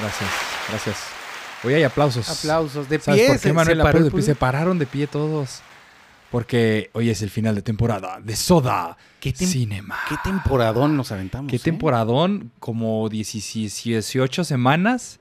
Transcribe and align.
Gracias, 0.00 0.30
gracias. 0.68 0.96
Hoy 1.64 1.74
hay 1.74 1.82
aplausos. 1.82 2.28
Aplausos. 2.28 2.88
De 2.88 2.98
¿Sabes 3.00 3.20
pie. 3.20 3.28
por 3.30 3.40
qué, 3.40 3.52
Manuel? 3.52 3.76
se 3.78 3.82
paró 3.82 4.04
de 4.04 4.10
pie. 4.10 4.22
Se 4.22 4.34
pararon 4.34 4.78
de 4.78 4.86
pie 4.86 5.06
todos. 5.06 5.60
Porque 6.30 6.90
hoy 6.92 7.08
es 7.08 7.22
el 7.22 7.30
final 7.30 7.54
de 7.54 7.62
temporada 7.62 8.20
de 8.22 8.36
Soda 8.36 8.98
¿Qué 9.18 9.32
tem- 9.32 9.46
Cinema. 9.46 9.96
¿Qué 10.10 10.16
temporadón 10.22 10.94
nos 10.96 11.10
aventamos? 11.10 11.50
¿Qué 11.50 11.56
eh? 11.56 11.60
temporadón? 11.60 12.52
Como 12.60 13.08
16 13.08 13.82
18 13.84 14.44
semanas, 14.44 15.20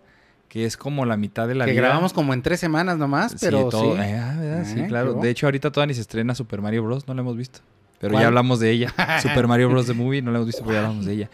que 0.50 0.66
es 0.66 0.75
como 0.75 1.05
la 1.05 1.16
mitad 1.16 1.48
de 1.48 1.55
la 1.55 1.64
Que 1.66 1.71
vida. 1.71 1.84
grabamos 1.84 2.12
como 2.12 2.34
en 2.34 2.41
tres 2.41 2.59
semanas 2.59 2.98
nomás, 2.98 3.32
Sí, 3.32 3.38
pero 3.39 3.70
todo- 3.70 3.96
sí. 3.96 4.02
eh, 4.02 4.64
Eh, 4.75 4.86
claro. 4.89 5.14
De 5.14 5.30
hecho, 5.30 5.48
ahorita 5.48 5.71
todavía 5.71 5.91
ni 5.91 5.94
se 5.94 6.02
estrena 6.02 6.36
Super 6.36 6.62
Mario 6.62 6.84
Bros. 6.84 7.07
No 7.07 7.14
la 7.14 7.21
hemos 7.21 7.38
visto. 7.38 7.62
Pero 8.00 8.12
¿Cuál? 8.12 8.23
ya 8.23 8.28
hablamos 8.28 8.59
de 8.59 8.70
ella. 8.71 8.94
Super 9.21 9.48
Mario 9.48 9.70
Bros. 9.70 9.88
The 9.88 9.94
Movie, 9.94 10.21
no 10.21 10.32
la 10.32 10.38
hemos 10.39 10.48
visto, 10.48 10.62
pero 10.64 10.73
ya 10.73 10.80
hablamos 10.82 11.05
de 11.05 11.14
ella. 11.14 11.30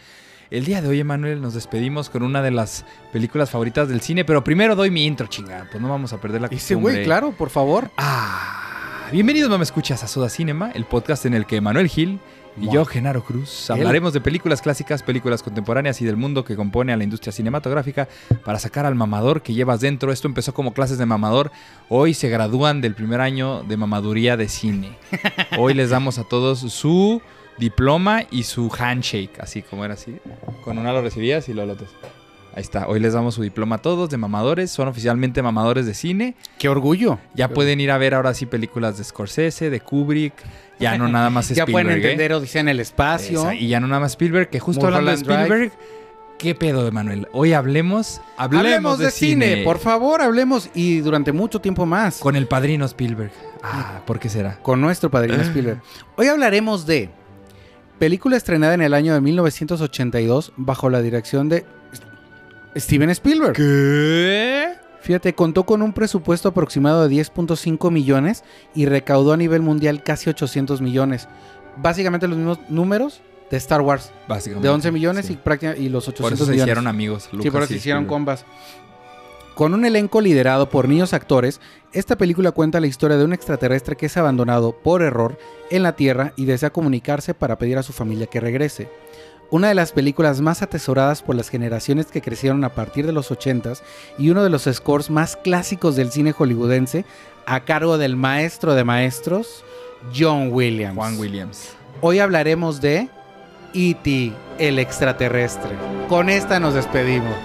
El 0.50 0.64
día 0.64 0.82
de 0.82 0.88
hoy, 0.88 1.00
Emanuel, 1.00 1.40
nos 1.40 1.54
despedimos 1.54 2.10
con 2.10 2.22
una 2.22 2.42
de 2.42 2.50
las 2.50 2.84
películas 3.12 3.50
favoritas 3.50 3.88
del 3.88 4.00
cine. 4.00 4.24
Pero 4.24 4.44
primero 4.44 4.76
doy 4.76 4.90
mi 4.90 5.04
intro, 5.06 5.26
chingada. 5.26 5.68
Pues 5.70 5.82
no 5.82 5.88
vamos 5.88 6.12
a 6.12 6.20
perder 6.20 6.40
la 6.40 6.48
Ese 6.48 6.74
costumbre. 6.74 6.92
güey, 6.94 7.04
claro, 7.04 7.32
por 7.32 7.50
favor. 7.50 7.90
Ah, 7.96 9.08
bienvenidos, 9.10 9.50
mamá, 9.50 9.64
escuchas 9.64 10.04
a 10.04 10.08
Soda 10.08 10.28
Cinema, 10.28 10.70
el 10.74 10.84
podcast 10.84 11.24
en 11.26 11.34
el 11.34 11.46
que 11.46 11.60
Manuel 11.60 11.88
Gil 11.88 12.20
y 12.60 12.70
yo, 12.70 12.84
Genaro 12.84 13.24
Cruz, 13.24 13.68
hablaremos 13.68 14.12
de 14.12 14.20
películas 14.20 14.62
clásicas, 14.62 15.02
películas 15.02 15.42
contemporáneas 15.42 16.00
y 16.00 16.04
del 16.04 16.16
mundo 16.16 16.44
que 16.44 16.54
compone 16.54 16.92
a 16.92 16.96
la 16.96 17.02
industria 17.02 17.32
cinematográfica 17.32 18.06
para 18.44 18.60
sacar 18.60 18.86
al 18.86 18.94
mamador 18.94 19.42
que 19.42 19.54
llevas 19.54 19.80
dentro. 19.80 20.12
Esto 20.12 20.28
empezó 20.28 20.54
como 20.54 20.72
clases 20.72 20.98
de 20.98 21.04
mamador. 21.04 21.50
Hoy 21.88 22.14
se 22.14 22.28
gradúan 22.28 22.80
del 22.80 22.94
primer 22.94 23.20
año 23.20 23.64
de 23.64 23.76
mamaduría 23.76 24.36
de 24.36 24.48
cine. 24.48 24.96
Hoy 25.58 25.74
les 25.74 25.90
damos 25.90 26.18
a 26.18 26.24
todos 26.24 26.60
su 26.60 27.20
diploma 27.58 28.22
y 28.30 28.42
su 28.44 28.70
handshake, 28.76 29.38
así 29.40 29.62
como 29.62 29.84
era 29.84 29.94
así. 29.94 30.16
Con 30.64 30.78
una 30.78 30.92
lo 30.92 31.02
recibías 31.02 31.48
y 31.48 31.54
lo 31.54 31.64
otro. 31.64 31.86
Ahí 32.56 32.62
está. 32.62 32.86
Hoy 32.86 33.00
les 33.00 33.12
damos 33.14 33.34
su 33.34 33.42
diploma 33.42 33.76
a 33.76 33.78
todos 33.82 34.10
de 34.10 34.16
mamadores. 34.16 34.70
Son 34.70 34.86
oficialmente 34.86 35.42
mamadores 35.42 35.86
de 35.86 35.94
cine. 35.94 36.36
Qué 36.58 36.68
orgullo. 36.68 37.18
Ya 37.34 37.48
pueden 37.48 37.80
ir 37.80 37.90
a 37.90 37.98
ver 37.98 38.14
ahora 38.14 38.32
sí 38.32 38.46
películas 38.46 38.96
de 38.96 39.02
Scorsese, 39.02 39.70
de 39.70 39.80
Kubrick. 39.80 40.34
Ya 40.78 40.96
no 40.96 41.08
nada 41.08 41.30
más 41.30 41.48
Ya 41.54 41.64
Spielberg. 41.64 41.72
pueden 41.72 41.90
¿eh? 41.90 41.94
entender 42.02 42.32
Odisea 42.32 42.60
en 42.60 42.68
el 42.68 42.78
espacio. 42.78 43.40
Esa, 43.40 43.54
y 43.56 43.66
ya 43.68 43.80
no 43.80 43.88
nada 43.88 44.00
más 44.00 44.12
Spielberg, 44.12 44.50
que 44.50 44.60
justo 44.60 44.86
hablando 44.86 45.10
de 45.10 45.16
Mulholland 45.16 45.46
Drive. 45.48 45.64
Spielberg, 45.66 45.72
¿qué 46.38 46.54
pedo, 46.54 46.86
Emanuel? 46.86 47.26
Hoy 47.32 47.54
hablemos, 47.54 48.20
hablemos, 48.36 48.66
Hablemos 48.66 48.98
de, 49.00 49.10
cine. 49.10 49.62
por 49.64 49.80
favor, 49.80 50.22
hablemos 50.22 50.70
y 50.74 50.98
durante 51.00 51.32
mucho 51.32 51.60
tiempo 51.60 51.86
más. 51.86 52.18
Con 52.18 52.36
el 52.36 52.46
padrino 52.46 52.84
Spielberg. 52.84 53.32
Ah, 53.64 54.00
¿por 54.06 54.20
qué 54.20 54.28
será? 54.28 54.58
con 54.62 54.80
nuestro 54.80 55.10
padrino 55.10 55.42
Spielberg. 55.42 55.80
Hoy 56.16 56.28
hablaremos 56.28 56.86
de 56.86 57.10
película 57.98 58.36
estrenada 58.36 58.74
en 58.74 58.82
el 58.82 58.94
año 58.94 59.14
de 59.14 59.20
1982 59.20 60.52
bajo 60.56 60.90
la 60.90 61.00
dirección 61.02 61.48
de 61.48 61.64
Steven 62.76 63.10
Spielberg. 63.10 63.54
¿Qué? 63.54 64.74
Fíjate, 65.00 65.34
contó 65.34 65.64
con 65.64 65.82
un 65.82 65.92
presupuesto 65.92 66.48
aproximado 66.48 67.06
de 67.06 67.14
10.5 67.14 67.90
millones 67.90 68.42
y 68.74 68.86
recaudó 68.86 69.34
a 69.34 69.36
nivel 69.36 69.60
mundial 69.60 70.02
casi 70.02 70.30
800 70.30 70.80
millones. 70.80 71.28
Básicamente 71.76 72.26
los 72.26 72.38
mismos 72.38 72.58
números 72.70 73.20
de 73.50 73.58
Star 73.58 73.82
Wars, 73.82 74.12
Básicamente. 74.26 74.66
de 74.66 74.72
11 74.74 74.92
millones 74.92 75.26
sí. 75.26 75.38
y, 75.78 75.82
y 75.82 75.88
los 75.90 76.08
800 76.08 76.22
Por 76.22 76.32
eso 76.32 76.44
se 76.46 76.50
millones. 76.52 76.66
hicieron 76.66 76.86
amigos. 76.86 77.28
Sí, 77.30 77.50
por 77.50 77.62
eso 77.62 77.68
se 77.68 77.76
hicieron 77.76 78.06
combas. 78.06 78.46
Con 79.54 79.74
un 79.74 79.84
elenco 79.84 80.20
liderado 80.20 80.70
por 80.70 80.88
niños 80.88 81.12
actores, 81.12 81.60
esta 81.94 82.16
película 82.16 82.50
cuenta 82.50 82.80
la 82.80 82.88
historia 82.88 83.16
de 83.16 83.24
un 83.24 83.32
extraterrestre 83.32 83.96
que 83.96 84.06
es 84.06 84.16
abandonado 84.16 84.72
por 84.72 85.02
error 85.02 85.38
en 85.70 85.84
la 85.84 85.94
Tierra 85.94 86.32
y 86.36 86.44
desea 86.44 86.70
comunicarse 86.70 87.34
para 87.34 87.56
pedir 87.56 87.78
a 87.78 87.84
su 87.84 87.92
familia 87.92 88.26
que 88.26 88.40
regrese. 88.40 88.90
Una 89.50 89.68
de 89.68 89.74
las 89.74 89.92
películas 89.92 90.40
más 90.40 90.62
atesoradas 90.62 91.22
por 91.22 91.36
las 91.36 91.48
generaciones 91.48 92.06
que 92.06 92.20
crecieron 92.20 92.64
a 92.64 92.74
partir 92.74 93.06
de 93.06 93.12
los 93.12 93.30
80s 93.30 93.82
y 94.18 94.30
uno 94.30 94.42
de 94.42 94.50
los 94.50 94.64
scores 94.64 95.08
más 95.08 95.36
clásicos 95.36 95.94
del 95.94 96.10
cine 96.10 96.32
hollywoodense 96.32 97.04
a 97.46 97.60
cargo 97.60 97.96
del 97.96 98.16
maestro 98.16 98.74
de 98.74 98.82
maestros, 98.82 99.64
John 100.14 100.48
Williams. 100.50 100.96
Juan 100.96 101.18
Williams. 101.18 101.70
Hoy 102.00 102.18
hablaremos 102.18 102.80
de 102.80 103.08
E.T., 103.72 104.32
el 104.58 104.78
extraterrestre. 104.78 105.70
Con 106.08 106.28
esta 106.28 106.58
nos 106.58 106.74
despedimos. 106.74 107.36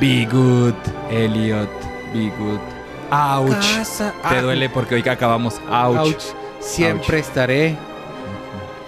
Be 0.00 0.26
good, 0.30 0.74
Elliot. 1.10 1.70
Be 2.14 2.30
good. 2.38 2.73
Ouch. 3.10 3.52
Casa- 3.52 4.14
Te 4.28 4.40
duele 4.42 4.68
porque 4.70 4.94
hoy 4.96 5.02
que 5.02 5.10
acabamos. 5.10 5.60
Ouch. 5.70 5.98
ouch. 5.98 6.22
Siempre 6.60 7.18
estaré 7.18 7.76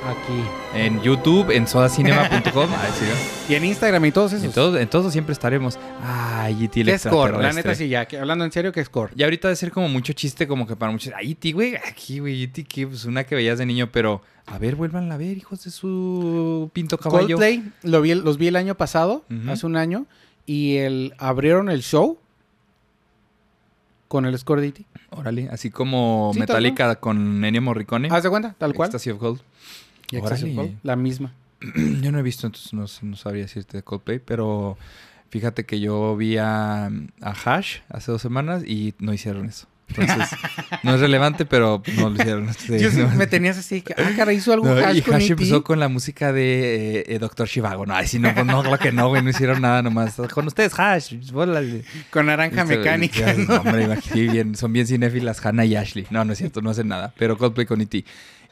aquí. 0.07 0.43
En 0.75 1.01
YouTube, 1.03 1.51
en 1.51 1.67
sodacinema.com. 1.67 2.69
Y 3.49 3.55
en 3.55 3.65
Instagram 3.65 4.05
y 4.07 4.11
todos 4.13 4.33
En 4.33 4.45
esos. 4.45 4.75
en 4.77 4.89
todos 4.89 5.13
siempre 5.13 5.33
estaremos. 5.33 5.79
Ay, 6.03 6.65
el 6.75 6.87
¿Qué 6.87 6.99
score? 6.99 7.39
La 7.41 7.53
neta 7.53 7.75
sí, 7.75 7.89
ya. 7.89 8.07
que- 8.07 8.19
hablando 8.19 8.45
en 8.45 8.51
serio, 8.53 8.73
¿qué 8.73 8.85
score? 8.85 9.13
Y 9.17 9.23
ahorita 9.23 9.49
debe 9.49 9.57
ser 9.57 9.71
como 9.71 9.89
mucho 9.89 10.13
chiste, 10.13 10.47
como 10.49 10.67
que 10.67 10.75
para 10.77 10.91
muchos. 10.93 11.13
Ay, 11.17 11.33
E.T., 11.33 11.53
güey, 11.53 11.77
aquí, 11.77 12.19
güey, 12.19 12.43
E.T., 12.45 12.65
que 12.65 12.87
pues 12.89 13.05
una 13.05 13.25
que 13.25 13.35
veías 13.37 13.59
de 13.59 13.67
niño, 13.67 13.89
pero. 13.93 14.23
A 14.47 14.59
ver, 14.59 14.75
vuelvan 14.77 15.11
a 15.13 15.17
ver, 15.17 15.37
hijos 15.37 15.65
de 15.65 15.71
su 15.73 16.71
pinto 16.73 16.99
caballo. 16.99 17.37
Coldplay, 17.37 17.65
lo 17.83 18.01
vi, 18.01 18.15
los 18.15 18.37
vi 18.39 18.47
el 18.49 18.55
año 18.57 18.77
pasado, 18.77 19.25
hace 19.49 19.67
un 19.67 19.77
año, 19.77 20.07
y 20.45 20.77
el, 20.77 21.15
abrieron 21.19 21.69
el 21.69 21.83
show 21.83 22.19
con 24.09 24.27
el 24.27 24.39
score 24.39 24.61
de 24.61 24.69
E.T. 24.69 24.87
Órale, 25.11 25.49
así 25.51 25.71
como 25.71 26.31
Sí, 26.33 26.41
tal 26.41 26.49
Metallica 26.49 26.97
con 26.97 27.45
Ennio 27.45 27.63
Morricone. 27.63 28.09
¿Haz 28.11 28.23
de 28.23 28.31
cuenta? 28.31 28.55
Tal 28.59 28.75
cual. 28.75 28.89
Ecstasy 28.89 29.11
of 29.11 29.19
Gold. 29.21 29.41
Y 30.11 30.17
Ecstasy 30.17 30.45
Órale. 30.45 30.51
of 30.53 30.57
Gold, 30.67 30.79
La 30.83 30.97
misma. 30.97 31.33
Yo 32.03 32.13
no 32.13 32.19
he 32.19 32.23
visto, 32.23 32.47
entonces 32.47 32.73
no, 32.73 32.85
no 33.09 33.17
sabría 33.17 33.43
decirte 33.43 33.79
de 33.79 33.83
Coldplay, 33.83 34.19
pero 34.19 34.77
fíjate 35.31 35.65
que 35.65 35.81
yo 35.81 36.17
vi 36.17 36.37
a, 36.39 36.87
a 36.87 37.31
Hash 37.45 37.79
hace 37.89 38.13
dos 38.13 38.23
semanas 38.23 38.63
y 38.65 38.95
no 38.99 39.13
hicieron 39.13 39.47
eso. 39.47 39.67
Entonces, 39.89 40.29
no 40.83 40.95
es 40.95 41.01
relevante, 41.01 41.47
pero 41.47 41.83
no 41.97 42.11
lo 42.11 42.17
hicieron. 42.17 42.53
Sí, 42.55 42.79
Yo 42.79 42.91
sí 42.91 42.99
no. 42.99 43.09
me 43.11 43.27
tenías 43.27 43.57
así, 43.57 43.83
que, 43.83 43.95
ah, 43.97 44.11
cara, 44.17 44.33
hizo 44.33 44.53
algo 44.53 44.67
No, 44.67 44.73
hash 44.75 44.97
y 44.99 45.03
con 45.03 45.15
Hash 45.15 45.23
E.T. 45.25 45.33
empezó 45.35 45.63
con 45.65 45.79
la 45.81 45.89
música 45.89 46.33
de 46.33 47.05
eh, 47.07 47.19
Doctor 47.19 47.49
Chivago. 47.49 47.87
No, 47.87 47.95
ay, 47.95 48.07
no, 48.19 48.35
pues 48.35 48.45
no, 48.47 48.63
claro 48.63 48.79
que 48.79 48.93
no, 48.93 49.09
güey, 49.09 49.23
no 49.23 49.31
hicieron 49.31 49.63
nada 49.63 49.83
nomás. 49.83 50.17
Con 50.33 50.47
ustedes, 50.47 50.79
Hash, 50.79 51.15
con 52.11 52.27
naranja 52.27 52.65
mecánica. 52.65 53.33
no, 53.35 53.57
hombre, 53.57 53.87
imag- 53.89 54.03
sí, 54.03 54.29
bien, 54.29 54.55
son 54.57 54.73
bien 54.73 54.87
cinéfilas 54.87 55.45
Hannah 55.45 55.65
y 55.65 55.77
Ashley. 55.77 56.07
No, 56.11 56.25
no 56.25 56.33
es 56.33 56.39
cierto, 56.39 56.61
no 56.63 56.71
hacen 56.71 56.89
nada. 56.89 57.15
Pero 57.17 57.39
Coldplay 57.39 57.67
con 57.67 57.81
E.T. 57.81 58.05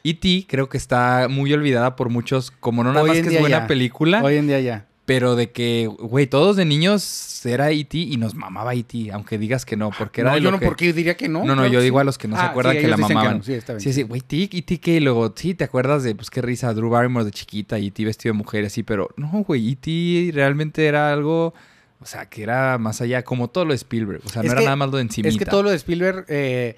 E.T. 0.03 0.45
creo 0.47 0.69
que 0.69 0.77
está 0.77 1.27
muy 1.29 1.51
olvidada 1.53 1.95
por 1.95 2.09
muchos, 2.09 2.51
como 2.51 2.83
no 2.83 2.91
nada 2.93 3.03
Hoy 3.03 3.09
más 3.09 3.27
que 3.27 3.35
es 3.35 3.39
buena 3.41 3.59
ya. 3.59 3.67
película, 3.67 4.23
Hoy 4.23 4.35
en 4.37 4.47
día 4.47 4.59
ya. 4.61 4.85
Pero 5.05 5.35
de 5.35 5.51
que, 5.51 5.87
güey, 5.87 6.25
todos 6.27 6.55
de 6.55 6.65
niños 6.65 7.45
era 7.45 7.69
E.T. 7.69 7.95
y 7.97 8.17
nos 8.17 8.33
mamaba 8.33 8.73
E.T., 8.73 9.11
aunque 9.11 9.37
digas 9.37 9.63
que 9.63 9.77
no, 9.77 9.91
porque 9.95 10.21
era 10.21 10.31
no, 10.31 10.35
de 10.37 10.41
yo 10.41 10.45
lo 10.49 10.57
no, 10.57 10.59
que- 10.59 10.65
porque 10.65 10.93
diría 10.93 11.15
que 11.15 11.29
no. 11.29 11.39
No, 11.39 11.49
no, 11.49 11.61
claro 11.61 11.73
yo 11.73 11.81
digo 11.81 11.97
sí. 11.97 12.01
a 12.01 12.03
los 12.05 12.17
que 12.17 12.27
no 12.27 12.35
se 12.35 12.41
Ah, 12.41 12.45
acuerdan 12.47 12.73
sí, 12.75 12.81
que 12.81 12.87
la 12.87 12.97
mamaban. 12.97 13.37
no. 13.37 13.43
Sí, 13.43 13.53
está 13.53 13.73
bien. 13.73 13.81
Sí, 13.81 13.93
sí, 13.93 14.01
güey, 14.01 14.21
Tic 14.21 14.53
y 14.55 14.63
Tic, 14.63 14.87
y 14.87 14.99
luego, 14.99 15.31
sí, 15.35 15.53
te 15.53 15.63
acuerdas 15.63 16.03
de, 16.03 16.15
pues, 16.15 16.31
qué 16.31 16.41
risa, 16.41 16.73
Drew 16.73 16.89
Barrymore 16.89 17.23
de 17.25 17.31
chiquita 17.31 17.77
y 17.77 17.91
T 17.91 18.03
vestido 18.03 18.33
de 18.33 18.37
mujer 18.39 18.63
y 18.63 18.67
así, 18.67 18.81
pero 18.81 19.09
no, 19.15 19.29
güey, 19.43 19.73
E.T. 19.73 20.31
realmente 20.33 20.87
era 20.87 21.13
algo, 21.13 21.53
o 21.99 22.05
sea, 22.07 22.25
que 22.27 22.41
era 22.41 22.79
más 22.79 22.99
allá, 23.01 23.21
como 23.23 23.47
todo 23.49 23.65
lo 23.65 23.71
de 23.73 23.77
Spielberg, 23.77 24.21
o 24.25 24.29
sea, 24.29 24.41
no 24.41 24.51
era 24.51 24.61
nada 24.61 24.75
más 24.75 24.89
lo 24.89 24.97
de 24.97 25.03
encimita. 25.03 25.29
Es 25.29 25.37
que 25.37 25.45
todo 25.45 25.61
lo 25.61 25.69
de 25.69 25.75
Spielberg, 25.75 26.25
eh, 26.29 26.75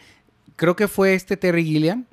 creo 0.57 0.75
que 0.75 0.89
fue 0.89 1.13
este 1.13 1.37
Terry 1.37 1.63
Gilliam, 1.63 2.03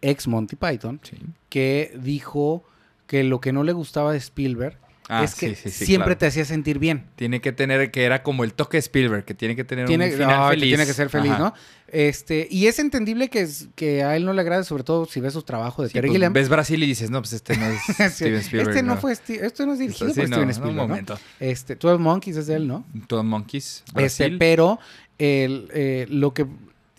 ex 0.00 0.26
Monty 0.28 0.56
Python, 0.56 0.98
sí. 1.02 1.16
que 1.50 1.92
dijo 2.02 2.64
que 3.06 3.22
lo 3.22 3.38
que 3.42 3.52
no 3.52 3.64
le 3.64 3.72
gustaba 3.72 4.12
de 4.12 4.18
Spielberg 4.18 4.78
Ah, 5.10 5.24
es 5.24 5.34
que 5.34 5.54
sí, 5.54 5.54
sí, 5.54 5.70
sí, 5.70 5.86
siempre 5.86 6.08
claro. 6.08 6.18
te 6.18 6.26
hacía 6.26 6.44
sentir 6.44 6.78
bien. 6.78 7.06
Tiene 7.16 7.40
que 7.40 7.50
tener, 7.52 7.90
que 7.90 8.04
era 8.04 8.22
como 8.22 8.44
el 8.44 8.52
toque 8.52 8.76
de 8.76 8.80
Spielberg, 8.80 9.24
que 9.24 9.32
tiene 9.34 9.56
que 9.56 9.64
tener 9.64 9.86
Tiene, 9.86 10.06
un 10.06 10.12
final 10.12 10.28
no, 10.40 10.48
feliz. 10.50 10.68
tiene 10.68 10.84
que 10.86 10.92
ser 10.92 11.08
feliz, 11.08 11.30
Ajá. 11.32 11.38
¿no? 11.38 11.54
Este, 11.90 12.46
y 12.50 12.66
es 12.66 12.78
entendible 12.78 13.30
que, 13.30 13.40
es- 13.40 13.68
que 13.74 14.02
a 14.04 14.16
él 14.16 14.26
no 14.26 14.34
le 14.34 14.42
agrade, 14.42 14.64
sobre 14.64 14.82
todo 14.84 15.06
si 15.06 15.20
ves 15.20 15.32
su 15.32 15.42
trabajo 15.42 15.82
de 15.82 15.88
Terry 15.88 16.08
pues, 16.08 16.16
Gilliam. 16.16 16.32
ves 16.34 16.50
Brasil 16.50 16.82
y 16.82 16.86
dices, 16.86 17.10
no, 17.10 17.22
pues 17.22 17.32
este 17.32 17.56
no 17.56 17.64
es 17.66 17.80
Steven 18.14 18.34
Spielberg. 18.40 18.68
este 18.68 18.82
no, 18.82 18.98
fue, 18.98 19.14
Sti- 19.14 19.40
esto 19.42 19.64
no 19.64 19.72
es 19.72 19.78
dirigido 19.78 20.10
Sí, 20.12 20.20
por 20.20 20.28
no, 20.28 20.36
Steven 20.36 20.46
no, 20.48 20.52
Spielberg, 20.52 20.70
un 20.72 20.76
¿no? 20.76 20.88
momento. 20.88 21.18
Este, 21.40 21.76
12 21.76 21.96
Monkeys 22.02 22.36
es 22.36 22.46
de 22.46 22.54
él, 22.56 22.68
¿no? 22.68 22.84
Todo 23.06 23.24
Monkeys, 23.24 23.84
Este, 23.96 24.30
pero 24.32 24.78
el, 25.18 25.70
eh, 25.72 26.06
lo 26.10 26.34
que 26.34 26.46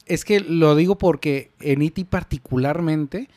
es 0.07 0.25
que 0.25 0.39
lo 0.39 0.75
digo 0.75 0.97
porque 0.97 1.51
en 1.59 1.83
E.T. 1.83 2.05
particularmente 2.05 3.29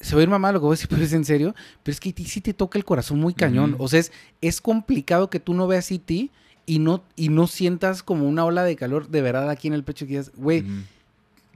se 0.00 0.14
va 0.14 0.20
a 0.20 0.22
ir 0.22 0.28
mamá 0.28 0.52
lo 0.52 0.60
que 0.60 0.64
voy 0.64 0.72
a 0.72 0.76
decir, 0.76 0.88
pero 0.90 1.02
es 1.02 1.12
en 1.12 1.24
serio, 1.24 1.54
pero 1.82 1.92
es 1.92 2.00
que 2.00 2.10
E.T. 2.10 2.24
sí 2.24 2.40
te 2.40 2.54
toca 2.54 2.78
el 2.78 2.84
corazón 2.84 3.20
muy 3.20 3.34
cañón. 3.34 3.76
O 3.78 3.88
sea, 3.88 4.00
es, 4.00 4.12
es 4.40 4.60
complicado 4.60 5.30
que 5.30 5.40
tú 5.40 5.54
no 5.54 5.66
veas 5.66 5.90
E.T. 5.90 6.30
y 6.66 6.78
no, 6.78 7.02
y 7.16 7.28
no 7.28 7.46
sientas 7.46 8.02
como 8.02 8.28
una 8.28 8.44
ola 8.44 8.64
de 8.64 8.76
calor 8.76 9.08
de 9.08 9.22
verdad 9.22 9.50
aquí 9.50 9.68
en 9.68 9.74
el 9.74 9.84
pecho 9.84 10.06
que 10.06 10.12
digas, 10.12 10.32
güey, 10.36 10.64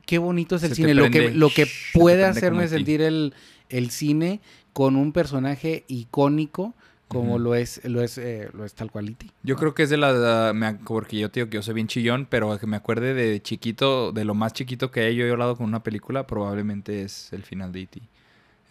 qué 0.06 0.18
bonito 0.18 0.56
es 0.56 0.62
el 0.62 0.70
Se 0.70 0.76
cine. 0.76 0.94
Lo 0.94 1.10
que, 1.10 1.30
lo 1.30 1.50
que 1.50 1.66
puede 1.92 2.24
hacerme 2.24 2.68
sentir 2.68 3.00
el, 3.00 3.34
el 3.68 3.90
cine 3.90 4.40
con 4.72 4.96
un 4.96 5.12
personaje 5.12 5.84
icónico 5.88 6.74
como 7.06 7.38
lo 7.38 7.54
es, 7.54 7.80
lo 7.84 8.02
es, 8.02 8.18
eh, 8.18 8.48
lo 8.54 8.64
es 8.64 8.74
tal 8.74 8.90
cual 8.90 9.08
E.T. 9.08 9.26
Yo 9.44 9.54
creo 9.56 9.72
que 9.72 9.84
es 9.84 9.90
de 9.90 9.96
la... 9.96 10.52
me 10.52 10.74
porque 10.74 11.18
yo 11.18 11.30
te 11.30 11.40
digo 11.40 11.50
que 11.50 11.56
yo 11.56 11.62
soy 11.62 11.74
bien 11.74 11.86
chillón, 11.86 12.26
pero 12.28 12.58
que 12.58 12.66
me 12.66 12.76
acuerde 12.76 13.14
de 13.14 13.40
chiquito, 13.40 14.10
de 14.10 14.24
lo 14.24 14.34
más 14.34 14.52
chiquito 14.52 14.90
que 14.90 15.14
yo 15.14 15.24
he 15.24 15.30
hablado 15.30 15.56
con 15.56 15.66
una 15.66 15.82
película, 15.82 16.26
probablemente 16.26 17.02
es 17.02 17.32
el 17.32 17.44
final 17.44 17.70
de 17.70 17.82
E.T. 17.82 18.00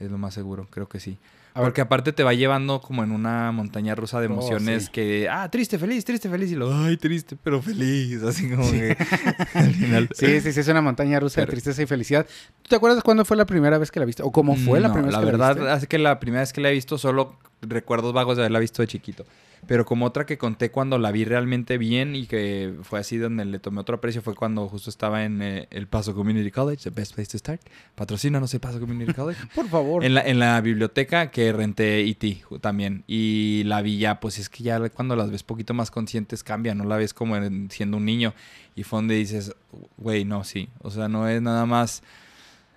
Es 0.03 0.11
lo 0.11 0.17
más 0.17 0.33
seguro, 0.33 0.67
creo 0.69 0.87
que 0.89 0.99
sí. 0.99 1.17
Porque 1.55 1.81
aparte 1.81 2.13
te 2.13 2.23
va 2.23 2.33
llevando 2.33 2.81
como 2.81 3.03
en 3.03 3.11
una 3.11 3.51
montaña 3.51 3.93
rusa 3.93 4.19
de 4.19 4.25
Oh, 4.25 4.31
emociones 4.31 4.85
sí. 4.85 4.91
que, 4.91 5.29
ah, 5.29 5.47
triste, 5.51 5.77
feliz, 5.77 6.03
triste, 6.03 6.27
feliz. 6.27 6.51
Y 6.51 6.55
lo, 6.55 6.73
ay, 6.73 6.97
triste, 6.97 7.37
pero 7.43 7.61
feliz. 7.61 8.23
Así 8.23 8.49
como 8.49 8.71
que 8.71 8.97
al 9.53 9.71
final. 9.75 10.09
Sí, 10.15 10.41
sí, 10.41 10.51
sí, 10.51 10.59
es 10.61 10.67
una 10.67 10.81
montaña 10.81 11.19
rusa 11.19 11.41
de 11.41 11.47
tristeza 11.47 11.83
y 11.83 11.85
felicidad. 11.85 12.25
¿Tú 12.63 12.69
te 12.69 12.75
acuerdas 12.75 13.03
cuándo 13.03 13.23
fue 13.23 13.37
la 13.37 13.45
primera 13.45 13.77
vez 13.77 13.91
que 13.91 13.99
la 13.99 14.05
viste? 14.07 14.23
¿O 14.23 14.31
cómo 14.31 14.55
fue 14.55 14.79
la 14.79 14.91
primera 14.91 15.05
vez 15.05 15.13
la 15.13 15.19
que 15.19 15.25
verdad, 15.25 15.47
la 15.49 15.53
viste? 15.53 15.69
hace 15.71 15.87
que 15.87 15.99
la 15.99 16.19
primera 16.19 16.41
vez 16.41 16.53
que 16.53 16.61
la 16.61 16.69
he 16.69 16.73
visto 16.73 16.97
solo 16.97 17.37
recuerdos 17.61 18.13
vagos 18.13 18.35
de 18.37 18.41
haberla 18.43 18.57
visto 18.59 18.81
de 18.81 18.87
chiquito. 18.87 19.23
Pero 19.65 19.85
como 19.85 20.05
otra 20.05 20.25
que 20.25 20.37
conté 20.37 20.71
cuando 20.71 20.97
la 20.97 21.11
vi 21.11 21.23
realmente 21.25 21.77
bien 21.77 22.15
y 22.15 22.25
que 22.27 22.73
fue 22.81 22.99
así 22.99 23.17
donde 23.17 23.45
le 23.45 23.59
tomé 23.59 23.79
otro 23.79 23.95
aprecio 23.95 24.21
fue 24.21 24.35
cuando 24.35 24.67
justo 24.67 24.89
estaba 24.89 25.23
en 25.23 25.41
eh, 25.41 25.67
el 25.71 25.87
Paso 25.87 26.13
Community 26.13 26.51
College, 26.51 26.83
the 26.83 26.89
best 26.89 27.15
place 27.15 27.31
to 27.31 27.37
start. 27.37 27.61
Patrocínanos 27.95 28.53
el 28.53 28.59
Paso 28.59 28.79
Community 28.79 29.13
College. 29.15 29.39
Por 29.55 29.67
favor. 29.69 30.03
En 30.03 30.13
la, 30.15 30.21
en 30.21 30.39
la 30.39 30.59
biblioteca 30.61 31.31
que 31.31 31.51
renté 31.53 32.01
E.T. 32.01 32.41
ju- 32.49 32.59
también. 32.59 33.03
Y 33.07 33.63
la 33.65 33.81
vi 33.81 33.97
ya, 33.99 34.19
pues 34.19 34.37
es 34.39 34.49
que 34.49 34.63
ya 34.63 34.79
cuando 34.89 35.15
las 35.15 35.31
ves 35.31 35.43
poquito 35.43 35.73
más 35.73 35.91
conscientes 35.91 36.43
cambia, 36.43 36.75
no 36.75 36.83
la 36.83 36.97
ves 36.97 37.13
como 37.13 37.37
en- 37.37 37.69
siendo 37.71 37.97
un 37.97 38.05
niño. 38.05 38.33
Y 38.75 38.83
fue 38.83 38.97
donde 38.97 39.15
dices, 39.15 39.55
güey, 39.97 40.25
no, 40.25 40.43
sí. 40.43 40.69
O 40.79 40.91
sea, 40.91 41.07
no 41.07 41.27
es 41.29 41.41
nada 41.41 41.65
más. 41.65 42.03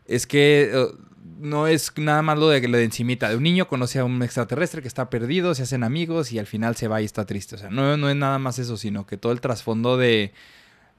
Es 0.06 0.26
que 0.26 0.70
no 1.38 1.66
es 1.66 1.92
nada 1.96 2.22
más 2.22 2.38
lo 2.38 2.48
de 2.48 2.66
lo 2.66 2.76
de 2.76 2.84
encimita. 2.84 3.28
De 3.28 3.36
un 3.36 3.42
niño 3.42 3.68
conoce 3.68 3.98
a 3.98 4.04
un 4.04 4.22
extraterrestre 4.22 4.82
que 4.82 4.88
está 4.88 5.10
perdido, 5.10 5.54
se 5.54 5.62
hacen 5.62 5.84
amigos 5.84 6.32
y 6.32 6.38
al 6.38 6.46
final 6.46 6.76
se 6.76 6.88
va 6.88 7.02
y 7.02 7.04
está 7.04 7.26
triste. 7.26 7.54
O 7.54 7.58
sea, 7.58 7.70
no, 7.70 7.96
no 7.96 8.08
es 8.08 8.16
nada 8.16 8.38
más 8.38 8.58
eso, 8.58 8.76
sino 8.76 9.06
que 9.06 9.16
todo 9.16 9.32
el 9.32 9.40
trasfondo 9.40 9.96
de 9.96 10.32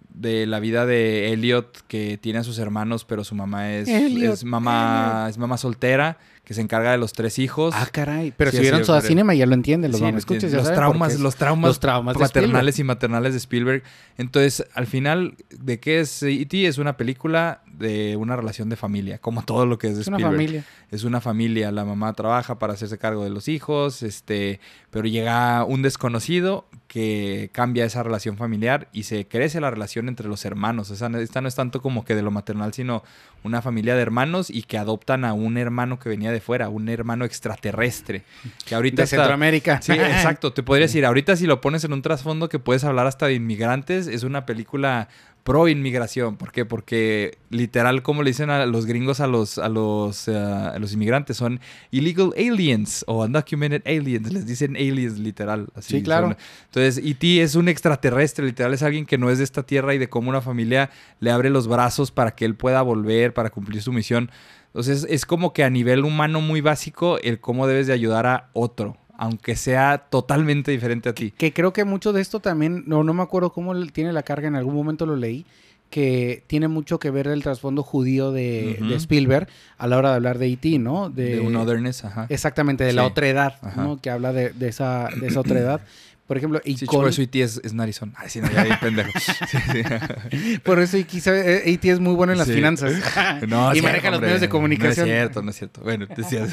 de 0.10 0.46
la 0.48 0.60
vida 0.60 0.86
de 0.86 1.32
Elliot 1.32 1.86
que 1.88 2.18
tiene 2.18 2.40
a 2.40 2.44
sus 2.44 2.58
hermanos 2.60 3.06
pero 3.06 3.24
su 3.24 3.36
mamá 3.36 3.74
es, 3.74 4.44
mamá 4.44 5.28
es 5.30 5.38
mamá 5.38 5.58
soltera 5.58 6.18
que 6.48 6.54
se 6.54 6.62
encarga 6.62 6.92
de 6.94 6.98
los 6.98 7.12
tres 7.12 7.40
hijos 7.40 7.76
Ah, 7.76 7.90
caray. 7.92 8.34
Pero 8.38 8.52
Sí, 8.52 8.58
si 8.58 8.62
vieron 8.62 8.86
Soda 8.86 9.02
Cinema 9.02 9.34
ya 9.34 9.46
lo 9.46 9.54
entienden, 9.54 9.92
los 9.92 10.00
Sí, 10.00 10.06
ya 10.06 10.58
los 10.58 10.72
traumas 10.74 11.20
los 11.20 11.36
traumas 11.36 11.68
los 11.68 11.80
traumas 11.82 12.16
paternales 12.18 12.80
y 12.80 12.86
maternales 12.86 13.34
de 13.34 13.40
Spielberg 13.40 13.84
entonces 14.18 14.66
al 14.74 14.88
final 14.88 15.36
de 15.52 15.82
qué 15.82 16.00
es 16.00 16.24
E.T. 16.24 16.66
es 16.68 16.78
una 16.78 16.96
película 16.96 17.64
de 17.68 18.16
una 18.16 18.38
relación 18.38 18.70
de 18.70 18.78
familia 18.78 19.18
como 19.20 19.44
todo 19.44 19.66
lo 19.66 19.78
que 19.78 19.88
es 19.90 19.96
de 19.96 20.02
Es 20.04 20.08
una 20.08 20.20
familia. 20.20 20.64
es 20.90 21.04
una 21.04 21.20
familia. 21.20 21.70
La 21.72 21.84
mamá 21.84 22.14
trabaja 22.14 22.58
para 22.60 22.74
hacerse 22.74 22.98
cargo 22.98 23.24
de 23.26 23.30
los 23.30 23.50
hijos, 23.50 24.02
este, 24.02 24.60
pero 24.90 25.06
llega 25.08 25.64
un 25.66 25.82
desconocido 25.82 26.66
que 26.88 27.50
cambia 27.52 27.84
esa 27.86 28.02
relación 28.04 28.38
familiar 28.38 28.88
y 28.94 29.04
se 29.04 29.28
crece 29.28 29.60
la 29.60 29.70
relación 29.70 30.08
entre 30.08 30.28
los 30.30 30.46
hermanos. 30.46 30.90
O 30.92 30.96
sea, 30.96 31.10
no- 31.10 31.20
esta 31.20 31.42
no 31.42 31.48
es 31.50 31.56
tanto 31.56 31.82
como 31.82 32.06
que 32.06 32.16
de 32.16 32.22
lo 32.22 32.32
maternal, 32.32 32.74
sino 32.74 33.04
una 33.44 33.62
familia 33.62 33.96
de 33.96 34.02
hermanos 34.02 34.50
y 34.50 34.64
que 34.64 34.78
adoptan 34.78 35.24
a 35.26 35.34
un 35.34 35.58
hermano 35.58 36.00
que 36.00 36.10
venía 36.10 36.32
de 36.32 36.42
fuera, 36.42 36.70
un 36.70 36.90
hermano 36.90 37.24
extraterrestre. 37.26 38.24
Que 38.66 38.76
ahorita 38.76 38.98
De 38.98 39.04
está- 39.06 39.18
Centroamérica. 39.18 39.82
Sí, 39.82 39.92
exacto. 39.94 40.54
Te 40.54 40.64
podría 40.64 40.88
decir, 40.88 41.06
ahorita 41.06 41.36
si 41.36 41.46
lo 41.48 41.62
pones 41.62 41.84
en 41.84 41.94
un 41.94 42.02
trasfondo 42.02 42.50
que 42.50 42.60
puedes 42.60 42.84
hablar 42.84 43.08
hasta 43.08 43.28
de 43.28 43.34
inmigrantes, 43.36 44.08
es 44.08 44.24
una 44.24 44.46
película 44.46 45.08
pro 45.48 45.70
inmigración. 45.70 46.36
¿Por 46.36 46.52
qué? 46.52 46.66
Porque 46.66 47.38
literal, 47.50 48.04
como 48.04 48.22
le 48.22 48.32
dicen 48.32 48.50
a 48.50 48.66
los 48.66 48.86
gringos 48.86 49.22
a 49.22 49.28
los, 49.28 49.58
a 49.58 49.70
los, 49.70 50.28
eh, 50.28 50.36
a 50.36 50.78
los 50.78 50.92
inmigrantes, 50.92 51.38
son 51.38 51.62
illegal 51.90 52.34
aliens 52.36 53.06
o 53.08 53.24
undocumented 53.24 53.82
aliens. 53.88 54.30
Les 54.34 54.46
dicen 54.46 54.76
aliens 54.76 55.18
literal. 55.18 55.70
Así 55.74 56.00
Sí, 56.00 56.04
claro. 56.04 56.32
son. 56.32 56.38
Entonces, 56.66 57.02
E.T. 57.02 57.42
es 57.42 57.56
un 57.56 57.70
extraterrestre, 57.70 58.46
literal, 58.46 58.74
es 58.74 58.84
alguien 58.84 59.06
que 59.06 59.18
no 59.18 59.30
es 59.30 59.38
de 59.38 59.46
esta 59.46 59.64
tierra 59.64 59.96
y 59.96 59.98
de 59.98 60.10
cómo 60.10 60.30
una 60.30 60.42
familia 60.42 60.90
le 61.22 61.32
abre 61.32 61.50
los 61.50 61.70
brazos 61.70 62.12
para 62.12 62.32
que 62.36 62.44
él 62.44 62.56
pueda 62.56 62.82
volver, 62.82 63.34
para 63.34 63.50
cumplir 63.50 63.82
su 63.82 63.94
misión. 63.94 64.30
Entonces, 64.66 65.08
es 65.10 65.26
como 65.26 65.54
que 65.54 65.64
a 65.64 65.70
nivel 65.70 66.04
humano 66.04 66.42
muy 66.42 66.60
básico, 66.60 67.20
el 67.22 67.40
cómo 67.40 67.68
debes 67.68 67.88
de 67.88 67.94
ayudar 67.94 68.26
a 68.26 68.50
otro, 68.52 68.98
aunque 69.18 69.56
sea 69.56 69.98
totalmente 70.10 70.72
diferente 70.72 71.10
a 71.10 71.14
ti. 71.14 71.32
Que 71.32 71.52
creo 71.52 71.74
que 71.74 71.84
mucho 71.84 72.14
de 72.14 72.22
esto 72.22 72.40
también, 72.40 72.84
no, 72.88 73.04
no 73.04 73.14
me 73.14 73.24
acuerdo 73.24 73.52
cómo 73.52 73.76
tiene 73.88 74.14
la 74.14 74.24
carga, 74.24 74.48
en 74.48 74.56
algún 74.56 74.76
momento 74.76 75.06
lo 75.06 75.16
leí, 75.16 75.46
que 75.90 76.44
tiene 76.48 76.68
mucho 76.68 77.00
que 77.00 77.10
ver 77.12 77.28
el 77.28 77.42
trasfondo 77.42 77.82
judío 77.82 78.32
de, 78.32 78.78
Spielberg 78.98 79.48
a 79.78 79.88
la 79.88 79.98
hora 79.98 80.10
de 80.10 80.16
hablar 80.16 80.38
de 80.38 80.48
E.T., 80.52 80.80
¿no? 80.80 81.10
De, 81.10 81.40
un 81.40 81.56
otherness, 81.56 82.06
ajá. 82.06 82.28
Exactamente, 82.30 82.84
de 82.84 82.94
la 82.94 83.04
Sí. 83.04 83.08
otra 83.08 83.28
edad, 83.28 83.56
Ajá. 83.62 83.82
¿no? 83.84 84.02
Que 84.02 84.10
habla 84.10 84.34
de, 84.34 84.50
de 84.52 84.68
esa, 84.68 85.08
de 85.20 85.28
esa 85.28 85.40
otra 85.40 85.60
edad. 85.60 85.82
Por 86.28 86.36
ejemplo, 86.36 86.60
y 86.66 86.76
Sí, 86.78 86.86
con- 86.86 87.00
por 87.00 87.10
eso 87.10 87.22
E.T. 87.22 87.42
es, 87.42 87.62
es 87.64 87.74
narizón. 87.74 88.14
Ay, 88.18 88.30
sí, 88.30 88.42
no, 88.42 88.50
ya 88.52 88.78
pendejo. 88.82 89.10
Sí, 89.48 89.58
sí. 89.72 90.58
por 90.64 90.80
eso 90.80 90.98
quizá 91.08 91.34
eh, 91.34 91.72
E.T. 91.72 91.90
es 91.90 92.00
muy 92.02 92.14
bueno 92.16 92.34
en 92.34 92.40
las 92.40 92.50
finanzas. 92.50 92.94
No, 93.48 93.74
y 93.74 93.82
maneja 93.82 94.12
los 94.12 94.20
medios 94.20 94.42
de 94.42 94.50
comunicación. 94.50 95.08
No 95.08 95.14
es 95.14 95.20
cierto, 95.20 95.42
no 95.42 95.50
es 95.52 95.56
cierto. 95.56 95.82
Bueno, 95.82 96.06
decías. 96.16 96.50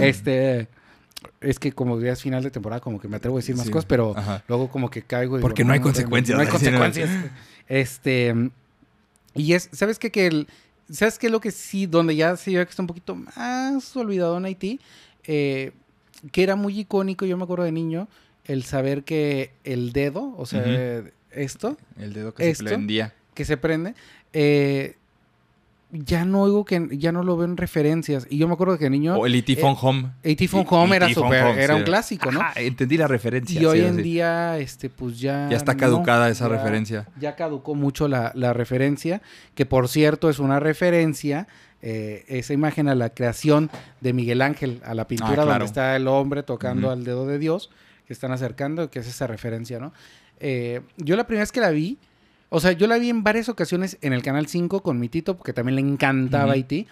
Este, 0.00 0.68
es 1.40 1.58
que 1.58 1.72
como 1.72 2.00
ya 2.00 2.12
es 2.12 2.22
final 2.22 2.42
de 2.42 2.50
temporada, 2.50 2.80
como 2.80 3.00
que 3.00 3.08
me 3.08 3.16
atrevo 3.16 3.36
a 3.36 3.40
decir 3.40 3.56
más 3.56 3.66
Sí, 3.66 3.70
cosas, 3.72 3.86
pero 3.86 4.14
ajá. 4.16 4.42
luego 4.48 4.68
como 4.68 4.90
que 4.90 5.02
caigo. 5.02 5.38
y 5.38 5.40
Porque 5.42 5.62
digo, 5.62 5.68
no 5.68 5.72
hay 5.74 5.78
no, 5.80 5.84
consecuencias, 5.84 6.36
No 6.36 6.42
hay 6.42 6.48
consecuencias. 6.50 7.10
Este, 7.68 8.50
y 9.34 9.52
es, 9.54 9.68
¿sabes 9.72 9.98
qué? 9.98 10.10
Que 10.10 10.26
el, 10.26 10.48
¿sabes 10.90 11.18
qué 11.18 11.26
es 11.26 11.32
lo 11.32 11.40
que 11.40 11.50
sí, 11.50 11.86
donde 11.86 12.14
ya 12.16 12.36
se 12.36 12.50
ve 12.56 12.64
que 12.64 12.70
está 12.70 12.82
un 12.82 12.86
poquito 12.86 13.14
más 13.14 13.96
olvidado 13.96 14.36
en 14.38 14.44
Haití? 14.44 14.80
Eh, 15.24 15.72
que 16.30 16.42
era 16.42 16.54
muy 16.56 16.78
icónico, 16.78 17.24
yo 17.26 17.36
me 17.36 17.44
acuerdo 17.44 17.64
de 17.64 17.72
niño, 17.72 18.08
el 18.44 18.64
saber 18.64 19.02
que 19.04 19.52
el 19.64 19.92
dedo, 19.92 20.34
o 20.36 20.46
sea, 20.46 20.64
esto, 21.30 21.76
El 21.98 22.12
dedo 22.12 22.34
que 22.34 22.48
Esto. 22.50 22.64
se 22.64 22.68
prendía. 22.70 23.14
que 23.34 23.44
se 23.44 23.56
prende, 23.56 23.94
eh, 24.32 24.96
ya 25.94 26.24
no 26.24 26.40
oigo 26.42 26.64
que, 26.64 26.88
ya 26.92 27.12
no 27.12 27.22
lo 27.22 27.36
veo 27.36 27.44
en 27.46 27.56
referencias. 27.58 28.26
Y 28.30 28.38
yo 28.38 28.48
me 28.48 28.54
acuerdo 28.54 28.78
que 28.78 28.88
niño... 28.88 29.14
O 29.16 29.26
el 29.26 29.34
E.T. 29.34 29.56
Phone 29.56 29.76
Home. 29.80 30.02
Phone 30.48 30.62
Y- 30.62 30.66
Home 30.74 30.96
era 30.96 31.06
E.T. 31.06 31.14
Súper, 31.14 31.44
Home, 31.44 31.62
era 31.62 31.74
sí. 31.74 31.78
un 31.80 31.84
clásico, 31.84 32.32
¿no? 32.32 32.40
Ajá, 32.40 32.60
entendí 32.60 32.96
la 32.96 33.06
referencia. 33.06 33.60
Y 33.60 33.66
hoy 33.66 33.80
en 33.82 33.96
sí. 33.96 34.02
día, 34.02 34.58
este, 34.58 34.88
pues 34.88 35.20
ya. 35.20 35.48
Ya 35.50 35.56
está 35.58 35.74
no, 35.74 35.78
caducada 35.80 36.30
esa 36.30 36.48
ya- 36.48 36.56
referencia. 36.56 37.06
Ya 37.20 37.36
caducó 37.36 37.74
mucho 37.74 38.08
la, 38.08 38.32
la 38.34 38.52
referencia, 38.54 39.20
que 39.54 39.66
por 39.66 39.86
cierto 39.88 40.30
es 40.30 40.38
una 40.38 40.58
referencia, 40.60 41.46
eh, 41.82 42.24
esa 42.28 42.54
imagen 42.54 42.88
a 42.88 42.94
la 42.94 43.10
creación 43.10 43.70
de 44.00 44.12
Miguel 44.14 44.40
Ángel, 44.40 44.80
a 44.84 44.94
la 44.94 45.06
pintura 45.06 45.32
Ah, 45.32 45.34
claro. 45.34 45.50
donde 45.50 45.64
está 45.66 45.94
el 45.96 46.08
hombre 46.08 46.42
tocando 46.42 46.90
al 46.90 47.04
dedo 47.04 47.26
de 47.26 47.38
Dios, 47.38 47.70
que 48.06 48.12
están 48.14 48.32
acercando, 48.32 48.90
que 48.90 49.00
es 49.00 49.06
esa 49.08 49.26
referencia, 49.26 49.78
¿no? 49.78 49.92
Eh, 50.40 50.80
yo 50.96 51.16
la 51.16 51.26
primera 51.26 51.42
vez 51.42 51.52
que 51.52 51.60
la 51.60 51.70
vi, 51.70 51.98
o 52.54 52.60
sea, 52.60 52.72
yo 52.72 52.86
la 52.86 52.98
vi 52.98 53.08
en 53.08 53.24
varias 53.24 53.48
ocasiones 53.48 53.96
en 54.02 54.12
el 54.12 54.22
Canal 54.22 54.46
5 54.46 54.82
con 54.82 55.00
mi 55.00 55.08
tito, 55.08 55.38
porque 55.38 55.54
también 55.54 55.76
le 55.76 55.80
encantaba. 55.80 56.52
Haití, 56.52 56.86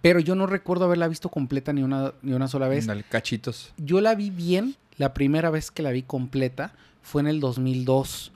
pero 0.00 0.20
yo 0.20 0.34
no 0.34 0.46
recuerdo 0.46 0.86
haberla 0.86 1.06
visto 1.06 1.28
completa 1.28 1.74
ni 1.74 1.82
una, 1.82 2.14
ni 2.22 2.32
una 2.32 2.48
sola 2.48 2.66
vez. 2.66 2.86
Dale, 2.86 3.04
cachitos. 3.04 3.74
Yo 3.76 4.00
la 4.00 4.14
vi 4.14 4.30
bien, 4.30 4.76
la 4.96 5.12
primera 5.12 5.50
vez 5.50 5.70
que 5.70 5.82
la 5.82 5.90
vi 5.90 6.02
completa 6.02 6.72
fue 7.02 7.20
en 7.20 7.26
el 7.26 7.40
2002, 7.40 8.32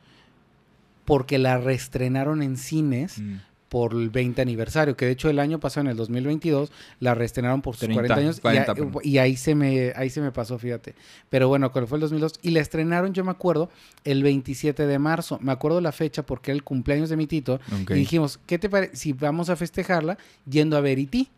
porque 1.06 1.38
la 1.38 1.56
reestrenaron 1.56 2.42
en 2.42 2.58
cines 2.58 3.18
Mm. 3.18 3.36
Por 3.72 3.94
el 3.94 4.10
20 4.10 4.42
aniversario, 4.42 4.98
que 4.98 5.06
de 5.06 5.12
hecho 5.12 5.30
el 5.30 5.38
año 5.38 5.58
pasado, 5.58 5.86
en 5.86 5.92
el 5.92 5.96
2022, 5.96 6.70
la 7.00 7.14
reestrenaron 7.14 7.62
por 7.62 7.74
sus 7.74 7.86
30, 7.88 7.94
40 8.02 8.14
años 8.16 8.36
y 8.36 8.40
40, 8.42 8.70
a- 8.72 8.74
perdón. 8.74 8.92
y, 9.02 9.16
ahí, 9.16 9.34
se 9.34 9.54
me, 9.54 9.94
ahí 9.96 10.10
se 10.10 10.20
me 10.20 10.30
pasó, 10.30 10.58
fíjate. 10.58 10.94
Pero 11.30 11.48
bueno, 11.48 11.72
cuando 11.72 11.88
fue 11.88 11.96
el 11.96 12.02
2002, 12.02 12.34
y 12.42 12.50
la 12.50 12.60
estrenaron, 12.60 13.14
yo 13.14 13.24
me 13.24 13.30
acuerdo, 13.30 13.70
el 14.04 14.22
27 14.22 14.86
de 14.86 14.98
marzo. 14.98 15.38
Me 15.40 15.52
acuerdo 15.52 15.80
la 15.80 15.90
fecha 15.92 16.22
porque 16.22 16.50
era 16.50 16.56
el 16.56 16.64
cumpleaños 16.64 17.08
de 17.08 17.16
mi 17.16 17.26
tito. 17.26 17.60
Y 17.94 18.00
dijimos, 18.00 18.38
¿qué 18.46 18.58
te 18.58 18.68
parece 18.68 18.94
si 18.94 19.14
vamos 19.14 19.48
a 19.48 19.56
festejarla 19.56 20.18
yendo 20.46 20.76
a 20.76 20.82
ver 20.82 20.98
E.T.? 20.98 21.28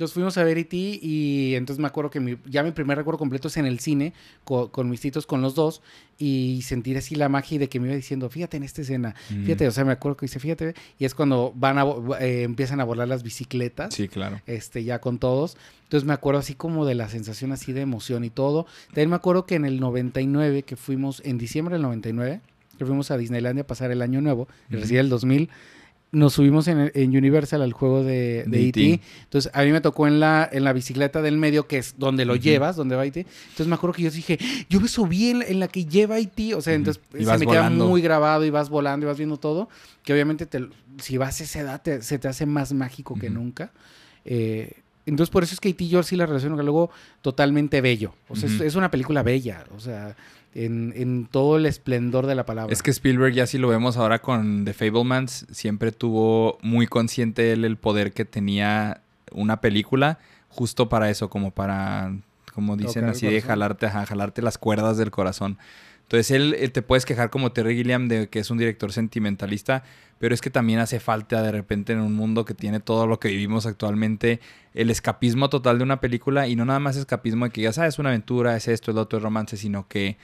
Entonces 0.00 0.14
fuimos 0.14 0.38
a 0.38 0.44
ver 0.44 0.56
E.T. 0.56 0.74
y 1.02 1.54
entonces 1.56 1.78
me 1.78 1.86
acuerdo 1.86 2.08
que 2.08 2.20
mi- 2.20 2.38
ya 2.46 2.62
mi 2.62 2.70
primer 2.70 2.96
recuerdo 2.96 3.18
completo 3.18 3.48
es 3.48 3.58
en 3.58 3.66
el 3.66 3.80
cine 3.80 4.14
co- 4.44 4.72
con, 4.72 4.88
mis 4.88 4.98
titos, 5.02 5.26
con 5.26 5.42
los 5.42 5.54
dos, 5.54 5.82
y 6.18 6.62
sentir 6.62 6.96
así 6.96 7.16
la 7.16 7.28
magia 7.28 7.58
de 7.58 7.68
que 7.68 7.78
me 7.80 7.88
iba 7.88 7.94
diciendo, 7.96 8.30
fíjate 8.30 8.56
en 8.56 8.62
esta 8.62 8.80
escena, 8.80 9.14
Mm. 9.28 9.44
fíjate, 9.44 9.68
o 9.68 9.70
sea, 9.70 9.84
me 9.84 9.92
acuerdo 9.92 10.16
que 10.16 10.24
dice, 10.24 10.40
fíjate, 10.40 10.74
y 10.98 11.04
es 11.04 11.14
cuando 11.14 11.52
van 11.54 11.76
a, 11.76 11.84
eh, 12.18 12.44
empiezan 12.44 12.80
a 12.80 12.84
volar 12.84 13.08
las 13.08 13.22
bicicletas, 13.22 13.92
Sí, 13.92 14.08
claro. 14.08 14.40
este, 14.46 14.84
ya 14.84 15.02
con 15.02 15.18
todos. 15.18 15.58
Entonces 15.82 16.06
me 16.06 16.14
acuerdo 16.14 16.40
así 16.40 16.54
como 16.54 16.86
de 16.86 16.94
la 16.94 17.10
sensación 17.10 17.52
así 17.52 17.74
de 17.74 17.82
emoción 17.82 18.24
y 18.24 18.30
todo. 18.30 18.64
También 18.86 19.10
me 19.10 19.16
acuerdo 19.16 19.44
que 19.44 19.56
en 19.56 19.66
el 19.66 19.80
99, 19.80 20.62
que 20.62 20.76
fuimos, 20.76 21.20
en 21.26 21.36
diciembre 21.36 21.74
del 21.74 21.82
99, 21.82 22.40
que 22.78 22.86
fuimos 22.86 23.10
a 23.10 23.18
Disneylandia 23.18 23.64
a 23.64 23.66
pasar 23.66 23.90
el 23.90 24.00
año 24.00 24.22
nuevo, 24.22 24.44
Ujú. 24.70 24.80
recién 24.80 25.00
el 25.00 25.10
2000, 25.10 25.50
nos 26.12 26.32
subimos 26.34 26.66
en, 26.66 26.90
en 26.94 27.16
Universal 27.16 27.62
al 27.62 27.72
juego 27.72 28.02
de, 28.02 28.44
de 28.46 28.68
E.T. 28.68 28.92
E.T.. 28.92 29.00
Entonces 29.22 29.50
a 29.54 29.62
mí 29.62 29.70
me 29.70 29.80
tocó 29.80 30.06
en 30.08 30.18
la, 30.18 30.48
en 30.50 30.64
la 30.64 30.72
bicicleta 30.72 31.22
del 31.22 31.36
medio, 31.38 31.68
que 31.68 31.78
es 31.78 31.94
donde 31.98 32.24
lo 32.24 32.34
llevas, 32.34 32.74
donde 32.76 32.96
va 32.96 33.06
E.T. 33.06 33.20
Entonces 33.20 33.66
me 33.68 33.74
acuerdo 33.76 33.94
que 33.94 34.02
yo 34.02 34.10
dije, 34.10 34.38
yo 34.68 34.80
me 34.80 34.88
subí 34.88 35.30
en, 35.30 35.42
en 35.42 35.60
la 35.60 35.68
que 35.68 35.84
lleva 35.84 36.18
E.T. 36.18 36.54
O 36.56 36.60
sea, 36.60 36.74
entonces 36.74 37.00
Y 37.14 37.24
se 37.24 37.38
me 37.38 37.44
volando. 37.44 37.50
queda 37.50 37.70
muy 37.70 38.02
grabado 38.02 38.44
y 38.44 38.50
vas 38.50 38.68
volando 38.70 39.06
y 39.06 39.08
vas 39.08 39.18
viendo 39.18 39.36
todo. 39.36 39.68
Que 40.02 40.12
obviamente 40.12 40.46
te, 40.46 40.68
si 41.00 41.16
vas 41.16 41.40
a 41.40 41.44
esa 41.44 41.60
edad 41.60 41.80
te- 41.82 42.02
se 42.02 42.18
te 42.18 42.26
hace 42.26 42.44
más 42.44 42.72
mágico 42.72 43.14
que 43.16 43.30
nunca. 43.30 43.70
Eh, 44.24 44.72
entonces 45.06 45.30
por 45.30 45.42
eso 45.44 45.54
es 45.54 45.60
que 45.60 45.68
E.T. 45.70 45.86
yo 45.88 46.02
sí 46.02 46.16
la 46.16 46.26
relaciono 46.26 46.56
con 46.56 46.64
algo 46.66 46.90
totalmente 47.22 47.80
bello. 47.80 48.14
O 48.28 48.36
sea, 48.36 48.48
es, 48.64 48.74
una 48.74 48.90
película 48.90 49.22
bella. 49.22 49.64
O 49.76 49.80
sea, 49.80 50.16
en, 50.54 50.92
en 50.96 51.26
todo 51.26 51.56
el 51.56 51.66
esplendor 51.66 52.26
de 52.26 52.34
la 52.34 52.44
palabra. 52.46 52.72
Es 52.72 52.82
que 52.82 52.90
Spielberg, 52.90 53.34
ya 53.34 53.46
si 53.46 53.58
lo 53.58 53.68
vemos 53.68 53.96
ahora 53.96 54.20
con 54.20 54.64
The 54.64 54.72
Fablemans, 54.72 55.46
siempre 55.50 55.92
tuvo 55.92 56.58
muy 56.62 56.86
consciente 56.86 57.52
él 57.52 57.64
el 57.64 57.76
poder 57.76 58.12
que 58.12 58.24
tenía 58.24 59.02
una 59.32 59.60
película 59.60 60.18
justo 60.48 60.88
para 60.88 61.10
eso, 61.10 61.30
como 61.30 61.52
para, 61.52 62.12
como 62.54 62.76
dicen 62.76 63.04
así, 63.04 63.26
de 63.26 63.40
jalarte, 63.40 63.88
jalarte 63.88 64.42
las 64.42 64.58
cuerdas 64.58 64.96
del 64.96 65.10
corazón. 65.10 65.58
Entonces 66.10 66.32
él, 66.32 66.72
te 66.72 66.82
puedes 66.82 67.06
quejar 67.06 67.30
como 67.30 67.52
Terry 67.52 67.76
Gilliam 67.76 68.08
de 68.08 68.28
que 68.28 68.40
es 68.40 68.50
un 68.50 68.58
director 68.58 68.92
sentimentalista, 68.92 69.84
pero 70.18 70.34
es 70.34 70.40
que 70.40 70.50
también 70.50 70.80
hace 70.80 70.98
falta 70.98 71.40
de 71.40 71.52
repente 71.52 71.92
en 71.92 72.00
un 72.00 72.14
mundo 72.14 72.44
que 72.44 72.52
tiene 72.52 72.80
todo 72.80 73.06
lo 73.06 73.20
que 73.20 73.28
vivimos 73.28 73.64
actualmente, 73.64 74.40
el 74.74 74.90
escapismo 74.90 75.48
total 75.50 75.78
de 75.78 75.84
una 75.84 76.00
película 76.00 76.48
y 76.48 76.56
no 76.56 76.64
nada 76.64 76.80
más 76.80 76.96
escapismo 76.96 77.44
de 77.44 77.52
que 77.52 77.62
ya 77.62 77.72
sabes, 77.72 77.94
es 77.94 77.98
una 78.00 78.08
aventura, 78.08 78.56
es 78.56 78.66
esto, 78.66 78.90
es 78.90 78.96
lo 78.96 79.02
otro, 79.02 79.18
es 79.18 79.22
romance, 79.22 79.56
sino 79.56 79.86
que 79.86 80.18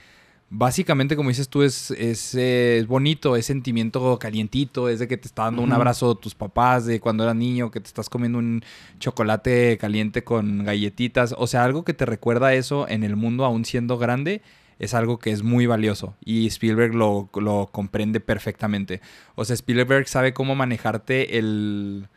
básicamente, 0.49 1.15
como 1.15 1.29
dices 1.29 1.49
tú, 1.49 1.63
es, 1.63 1.91
es, 1.91 2.35
es, 2.35 2.87
bonito, 2.87 3.35
es 3.35 3.45
sentimiento 3.45 4.17
calientito, 4.19 4.89
es 4.89 4.99
de 4.99 5.07
que 5.07 5.17
te 5.17 5.27
está 5.27 5.43
dando 5.43 5.61
un 5.61 5.73
abrazo 5.73 6.15
tus 6.15 6.35
papás 6.35 6.85
de 6.85 6.99
cuando 6.99 7.23
eras 7.23 7.35
niño, 7.35 7.71
que 7.71 7.79
te 7.79 7.87
estás 7.87 8.09
comiendo 8.09 8.39
un 8.39 8.63
chocolate 8.99 9.77
caliente 9.79 10.23
con 10.23 10.63
galletitas, 10.63 11.35
o 11.37 11.47
sea, 11.47 11.63
algo 11.63 11.83
que 11.83 11.93
te 11.93 12.05
recuerda 12.05 12.53
eso 12.53 12.87
en 12.87 13.03
el 13.03 13.15
mundo 13.15 13.45
aún 13.45 13.65
siendo 13.65 13.97
grande 13.97 14.41
es 14.79 14.93
algo 14.93 15.17
que 15.17 15.31
es 15.31 15.43
muy 15.43 15.65
valioso 15.65 16.15
y 16.23 16.45
Spielberg 16.47 16.93
lo, 16.93 17.29
lo 17.35 17.69
comprende 17.71 18.19
perfectamente. 18.19 19.01
O 19.35 19.43
sea, 19.43 19.55
Spielberg 19.55 20.07
sabe 20.07 20.33
cómo 20.33 20.55
manejarte 20.55 21.39
el 21.39 22.07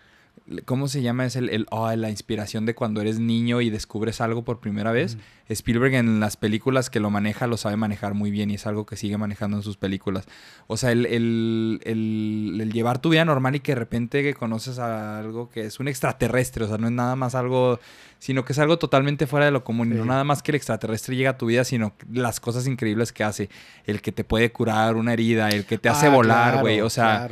¿Cómo 0.64 0.88
se 0.88 1.00
llama? 1.00 1.26
Es 1.26 1.37
el, 1.37 1.66
ah, 1.71 1.95
la 1.97 2.11
inspiración 2.11 2.66
de 2.66 2.75
cuando 2.75 3.00
eres 3.00 3.21
niño 3.21 3.61
y 3.61 3.71
descubres 3.71 4.21
algo 4.21 4.42
por 4.42 4.59
primera 4.59 4.90
vez. 4.90 5.16
Spielberg 5.49 5.95
en 5.95 6.19
las 6.19 6.37
películas 6.37 6.90
que 6.90 6.99
lo 6.99 7.11
maneja 7.11 7.47
lo 7.47 7.57
sabe 7.57 7.76
manejar 7.76 8.14
muy 8.14 8.30
bien 8.30 8.50
y 8.50 8.54
es 8.54 8.66
algo 8.66 8.85
que 8.87 8.97
sigue 8.97 9.16
manejando 9.16 9.57
en 9.57 9.62
sus 9.62 9.76
películas. 9.76 10.26
O 10.66 10.76
sea, 10.76 10.90
el, 10.90 11.07
el, 11.07 12.71
llevar 12.73 13.00
tu 13.00 13.11
vida 13.11 13.25
normal 13.25 13.57
y 13.57 13.61
que 13.61 13.73
de 13.73 13.76
repente 13.76 14.35
conoces 14.35 14.78
a 14.80 15.19
algo 15.19 15.50
que 15.50 15.66
es 15.66 15.78
un 15.78 15.87
extraterrestre. 15.87 16.64
O 16.64 16.69
sea, 16.69 16.78
no 16.78 16.88
es 16.88 16.92
nada 16.92 17.14
más 17.14 17.35
algo, 17.37 17.78
sino 18.19 18.45
que 18.45 18.52
es 18.52 18.59
algo 18.59 18.78
totalmente 18.78 19.28
fuera 19.28 19.47
de 19.47 19.52
lo 19.52 19.62
común. 19.62 19.92
Y 19.92 19.97
no 19.97 20.04
nada 20.04 20.25
más 20.25 20.42
que 20.42 20.50
el 20.50 20.57
extraterrestre 20.57 21.14
llega 21.14 21.30
a 21.30 21.38
tu 21.38 21.47
vida, 21.47 21.64
sino 21.64 21.92
las 22.12 22.40
cosas 22.40 22.66
increíbles 22.66 23.12
que 23.12 23.23
hace. 23.23 23.50
El 23.85 24.02
que 24.02 24.11
te 24.11 24.25
puede 24.25 24.50
curar 24.50 24.97
una 24.97 25.12
herida, 25.12 25.49
el 25.49 25.64
que 25.64 25.78
te 25.78 25.88
hace 25.88 26.07
ah, 26.07 26.11
volar, 26.11 26.61
güey. 26.61 26.80
o 26.80 26.90
sea... 26.90 27.28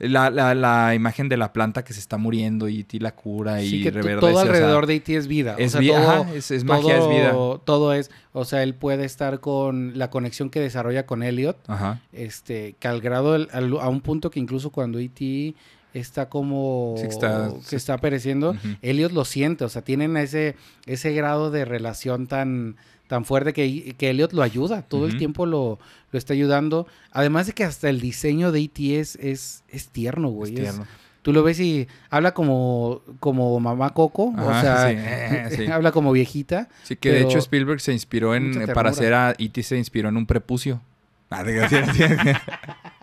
La, 0.00 0.30
la, 0.30 0.54
la, 0.54 0.94
imagen 0.94 1.28
de 1.28 1.36
la 1.36 1.52
planta 1.52 1.84
que 1.84 1.92
se 1.92 2.00
está 2.00 2.16
muriendo 2.16 2.68
y 2.68 2.84
ti 2.84 2.98
la 2.98 3.14
cura 3.14 3.62
y 3.62 3.82
que 3.82 3.92
Todo 3.92 4.38
alrededor 4.38 4.86
de 4.86 4.96
E.T. 4.96 5.14
es 5.14 5.26
vida. 5.26 5.56
Es 5.58 5.78
vida, 5.78 6.26
es, 6.34 6.64
magia, 6.64 6.98
es 6.98 7.08
vida. 7.08 7.32
Todo 7.64 7.92
es, 7.92 8.10
o 8.32 8.44
sea, 8.46 8.62
él 8.62 8.74
puede 8.74 9.04
estar 9.04 9.40
con 9.40 9.98
la 9.98 10.08
conexión 10.08 10.48
que 10.48 10.58
desarrolla 10.58 11.04
con 11.04 11.22
Elliot, 11.22 11.58
ajá. 11.68 12.00
este, 12.12 12.76
que 12.78 12.88
al 12.88 13.00
grado, 13.02 13.36
a 13.52 13.88
un 13.88 14.00
punto 14.00 14.30
que 14.30 14.40
incluso 14.40 14.70
cuando 14.70 14.98
E.T. 14.98 15.54
está 15.92 16.30
como 16.30 16.94
que 17.68 17.76
está 17.76 17.98
pereciendo, 17.98 18.56
Elliot 18.80 19.12
lo 19.12 19.26
siente, 19.26 19.64
o 19.64 19.68
sea, 19.68 19.82
tienen 19.82 20.16
ese, 20.16 20.56
ese 20.86 21.12
grado 21.12 21.50
de 21.50 21.66
relación 21.66 22.26
tan 22.26 22.76
tan 23.10 23.24
fuerte 23.24 23.52
que, 23.52 23.96
que 23.98 24.10
Elliot 24.10 24.32
lo 24.32 24.40
ayuda, 24.40 24.82
todo 24.82 25.04
el 25.04 25.18
tiempo 25.18 25.44
lo, 25.44 25.80
lo, 26.12 26.16
está 26.18 26.32
ayudando. 26.32 26.86
Además 27.10 27.48
de 27.48 27.54
que 27.54 27.64
hasta 27.64 27.90
el 27.90 28.00
diseño 28.00 28.52
de 28.52 28.60
E.T. 28.60 29.00
es, 29.00 29.18
es, 29.20 29.88
tierno, 29.88 30.28
güey. 30.28 30.54
tú 31.22 31.32
lo 31.32 31.42
ves 31.42 31.58
y 31.58 31.88
habla 32.08 32.34
como, 32.34 33.02
como 33.18 33.58
mamá 33.58 33.90
Coco, 33.94 34.32
o 34.38 34.60
sea, 34.60 34.86
habla 35.74 35.90
como 35.90 36.12
viejita. 36.12 36.68
Sí, 36.84 36.94
que 36.94 37.10
de 37.10 37.22
hecho 37.22 37.38
Spielberg 37.38 37.80
se 37.80 37.92
inspiró 37.92 38.36
en, 38.36 38.68
para 38.72 38.90
hacer 38.90 39.12
a 39.12 39.34
E.T. 39.36 39.60
se 39.64 39.76
inspiró 39.76 40.08
en 40.08 40.16
un 40.16 40.26
prepucio. 40.26 40.80
Ah, 41.30 41.42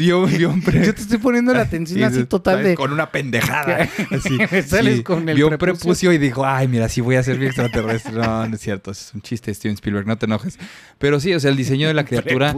Yo 0.00 0.26
te 0.26 1.00
estoy 1.00 1.18
poniendo 1.18 1.54
la 1.54 1.62
atención 1.62 2.02
así 2.04 2.24
total 2.24 2.62
de... 2.64 2.74
Con 2.74 2.92
una 2.92 3.10
pendejada. 3.10 3.88
Así. 4.10 5.02
con 5.02 5.28
el 5.28 5.36
vio 5.36 5.48
un 5.48 5.58
prepucio 5.58 6.12
y 6.12 6.18
dijo, 6.18 6.44
ay, 6.44 6.66
mira, 6.66 6.88
sí 6.88 7.00
voy 7.00 7.16
a 7.16 7.22
ser 7.22 7.38
mi 7.38 7.46
extraterrestre. 7.46 8.12
No, 8.12 8.48
no 8.48 8.54
es 8.54 8.60
cierto. 8.60 8.90
Es 8.90 9.12
un 9.14 9.22
chiste, 9.22 9.54
Steven 9.54 9.74
Spielberg. 9.74 10.06
No 10.06 10.18
te 10.18 10.26
enojes. 10.26 10.58
Pero 10.98 11.20
sí, 11.20 11.32
o 11.34 11.40
sea, 11.40 11.50
el 11.50 11.56
diseño 11.56 11.86
de 11.86 11.94
la 11.94 12.04
criatura... 12.04 12.54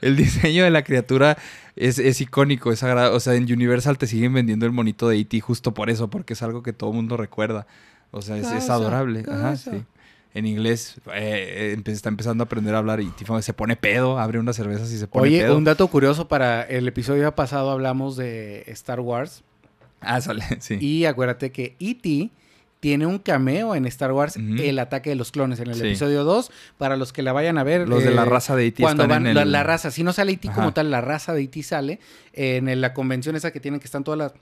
el 0.00 0.16
diseño 0.16 0.64
de 0.64 0.70
la 0.70 0.82
criatura 0.82 1.36
es, 1.76 1.98
es 1.98 2.20
icónico, 2.20 2.72
es 2.72 2.82
agradable. 2.82 3.16
O 3.16 3.20
sea, 3.20 3.34
en 3.34 3.44
Universal 3.44 3.98
te 3.98 4.06
siguen 4.06 4.32
vendiendo 4.32 4.64
el 4.64 4.72
monito 4.72 5.08
de 5.08 5.18
E.T. 5.18 5.40
justo 5.40 5.74
por 5.74 5.90
eso, 5.90 6.08
porque 6.08 6.32
es 6.32 6.42
algo 6.42 6.62
que 6.62 6.72
todo 6.72 6.90
el 6.90 6.96
mundo 6.96 7.16
recuerda. 7.16 7.66
O 8.10 8.22
sea, 8.22 8.38
es, 8.38 8.50
es 8.50 8.70
adorable. 8.70 9.24
Ajá, 9.28 9.56
sí 9.56 9.84
en 10.34 10.46
inglés 10.46 10.96
eh, 11.14 11.80
está 11.86 12.08
empezando 12.08 12.42
a 12.42 12.46
aprender 12.46 12.74
a 12.74 12.78
hablar 12.78 13.00
y 13.00 13.10
se 13.40 13.52
pone 13.54 13.76
pedo, 13.76 14.18
abre 14.18 14.40
unas 14.40 14.56
cervezas 14.56 14.90
y 14.90 14.98
se 14.98 15.06
pone 15.06 15.30
pedo. 15.30 15.44
Oye, 15.44 15.56
un 15.56 15.62
dato 15.62 15.86
curioso 15.86 16.26
para 16.26 16.62
el 16.62 16.88
episodio 16.88 17.32
pasado 17.36 17.70
hablamos 17.70 18.16
de 18.16 18.64
Star 18.66 18.98
Wars. 18.98 19.44
Ah, 20.00 20.20
sale, 20.20 20.42
sí. 20.60 20.76
Y 20.80 21.04
acuérdate 21.04 21.52
que 21.52 21.76
E.T. 21.78 22.30
tiene 22.80 23.06
un 23.06 23.20
cameo 23.20 23.76
en 23.76 23.86
Star 23.86 24.10
Wars, 24.10 24.36
El 24.36 24.80
ataque 24.80 25.10
de 25.10 25.16
los 25.16 25.30
clones, 25.30 25.60
en 25.60 25.70
el 25.70 25.80
episodio 25.80 26.24
2, 26.24 26.50
para 26.78 26.96
los 26.96 27.12
que 27.12 27.22
la 27.22 27.32
vayan 27.32 27.56
a 27.56 27.62
ver. 27.62 27.88
Los 27.88 28.02
de 28.02 28.10
la 28.10 28.22
eh, 28.22 28.26
raza 28.26 28.56
de 28.56 28.66
E.T. 28.66 28.82
Cuando 28.82 29.06
van, 29.06 29.32
la, 29.32 29.62
raza, 29.62 29.92
si 29.92 30.02
no 30.02 30.12
sale 30.12 30.32
E.T. 30.32 30.50
como 30.52 30.72
tal, 30.72 30.90
la 30.90 31.00
raza 31.00 31.32
de 31.32 31.42
E.T. 31.42 31.62
sale 31.62 32.00
en 32.32 32.80
la 32.80 32.92
convención 32.92 33.36
esa 33.36 33.52
que 33.52 33.60
tienen 33.60 33.78
que 33.78 33.86
están 33.86 34.02
todas 34.02 34.18
las, 34.18 34.32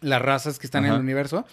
las 0.00 0.22
razas 0.22 0.58
que 0.58 0.66
están 0.66 0.86
en 0.86 0.94
el 0.94 1.00
universo 1.00 1.44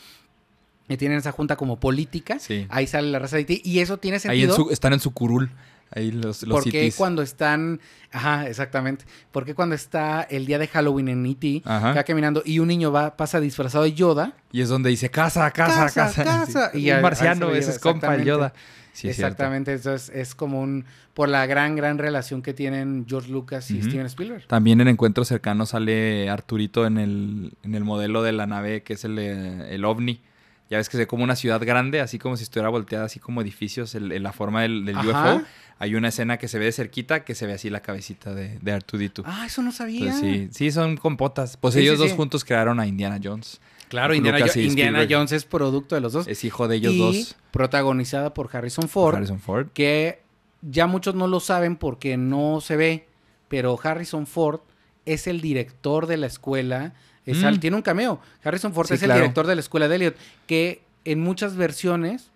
y 0.89 0.98
tienen 0.98 1.17
esa 1.17 1.32
junta 1.32 1.56
como 1.56 1.79
política. 1.79 2.38
Ahí 2.70 2.88
sale 2.88 3.10
la 3.12 3.20
raza 3.20 3.36
de 3.36 3.41
Haití. 3.41 3.62
Y 3.63 3.79
eso 3.79 3.98
tiene 3.98 4.20
sentido. 4.20 4.56
Ahí 4.56 4.74
están 4.74 4.94
en 4.94 5.00
su 5.00 5.12
curul. 5.12 5.51
Ahí 5.91 6.12
los, 6.12 6.44
los 6.44 6.63
¿Por 6.63 6.72
qué 6.72 6.91
cuando 6.96 7.22
están... 7.22 7.79
Ajá, 8.12 8.48
exactamente. 8.48 9.06
¿Por 9.32 9.46
qué 9.46 9.53
cuando 9.53 9.75
está 9.75 10.22
el 10.22 10.46
día 10.46 10.60
de 10.60 10.67
Halloween 10.67 11.08
en 11.10 11.25
E.T., 11.25 11.63
va 11.65 12.03
caminando 12.03 12.41
y 12.46 12.60
un 12.60 12.67
niño 12.67 12.91
va, 12.91 13.15
pasa 13.15 13.39
disfrazado 13.39 13.86
de 13.86 13.94
Yoda? 13.94 14.34
Y 14.51 14.62
es 14.62 14.70
donde 14.70 14.89
dice, 14.89 15.10
casa, 15.10 15.50
casa, 15.51 15.89
casa. 15.94 16.24
casa. 16.24 16.72
Y 16.77 16.91
un 16.91 17.01
marciano, 17.01 17.51
ese 17.51 17.72
es 17.72 17.79
compa, 17.79 18.15
el 18.15 18.25
Yoda. 18.25 18.53
Sí, 18.94 19.08
exactamente, 19.10 19.74
entonces 19.74 20.12
es 20.13 20.36
como 20.36 20.62
un... 20.62 20.86
Por 21.13 21.29
la 21.29 21.46
gran, 21.48 21.75
gran 21.75 21.98
relación 21.98 22.41
que 22.44 22.53
tienen 22.53 23.06
George 23.08 23.32
Lucas 23.32 23.72
y 23.72 23.82
Steven 23.82 24.06
Spielberg. 24.06 24.46
También 24.48 24.82
en 24.82 24.88
Encuentros 24.88 25.27
Cercanos 25.27 25.70
sale 25.70 26.29
Arturito 26.29 26.86
en 26.86 27.00
el, 27.00 27.53
en 27.63 27.74
el 27.74 27.84
modelo 27.84 28.22
de 28.22 28.34
la 28.34 28.46
nave 28.46 28.84
que 28.84 28.94
es 28.94 29.03
el, 29.03 29.17
el 29.17 29.84
OVNI. 29.84 30.22
Ya 30.69 30.77
ves 30.77 30.89
que 30.89 30.93
se 30.93 31.03
ve 31.03 31.07
como 31.07 31.24
una 31.24 31.36
ciudad 31.36 31.62
grande, 31.63 32.01
así 32.01 32.19
como 32.19 32.36
si 32.36 32.43
estuviera 32.43 32.69
volteada, 32.69 33.05
así 33.05 33.19
como 33.19 33.41
edificios 33.41 33.95
en, 33.95 34.21
la 34.21 34.33
forma 34.33 34.63
del, 34.63 34.86
del 34.86 34.97
UFO. 34.97 35.41
Hay 35.79 35.95
una 35.95 36.07
escena 36.07 36.38
que 36.38 36.47
se 36.47 36.57
ve 36.59 36.65
de 36.65 36.71
cerquita 36.71 37.24
que 37.24 37.36
se 37.36 37.45
ve 37.45 37.53
así 37.53 37.69
la 37.69 37.81
cabecita 37.81 38.33
de, 38.33 38.57
de 38.59 38.71
Artudito. 38.71 39.24
Ah, 39.25 39.45
eso 39.45 39.62
no 39.62 39.71
sabía. 39.71 40.12
sí, 40.13 40.50
sí, 40.51 40.71
son 40.71 40.97
compotas. 40.97 41.57
Pues 41.57 41.75
ellos 41.75 42.00
dos 42.00 42.13
juntos 42.13 42.43
crearon 42.43 42.79
a 42.79 42.88
Indiana 42.88 43.19
Jones. 43.24 43.62
Claro, 43.88 44.13
Indiana, 44.13 44.39
Indiana 44.55 45.07
Jones 45.09 45.31
es 45.31 45.45
producto 45.45 45.95
de 45.95 46.01
los 46.01 46.13
dos. 46.13 46.27
Es 46.27 46.43
hijo 46.43 46.67
de 46.67 46.75
ellos 46.77 46.93
y 46.93 47.00
dos. 47.00 47.36
Protagonizada 47.51 48.33
por 48.33 48.50
Harrison 48.51 48.89
Ford. 48.89 49.15
Harrison 49.15 49.39
Ford. 49.39 49.67
Que 49.74 50.21
ya 50.62 50.88
muchos 50.88 51.15
no 51.15 51.27
lo 51.27 51.39
saben 51.39 51.77
porque 51.77 52.17
no 52.17 52.59
se 52.59 52.75
ve, 52.75 53.07
pero 53.47 53.79
Harrison 53.81 54.27
Ford 54.27 54.62
es 55.05 55.27
el 55.27 55.39
director 55.39 56.07
de 56.07 56.17
la 56.17 56.27
escuela 56.27 56.93
Mm. 57.27 57.60
tiene 57.60 57.75
un 57.75 57.81
cameo. 57.81 58.19
Harrison 58.43 58.74
Ford 58.74 58.91
es 58.91 59.03
el 59.03 59.13
director 59.13 59.46
de 59.46 59.55
la 59.55 59.62
escuela 59.62 59.88
de 59.88 59.96
Elliot, 59.96 60.15
que 60.46 60.81
en 61.05 61.19
muchas 61.19 61.55
versiones 61.55 62.29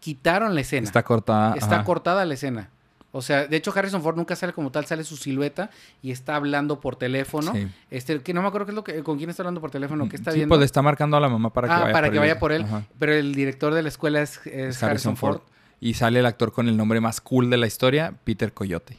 quitaron 0.00 0.54
la 0.54 0.60
escena. 0.60 0.84
Está 0.84 1.02
cortada. 1.02 1.54
Está 1.56 1.84
cortada 1.84 2.24
la 2.24 2.34
escena. 2.34 2.70
O 3.12 3.22
sea, 3.22 3.46
de 3.46 3.56
hecho 3.56 3.72
Harrison 3.74 4.02
Ford 4.02 4.16
nunca 4.16 4.36
sale 4.36 4.52
como 4.52 4.70
tal, 4.70 4.86
sale 4.86 5.02
su 5.02 5.16
silueta 5.16 5.70
y 6.00 6.12
está 6.12 6.36
hablando 6.36 6.80
por 6.80 6.94
teléfono. 6.94 7.52
Este, 7.90 8.20
que 8.20 8.32
no 8.32 8.40
me 8.40 8.48
acuerdo 8.48 8.66
qué 8.66 8.72
es 8.72 8.76
lo 8.76 8.84
que, 8.84 9.02
con 9.02 9.18
quién 9.18 9.30
está 9.30 9.42
hablando 9.42 9.60
por 9.60 9.70
teléfono, 9.70 10.08
qué 10.08 10.16
está 10.16 10.30
sí, 10.30 10.38
viendo. 10.38 10.52
Pues 10.52 10.60
le 10.60 10.66
está 10.66 10.80
marcando 10.80 11.16
a 11.16 11.20
la 11.20 11.28
mamá 11.28 11.52
para 11.52 11.66
que 11.66 11.74
ah, 11.74 11.80
vaya 11.80 11.92
para 11.92 12.06
por 12.06 12.12
que 12.12 12.16
él. 12.16 12.20
vaya 12.20 12.38
por 12.38 12.52
él. 12.52 12.66
Pero 12.98 13.12
el 13.12 13.34
director 13.34 13.74
de 13.74 13.82
la 13.82 13.88
escuela 13.88 14.22
es, 14.22 14.40
Harrison, 14.82 15.16
Ford. 15.16 15.40
Y 15.80 15.94
sale 15.94 16.20
el 16.20 16.26
actor 16.26 16.52
con 16.52 16.68
el 16.68 16.76
nombre 16.76 17.00
más 17.00 17.20
cool 17.20 17.50
de 17.50 17.56
la 17.56 17.66
historia, 17.66 18.14
Peter 18.24 18.52
Coyote. 18.52 18.96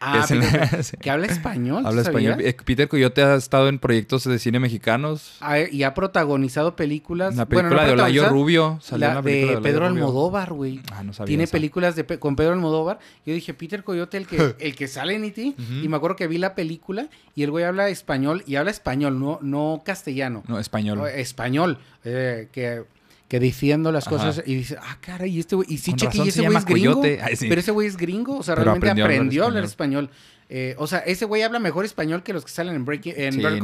Ah, 0.00 0.26
que 1.00 1.10
habla 1.10 1.26
español. 1.26 1.84
Habla 1.84 2.02
español. 2.02 2.40
Eh, 2.40 2.56
Peter 2.64 2.88
Coyote 2.88 3.22
ha 3.22 3.34
estado 3.34 3.68
en 3.68 3.78
proyectos 3.78 4.24
de 4.24 4.38
cine 4.38 4.58
mexicanos. 4.58 5.36
Ah, 5.40 5.58
y 5.60 5.82
ha 5.82 5.92
protagonizado 5.92 6.74
películas. 6.74 7.36
La 7.36 7.46
película 7.46 7.84
de 7.84 7.92
Olayo 7.92 8.28
Rubio. 8.30 8.78
Salió 8.80 9.20
de, 9.20 9.58
Pedro 9.62 9.86
Almodóvar, 9.86 10.52
güey. 10.52 10.80
Ah, 10.92 11.04
no 11.04 11.12
sabía 11.12 11.28
Tiene 11.28 11.46
películas 11.46 11.96
de, 11.96 12.04
con 12.18 12.34
Pedro 12.34 12.52
Almodóvar. 12.52 12.98
Yo 13.26 13.34
dije, 13.34 13.52
Peter 13.52 13.84
Coyote, 13.84 14.16
el 14.16 14.26
que, 14.26 14.54
el 14.58 14.74
que 14.74 14.88
sale 14.88 15.14
en 15.14 15.24
E.T. 15.24 15.54
Y 15.82 15.88
me 15.88 15.96
acuerdo 15.96 16.16
que 16.16 16.26
vi 16.26 16.38
la 16.38 16.54
película 16.54 17.08
y 17.34 17.42
el 17.42 17.50
güey 17.50 17.64
habla 17.64 17.88
español. 17.90 18.42
Y 18.46 18.56
habla 18.56 18.70
español, 18.70 19.20
no, 19.20 19.38
no 19.42 19.82
castellano. 19.84 20.42
No, 20.48 20.58
español. 20.58 21.06
español. 21.08 21.78
Eh, 22.04 22.48
que 22.52 22.84
que 23.30 23.38
defiendo 23.38 23.92
las 23.92 24.06
cosas 24.06 24.42
y 24.44 24.56
dice, 24.56 24.76
ah, 24.82 24.98
cara, 25.00 25.24
y 25.24 25.38
este 25.38 25.54
güey, 25.54 25.68
y 25.72 25.78
sí, 25.78 25.92
cheque, 25.94 26.18
y 26.18 26.28
ese 26.28 26.42
güey 26.42 26.56
es 26.58 26.64
gringo. 26.64 27.00
pero 27.00 27.60
ese 27.60 27.70
güey 27.70 27.86
es 27.86 27.96
gringo, 27.96 28.38
o 28.38 28.42
sea, 28.42 28.56
realmente 28.56 28.90
aprendió, 28.90 29.44
a 29.44 29.46
hablar, 29.46 29.62
español. 29.62 30.10
Eh, 30.52 30.74
o 30.78 30.88
sea, 30.88 30.98
ese 30.98 31.26
güey 31.26 31.42
habla 31.42 31.60
mejor 31.60 31.84
español 31.84 32.24
que 32.24 32.32
los 32.32 32.44
que 32.44 32.50
salen 32.50 32.74
en, 32.74 32.84
Breaking, 32.84 33.14
en 33.16 33.32
Sí, 33.34 33.38
no 33.38 33.50
y 33.50 33.54
en 33.54 33.60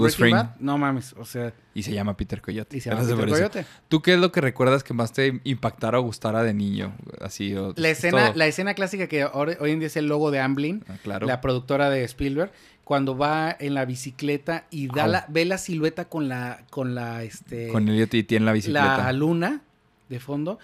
Breaking. 0.00 0.30
Bad. 0.32 0.56
No 0.58 0.76
mames, 0.76 1.14
o 1.16 1.24
sea, 1.24 1.54
Y 1.74 1.84
se 1.84 1.92
llama 1.92 2.16
Peter 2.16 2.40
Coyote. 2.42 2.76
y 2.76 2.80
se 2.80 2.90
llama 2.90 3.02
Peter. 3.02 3.28
Coyote. 3.28 3.64
¿Tú 3.86 4.02
qué 4.02 4.14
es 4.14 4.18
lo 4.18 4.32
que 4.32 4.40
recuerdas 4.40 4.82
que 4.82 4.94
más 4.94 5.12
te 5.12 5.40
impactara 5.44 6.00
o 6.00 6.02
gustara 6.02 6.42
de 6.42 6.54
niño? 6.54 6.92
Así, 7.20 7.54
o- 7.54 7.72
La 7.76 7.90
es 7.90 7.98
escena, 7.98 8.26
todo. 8.26 8.36
la 8.36 8.46
escena 8.48 8.74
clásica 8.74 9.06
que 9.06 9.26
hoy 9.26 9.70
en 9.70 9.78
día 9.78 9.86
es 9.86 9.96
el 9.96 10.06
logo 10.08 10.32
de 10.32 10.40
Amblin, 10.40 10.84
Ah, 10.88 10.96
claro. 11.04 11.28
la 11.28 11.40
productora 11.40 11.88
de 11.88 12.02
Spielberg, 12.02 12.50
cuando 12.88 13.18
va 13.18 13.54
en 13.60 13.74
la 13.74 13.84
bicicleta 13.84 14.64
y 14.70 14.88
da 14.88 15.06
la, 15.06 15.26
ve 15.28 15.44
la 15.44 15.58
silueta 15.58 16.06
con 16.06 16.26
la, 16.26 16.64
con 16.70 16.94
la, 16.94 17.22
este, 17.22 17.68
Con 17.68 17.86
Elliot 17.86 18.14
y 18.14 18.22
tiene 18.22 18.46
la 18.46 18.52
bicicleta. 18.52 18.96
la 18.96 19.12
luna 19.12 19.60
de 20.08 20.18
fondo. 20.18 20.58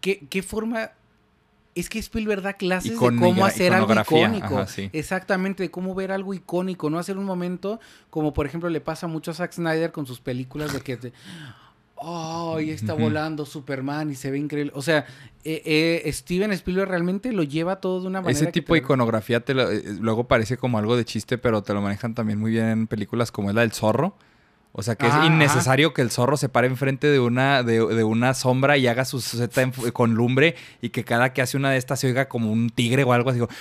¿Qué, 0.00 0.26
qué 0.30 0.42
forma? 0.42 0.92
Es 1.74 1.90
que 1.90 1.98
Spielberg 1.98 2.40
da 2.40 2.54
clases 2.54 2.92
de 2.92 2.96
cómo 2.96 3.44
hacer 3.44 3.74
algo 3.74 3.92
icónico. 3.92 4.56
ajá, 4.56 4.66
sí. 4.68 4.88
Exactamente, 4.94 5.64
de 5.64 5.70
cómo 5.70 5.94
ver 5.94 6.12
algo 6.12 6.32
icónico, 6.32 6.88
no 6.88 6.98
hacer 6.98 7.18
un 7.18 7.26
momento 7.26 7.78
como 8.08 8.32
por 8.32 8.46
ejemplo 8.46 8.70
le 8.70 8.80
pasa 8.80 9.06
mucho 9.06 9.32
a 9.32 9.34
Zack 9.34 9.52
Snyder 9.52 9.92
con 9.92 10.06
sus 10.06 10.20
películas 10.20 10.72
de 10.72 10.80
que 10.80 10.96
te, 10.96 11.12
oh, 12.04 12.60
y 12.60 12.70
está 12.70 12.92
volando 13.02 13.46
Superman 13.46 14.10
y 14.10 14.14
se 14.14 14.30
ve 14.30 14.38
increíble. 14.38 14.72
O 14.74 14.82
sea, 14.82 15.06
eh, 15.44 16.02
eh, 16.04 16.12
Steven 16.12 16.52
Spielberg 16.52 16.88
realmente 16.90 17.32
lo 17.32 17.42
lleva 17.42 17.80
todo 17.80 18.00
de 18.00 18.06
una 18.06 18.20
manera. 18.20 18.38
Ese 18.38 18.52
tipo 18.52 18.74
de 18.74 18.80
te- 18.80 18.84
iconografía 18.84 19.40
te 19.40 19.54
lo- 19.54 19.70
eh, 19.70 19.82
luego 20.00 20.28
parece 20.28 20.56
como 20.56 20.78
algo 20.78 20.96
de 20.96 21.04
chiste, 21.04 21.38
pero 21.38 21.62
te 21.62 21.72
lo 21.74 21.82
manejan 21.82 22.14
también 22.14 22.38
muy 22.38 22.50
bien 22.52 22.66
en 22.66 22.86
películas 22.86 23.32
como 23.32 23.48
es 23.50 23.54
la 23.54 23.62
del 23.62 23.72
zorro. 23.72 24.16
O 24.76 24.82
sea 24.82 24.96
que 24.96 25.06
es 25.06 25.12
ajá. 25.12 25.26
innecesario 25.26 25.94
que 25.94 26.02
el 26.02 26.10
zorro 26.10 26.36
se 26.36 26.48
pare 26.48 26.66
enfrente 26.66 27.06
de 27.06 27.20
una, 27.20 27.62
de, 27.62 27.74
de 27.86 28.02
una 28.02 28.34
sombra 28.34 28.76
y 28.76 28.88
haga 28.88 29.04
su 29.04 29.20
seta 29.20 29.70
con 29.92 30.14
lumbre 30.14 30.56
y 30.82 30.88
que 30.88 31.04
cada 31.04 31.32
que 31.32 31.42
hace 31.42 31.56
una 31.56 31.70
de 31.70 31.76
estas 31.76 32.00
se 32.00 32.08
oiga 32.08 32.28
como 32.28 32.50
un 32.50 32.70
tigre 32.70 33.04
o 33.04 33.12
algo 33.12 33.30
así. 33.30 33.38
como- 33.38 33.52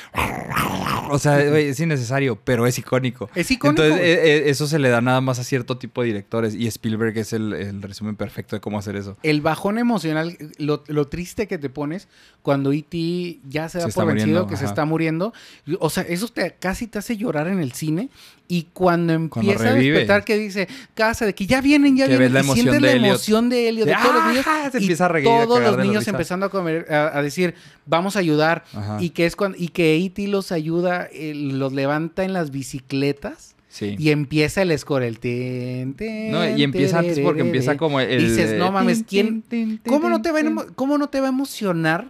O 1.12 1.20
sea, 1.20 1.40
es 1.42 1.80
innecesario, 1.80 2.40
pero 2.44 2.66
es 2.66 2.80
icónico. 2.80 3.30
Es 3.36 3.52
icónico. 3.52 3.84
Entonces, 3.84 4.04
eh, 4.08 4.22
eh, 4.38 4.44
eso 4.50 4.66
se 4.66 4.80
le 4.80 4.90
da 4.90 5.02
nada 5.02 5.22
más 5.22 5.38
a 5.38 5.44
cierto 5.44 5.78
tipo 5.78 6.02
de 6.02 6.08
directores. 6.08 6.56
Y 6.56 6.66
Spielberg 6.66 7.16
es 7.18 7.34
el, 7.34 7.54
el 7.54 7.82
resumen 7.84 8.16
perfecto 8.16 8.56
de 8.56 8.62
cómo 8.62 8.80
hacer 8.80 8.96
eso. 8.96 9.16
el 9.22 9.42
bajón 9.42 9.78
emocional, 9.78 10.36
lo, 10.58 10.84
lo 10.88 11.08
triste 11.10 11.48
que 11.48 11.58
te 11.60 11.70
pones 11.70 12.08
cuando 12.42 12.72
E.T. 12.74 13.40
ya 13.48 13.70
se 13.70 13.80
da 13.80 13.88
Se 13.90 13.94
por 13.94 14.08
vencido, 14.08 14.28
muriendo, 14.28 14.48
que 14.48 14.58
se 14.58 14.66
está 14.66 14.86
muriendo. 14.86 15.34
O 15.80 15.90
sea, 15.92 16.04
eso 16.04 16.28
te, 16.30 16.56
casi 16.60 16.88
te 16.88 16.98
hace 16.98 17.18
llorar 17.18 17.48
en 17.48 17.60
el 17.60 17.74
cine. 17.74 18.10
Y 18.54 18.68
cuando 18.72 19.14
Cuando 19.30 19.52
empieza 19.52 19.72
a 19.72 19.74
despertar 19.74 20.24
que 20.24 20.38
dice, 20.38 20.68
casa 20.94 21.26
de 21.26 21.34
que 21.34 21.48
ya 21.48 21.60
vienen, 21.60 21.98
ya 21.98 22.06
Que 22.06 22.18
vienen, 22.18 22.28
ves 22.28 22.34
la 22.34 22.40
y 22.40 22.44
emoción 22.44 22.64
sientes 22.64 22.82
de 22.82 22.88
la 22.88 22.92
Elliot. 22.94 23.10
emoción 23.10 23.50
de 23.50 23.70
Elliot, 23.70 23.86
de, 23.88 23.92
De, 23.94 23.98
todos 24.02 24.16
los 24.16 24.28
niños. 24.28 24.46
¡ah! 24.48 24.70
Se 24.72 24.78
y 24.78 24.82
empieza 24.82 25.06
a 25.06 25.08
reír, 25.08 25.26
todos 25.26 25.60
los 25.62 25.78
niños 25.80 26.08
empezando 26.08 26.46
a, 26.46 26.50
comer, 26.50 26.86
a, 26.94 27.18
a 27.18 27.22
decir, 27.24 27.56
vamos 27.88 28.16
a 28.16 28.20
ayudar. 28.20 28.64
Ajá. 28.76 28.98
Y 29.02 29.10
que 29.10 29.26
es 29.26 29.36
cuando, 29.36 29.58
y 29.60 29.70
que 29.70 29.96
E.T. 29.96 30.28
los 30.28 30.52
ayuda, 30.52 31.08
eh, 31.12 31.34
los 31.36 31.74
levanta 31.74 32.24
en 32.24 32.34
las 32.34 32.52
bicicletas. 32.52 33.56
Sí. 33.70 33.96
Y 33.98 34.12
empieza 34.12 34.62
el 34.62 34.78
score, 34.78 35.02
el 35.02 35.18
ten, 35.20 35.96
ten, 35.96 36.32
No, 36.32 36.48
y 36.48 36.62
empieza 36.62 37.00
antes 37.00 37.20
porque 37.20 37.42
empieza 37.42 37.76
como 37.76 38.00
el... 38.00 38.20
Dices, 38.20 38.54
no 38.60 38.72
mames, 38.72 39.04
¿quién- 39.08 39.44
¿Cómo 39.88 40.10
no, 40.10 40.22
te 40.22 40.32
va 40.32 40.42
¿Cómo 40.76 41.00
no 41.00 41.10
te 41.10 41.20
va 41.20 41.26
a 41.26 41.30
emocionar 41.30 42.08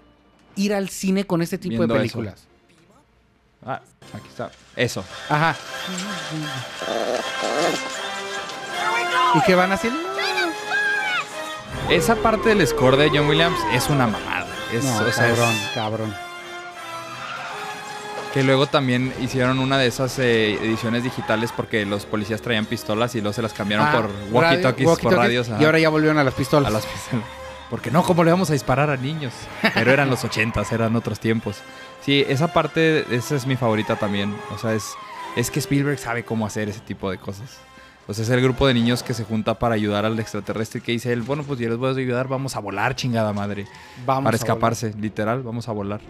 ir 0.57 0.73
al 0.73 0.89
cine 0.89 1.23
con 1.25 1.41
este 1.41 1.57
tipo 1.57 1.87
de 1.87 2.05
eso. 2.05 2.21
Ah, 3.65 3.79
aquí 4.13 4.27
está. 4.29 4.51
Eso. 4.75 5.03
Ajá. 5.29 5.55
¿Y 9.35 9.41
qué 9.41 9.55
van 9.55 9.71
a 9.71 9.75
hacer? 9.75 9.91
Esa 11.89 12.15
parte 12.15 12.49
del 12.55 12.65
score 12.67 12.97
de 12.97 13.09
John 13.09 13.27
Williams 13.27 13.57
es 13.73 13.89
una 13.89 14.07
mamada. 14.07 14.47
Es, 14.71 14.83
No, 14.83 14.95
o 14.97 15.11
sea, 15.11 15.29
es- 15.29 15.37
cabrón, 15.37 15.55
cabrón. 15.73 16.15
que 18.33 18.41
luego 18.43 18.65
también 18.65 19.13
hicieron 19.21 19.59
una 19.59 19.77
de 19.77 19.85
esas 19.87 20.17
eh, 20.17 20.53
ediciones 20.55 21.03
digitales 21.03 21.51
porque 21.55 21.85
los 21.85 22.05
policías 22.07 22.41
traían 22.41 22.65
pistolas 22.65 23.13
y 23.13 23.21
luego 23.21 23.33
se 23.33 23.43
las 23.43 23.53
cambiaron 23.53 23.85
Ah, 23.87 23.91
por 23.91 24.09
walkie-talkies, 24.31 24.99
por 24.99 25.13
radios. 25.13 25.49
ajá, 25.49 25.61
Y 25.61 25.65
ahora 25.65 25.77
ya 25.79 25.89
volvieron 25.89 26.17
a 26.17 26.23
las 26.23 26.33
pistolas. 26.33 26.67
a 26.69 26.73
las 26.73 26.85
pistolas. 26.85 27.25
Porque 27.69 27.91
no, 27.91 28.03
¿cómo 28.03 28.23
le 28.23 28.31
vamos 28.31 28.49
a 28.49 28.53
disparar 28.53 28.89
a 28.89 28.97
niños? 28.97 29.33
Pero 29.73 29.91
eran 29.91 30.09
los 30.09 30.23
ochentas, 30.23 30.71
eran 30.71 30.95
otros 30.95 31.19
tiempos. 31.19 31.57
Sí, 32.01 32.25
esa 32.27 32.53
parte, 32.53 33.05
esa 33.15 33.35
es 33.35 33.47
mi 33.47 33.55
favorita 33.55 33.95
también. 33.95 34.35
O 34.53 34.57
sea, 34.57 34.73
es, 34.73 34.93
es 35.35 35.49
que 35.49 35.59
Spielberg 35.59 35.97
sabe 35.97 36.23
cómo 36.23 36.45
hacer 36.45 36.69
ese 36.69 36.81
tipo 36.81 37.09
de 37.09 37.17
cosas. 37.17 37.59
O 38.07 38.13
sea, 38.13 38.23
es 38.23 38.29
el 38.29 38.41
grupo 38.41 38.67
de 38.67 38.73
niños 38.73 39.01
que 39.01 39.13
se 39.13 39.23
junta 39.23 39.57
para 39.57 39.75
ayudar 39.75 40.05
al 40.05 40.19
extraterrestre 40.19 40.81
que 40.81 40.91
dice 40.91 41.13
él, 41.13 41.21
bueno, 41.21 41.43
pues 41.43 41.59
yo 41.59 41.69
les 41.69 41.77
voy 41.77 41.89
a 41.89 41.97
ayudar, 41.97 42.27
vamos 42.27 42.55
a 42.57 42.59
volar, 42.59 42.95
chingada 42.95 43.31
madre. 43.31 43.65
Vamos 44.05 44.25
para 44.25 44.35
a 44.35 44.37
escaparse, 44.37 44.93
literal, 44.99 45.41
vamos 45.41 45.69
a 45.69 45.71
volar. 45.71 46.01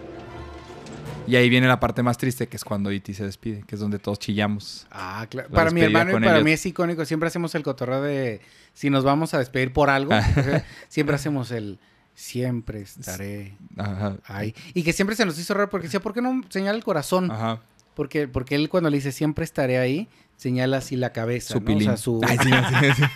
Y 1.25 1.37
ahí 1.37 1.49
viene 1.49 1.67
la 1.67 1.79
parte 1.79 2.03
más 2.03 2.17
triste, 2.17 2.47
que 2.47 2.57
es 2.57 2.63
cuando 2.65 2.91
E.T. 2.91 3.13
se 3.13 3.23
despide, 3.23 3.63
que 3.65 3.75
es 3.75 3.81
donde 3.81 3.97
todos 3.97 4.19
chillamos. 4.19 4.85
Ah, 4.91 5.25
claro. 5.29 5.47
La 5.49 5.55
Para 5.55 5.71
mi 5.71 5.81
hermano 5.81 6.11
y 6.11 6.13
para 6.15 6.31
Elliot. 6.31 6.43
mí 6.43 6.51
es 6.51 6.65
icónico. 6.65 7.05
Siempre 7.05 7.27
hacemos 7.27 7.55
el 7.55 7.63
cotorreo 7.63 8.01
de 8.01 8.41
si 8.73 8.89
nos 8.89 9.03
vamos 9.03 9.33
a 9.33 9.39
despedir 9.39 9.71
por 9.71 9.89
algo. 9.89 10.13
ajá, 10.13 10.63
siempre 10.89 11.15
hacemos 11.15 11.51
el 11.51 11.79
siempre 12.15 12.81
estaré 12.81 13.55
Ajá. 13.77 14.17
ahí. 14.25 14.53
Y 14.73 14.83
que 14.83 14.93
siempre 14.93 15.15
se 15.15 15.25
nos 15.25 15.39
hizo 15.39 15.53
raro 15.53 15.69
porque 15.69 15.87
decía, 15.87 15.99
¿por 16.01 16.13
qué 16.13 16.21
no 16.21 16.41
señala 16.49 16.77
el 16.77 16.83
corazón? 16.83 17.31
Ajá. 17.31 17.61
Porque, 17.95 18.27
porque 18.27 18.55
él 18.55 18.69
cuando 18.69 18.89
le 18.89 18.97
dice 18.97 19.11
siempre 19.11 19.45
estaré 19.45 19.77
ahí, 19.77 20.09
señala 20.35 20.77
así 20.77 20.95
la 20.95 21.13
cabeza. 21.13 21.53
Su 21.53 21.59
¿no? 21.59 21.63
O 21.63 21.65
pilín. 21.65 21.83
sea, 21.87 21.97
su... 21.97 22.21
Ay, 22.27 22.37
sí, 22.43 22.49
sí, 22.49 22.91
sí. 22.97 23.03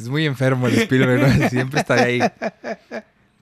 Es 0.00 0.08
muy 0.08 0.26
enfermo 0.26 0.66
el 0.66 0.78
Spielberg, 0.78 1.38
¿no? 1.40 1.48
Siempre 1.48 1.80
está 1.80 1.94
ahí. 1.94 2.20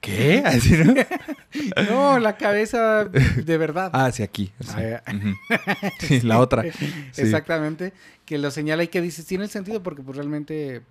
¿Qué? 0.07 0.43
Así, 0.45 0.73
¿no? 0.73 0.95
No, 1.91 2.19
la 2.19 2.37
cabeza 2.37 3.05
de 3.05 3.59
verdad. 3.59 3.91
Ah, 3.93 4.13
sí, 4.13 4.23
aquí. 4.23 4.53
sí. 4.61 4.69
Ah. 4.77 5.03
Sí, 6.01 6.21
la 6.21 6.39
otra. 6.39 6.63
Sí. 7.13 7.23
Exactamente. 7.23 7.93
Que 8.25 8.39
lo 8.39 8.51
señala 8.51 8.83
y 8.85 8.89
que 8.89 9.01
dices, 9.01 9.27
tiene 9.27 9.49
sentido 9.49 9.83
porque 9.83 10.03
pues 10.03 10.17
realmente 10.17 10.83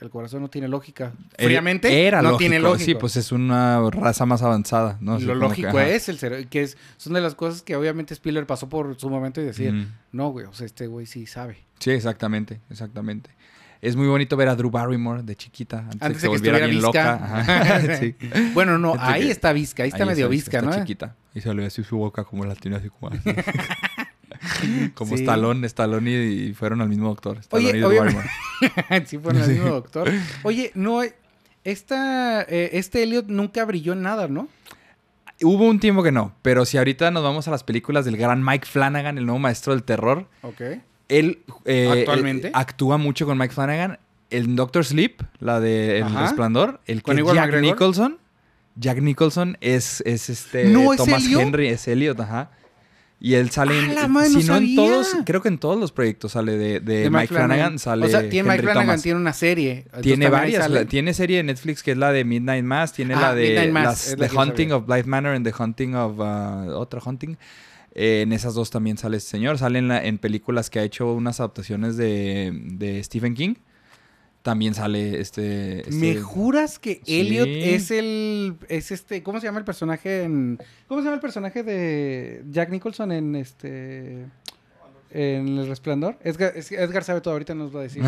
el 0.00 0.10
corazón 0.10 0.42
no 0.42 0.48
tiene 0.48 0.68
lógica. 0.68 1.12
Fríamente 1.38 2.06
Era 2.06 2.22
no 2.22 2.30
lógico. 2.30 2.38
tiene 2.38 2.58
lógica. 2.60 2.84
Sí, 2.84 2.94
pues 2.94 3.16
es 3.16 3.30
una 3.32 3.90
raza 3.90 4.24
más 4.26 4.42
avanzada, 4.42 4.96
¿no? 5.00 5.18
Lo 5.18 5.34
lógico 5.34 5.72
que, 5.72 5.94
es 5.94 6.08
el 6.08 6.18
cerebro, 6.18 6.48
que 6.48 6.62
es, 6.62 6.78
son 6.96 7.12
de 7.12 7.20
las 7.20 7.34
cosas 7.34 7.62
que 7.62 7.76
obviamente 7.76 8.14
Spiller 8.14 8.46
pasó 8.46 8.68
por 8.68 8.98
su 8.98 9.10
momento 9.10 9.40
y 9.40 9.44
decir, 9.44 9.72
Ujú. 9.74 9.86
no, 10.12 10.30
güey, 10.30 10.46
o 10.46 10.52
sea, 10.54 10.66
este 10.66 10.86
güey 10.86 11.06
sí 11.06 11.26
sabe. 11.26 11.58
Sí, 11.78 11.90
exactamente, 11.90 12.60
exactamente. 12.70 13.30
Es 13.82 13.96
muy 13.96 14.06
bonito 14.06 14.36
ver 14.36 14.48
a 14.48 14.54
Drew 14.54 14.70
Barrymore 14.70 15.22
de 15.24 15.34
chiquita, 15.36 15.80
antes, 15.80 16.00
Antes 16.02 16.08
de 16.08 16.14
que 16.14 16.20
se 16.20 16.28
volviera 16.28 16.58
bien 16.58 16.70
visca. 16.70 16.86
loca. 16.86 17.14
Ajá. 17.40 17.96
sí. 17.98 18.14
Bueno, 18.54 18.78
no, 18.78 18.94
ahí 18.98 19.24
que- 19.24 19.30
está 19.32 19.52
visca, 19.52 19.82
ahí 19.82 19.88
está 19.90 20.06
medio 20.06 20.28
visca, 20.28 20.58
está 20.60 20.70
¿no? 20.70 20.76
chiquita. 20.78 21.16
Y 21.34 21.40
se 21.40 21.52
le 21.52 21.66
así 21.66 21.82
su 21.82 21.96
boca 21.98 22.22
como 22.24 22.44
la 22.46 22.54
tiene 22.54 22.76
así 22.76 22.88
como 22.88 23.08
así. 23.12 23.18
como 24.94 25.16
Sí. 25.16 25.22
Stallone, 25.24 25.66
Stallone 25.66 26.10
y, 26.10 26.14
y 26.50 26.54
fueron 26.54 26.80
al 26.80 26.88
mismo 26.88 27.08
doctor. 27.08 27.38
Stallone 27.38 27.68
Oye, 27.70 27.78
y 27.78 27.80
Drew 27.80 27.90
obviamente- 27.90 28.28
Barrymore. 28.76 29.06
sí, 29.06 29.18
fue 29.18 29.32
el 29.32 29.48
mismo 29.48 29.68
doctor. 29.70 30.10
Oye, 30.44 30.70
no, 30.74 31.00
esta, 31.64 32.42
eh, 32.42 32.70
este 32.74 33.02
Elliot 33.02 33.26
nunca 33.28 33.64
brilló 33.64 33.92
en 33.94 34.02
nada, 34.02 34.28
¿no? 34.28 34.48
Hubo 35.42 35.66
un 35.68 35.80
tiempo 35.80 36.04
que 36.04 36.12
no, 36.12 36.36
pero 36.42 36.64
si 36.64 36.78
ahorita 36.78 37.10
nos 37.10 37.24
vamos 37.24 37.48
a 37.48 37.50
las 37.50 37.64
películas 37.64 38.04
del 38.04 38.16
gran 38.16 38.44
Mike 38.44 38.66
Flanagan, 38.66 39.18
el 39.18 39.26
nuevo 39.26 39.40
maestro 39.40 39.72
del 39.74 39.82
terror, 39.82 40.28
Ok. 40.42 40.60
Él 41.18 41.38
eh, 41.64 41.88
¿Actualmente? 42.00 42.48
él 42.48 42.52
actúa 42.54 42.96
mucho 42.98 43.26
con 43.26 43.38
Mike 43.38 43.54
Flanagan. 43.54 43.98
El 44.30 44.56
Doctor 44.56 44.84
Sleep, 44.84 45.20
la 45.40 45.60
de 45.60 45.98
El 45.98 46.04
Ajá. 46.04 46.22
Resplandor, 46.22 46.80
el 46.86 46.98
que 46.98 47.02
¿Con 47.02 47.18
es 47.18 47.24
Jack 47.26 47.34
McGregor? 47.36 47.60
Nicholson. 47.60 48.18
Jack 48.76 48.98
Nicholson 49.02 49.58
es, 49.60 50.02
es 50.06 50.30
este 50.30 50.64
¿No 50.64 50.92
es 50.94 50.96
Thomas 50.96 51.24
Elliot? 51.24 51.42
Henry, 51.42 51.68
es 51.68 51.86
Elliot, 51.86 52.18
ajá. 52.20 52.50
Y 53.20 53.34
él 53.34 53.50
sale 53.50 53.78
en, 53.78 53.96
¡Ah, 53.98 54.08
madre, 54.08 54.30
si 54.30 54.42
no 54.44 54.54
no 54.54 54.56
en 54.56 54.74
todos, 54.74 55.16
creo 55.24 55.42
que 55.42 55.48
en 55.48 55.58
todos 55.58 55.78
los 55.78 55.92
proyectos 55.92 56.32
sale 56.32 56.56
de, 56.56 56.80
de 56.80 57.08
Mike, 57.08 57.28
Flanagan, 57.28 57.78
sale 57.78 58.06
O 58.06 58.08
sea, 58.08 58.28
tiene 58.28 58.48
Mike 58.48 58.62
Flanagan 58.62 58.86
Thomas. 58.86 59.02
tiene 59.02 59.20
una 59.20 59.32
serie. 59.32 59.84
Tiene 60.00 60.28
varias. 60.28 60.68
la- 60.70 60.86
tiene 60.86 61.14
serie 61.14 61.36
de 61.36 61.42
Netflix 61.44 61.82
que 61.84 61.92
es 61.92 61.96
la 61.98 62.10
de 62.10 62.24
Midnight 62.24 62.64
Mass. 62.64 62.92
Tiene 62.94 63.14
Ah, 63.14 63.20
la 63.20 63.34
de 63.34 63.70
Mass, 63.70 63.84
las- 63.84 64.08
es 64.08 64.18
la 64.18 64.26
The 64.28 64.36
Hunting 64.36 64.68
sabía. 64.70 64.76
of 64.76 64.86
Blythe 64.86 65.06
Manor 65.06 65.34
and 65.36 65.46
The 65.46 65.54
Hunting 65.62 65.94
of 65.94 66.18
uh, 66.18 66.72
otro 66.74 67.00
Hunting. 67.04 67.36
Eh, 67.94 68.22
en 68.22 68.32
esas 68.32 68.54
dos 68.54 68.70
también 68.70 68.96
sale 68.98 69.16
este 69.18 69.30
señor. 69.30 69.58
Sale 69.58 69.78
en, 69.78 69.88
la- 69.88 70.02
en 70.04 70.18
películas 70.18 70.70
que 70.70 70.78
ha 70.78 70.82
hecho 70.82 71.12
unas 71.12 71.40
adaptaciones 71.40 71.96
de, 71.96 72.50
de 72.72 73.02
Stephen 73.04 73.34
King. 73.34 73.54
También 74.42 74.74
sale 74.74 75.20
este. 75.20 75.80
este- 75.80 75.92
¿Me 75.92 76.16
juras 76.16 76.78
que 76.80 77.00
Elliot 77.06 77.44
Sí. 77.46 77.60
es 77.64 77.90
el. 77.92 78.56
es 78.68 78.90
este. 78.90 79.22
¿Cómo 79.22 79.38
se 79.40 79.46
llama 79.46 79.58
el 79.60 79.64
personaje 79.64 80.22
en. 80.24 80.58
¿Cómo 80.88 81.00
se 81.00 81.04
llama 81.04 81.14
el 81.16 81.20
personaje 81.20 81.62
de 81.62 82.42
Jack 82.50 82.70
Nicholson 82.70 83.12
en 83.12 83.36
este. 83.36 84.26
En 85.10 85.58
El 85.58 85.68
Resplandor? 85.68 86.18
Edgar, 86.24 87.04
sabe 87.04 87.20
todo, 87.20 87.34
ahorita 87.34 87.54
nos 87.54 87.74
va 87.76 87.80
a 87.80 87.82
decir. 87.84 88.02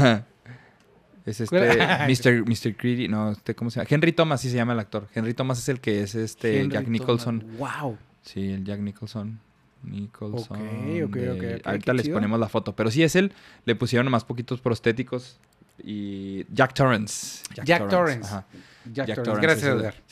Es 1.27 1.40
este. 1.40 1.57
Mr. 1.59 2.44
Mr. 2.49 2.77
Creedy. 2.77 3.07
No, 3.09 3.31
este, 3.31 3.55
¿cómo 3.55 3.70
se 3.70 3.79
llama? 3.81 3.88
Henry 3.90 4.12
Thomas, 4.12 4.40
sí 4.40 4.51
se 4.51 4.57
llama 4.57 4.73
el 4.73 4.79
actor. 4.81 5.07
Henry 5.14 5.35
Thomas 5.35 5.59
es 5.59 5.68
el 5.68 5.81
que 5.81 6.03
es 6.03 6.14
este 6.14 6.61
Henry 6.62 6.73
Jack 6.73 6.88
Nicholson. 6.88 7.40
Thomas. 7.40 7.81
¡Wow! 7.83 7.99
Sí, 8.23 8.51
el 8.51 8.64
Jack 8.64 8.81
Nicholson. 8.81 9.38
Nicholson. 9.85 10.59
Ok, 10.59 11.05
ok, 11.09 11.14
de- 11.16 11.55
ok, 11.57 11.66
Ahorita 11.66 11.92
les 11.94 12.05
chido. 12.07 12.14
ponemos 12.16 12.38
la 12.40 12.49
foto. 12.49 12.75
Pero 12.77 12.90
sí 12.90 13.03
es 13.03 13.14
él. 13.16 13.33
Le 13.64 13.75
pusieron 13.75 14.11
más 14.11 14.25
poquitos 14.25 14.61
prostéticos. 14.61 15.38
Y 15.83 16.44
Jack 16.55 16.75
Torrance. 16.75 17.42
Jack 17.64 17.88
Torrance. 17.88 18.27
Ajá. 18.29 18.47
Jack, 18.92 19.09
Jack 19.09 19.23
Torrance. 19.25 19.62
Torrance 19.62 19.66
Gracias, 19.66 19.77
Edgar. 19.77 19.94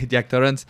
Sí, 0.00 0.06
Jack 0.08 0.28
Torrance. 0.28 0.66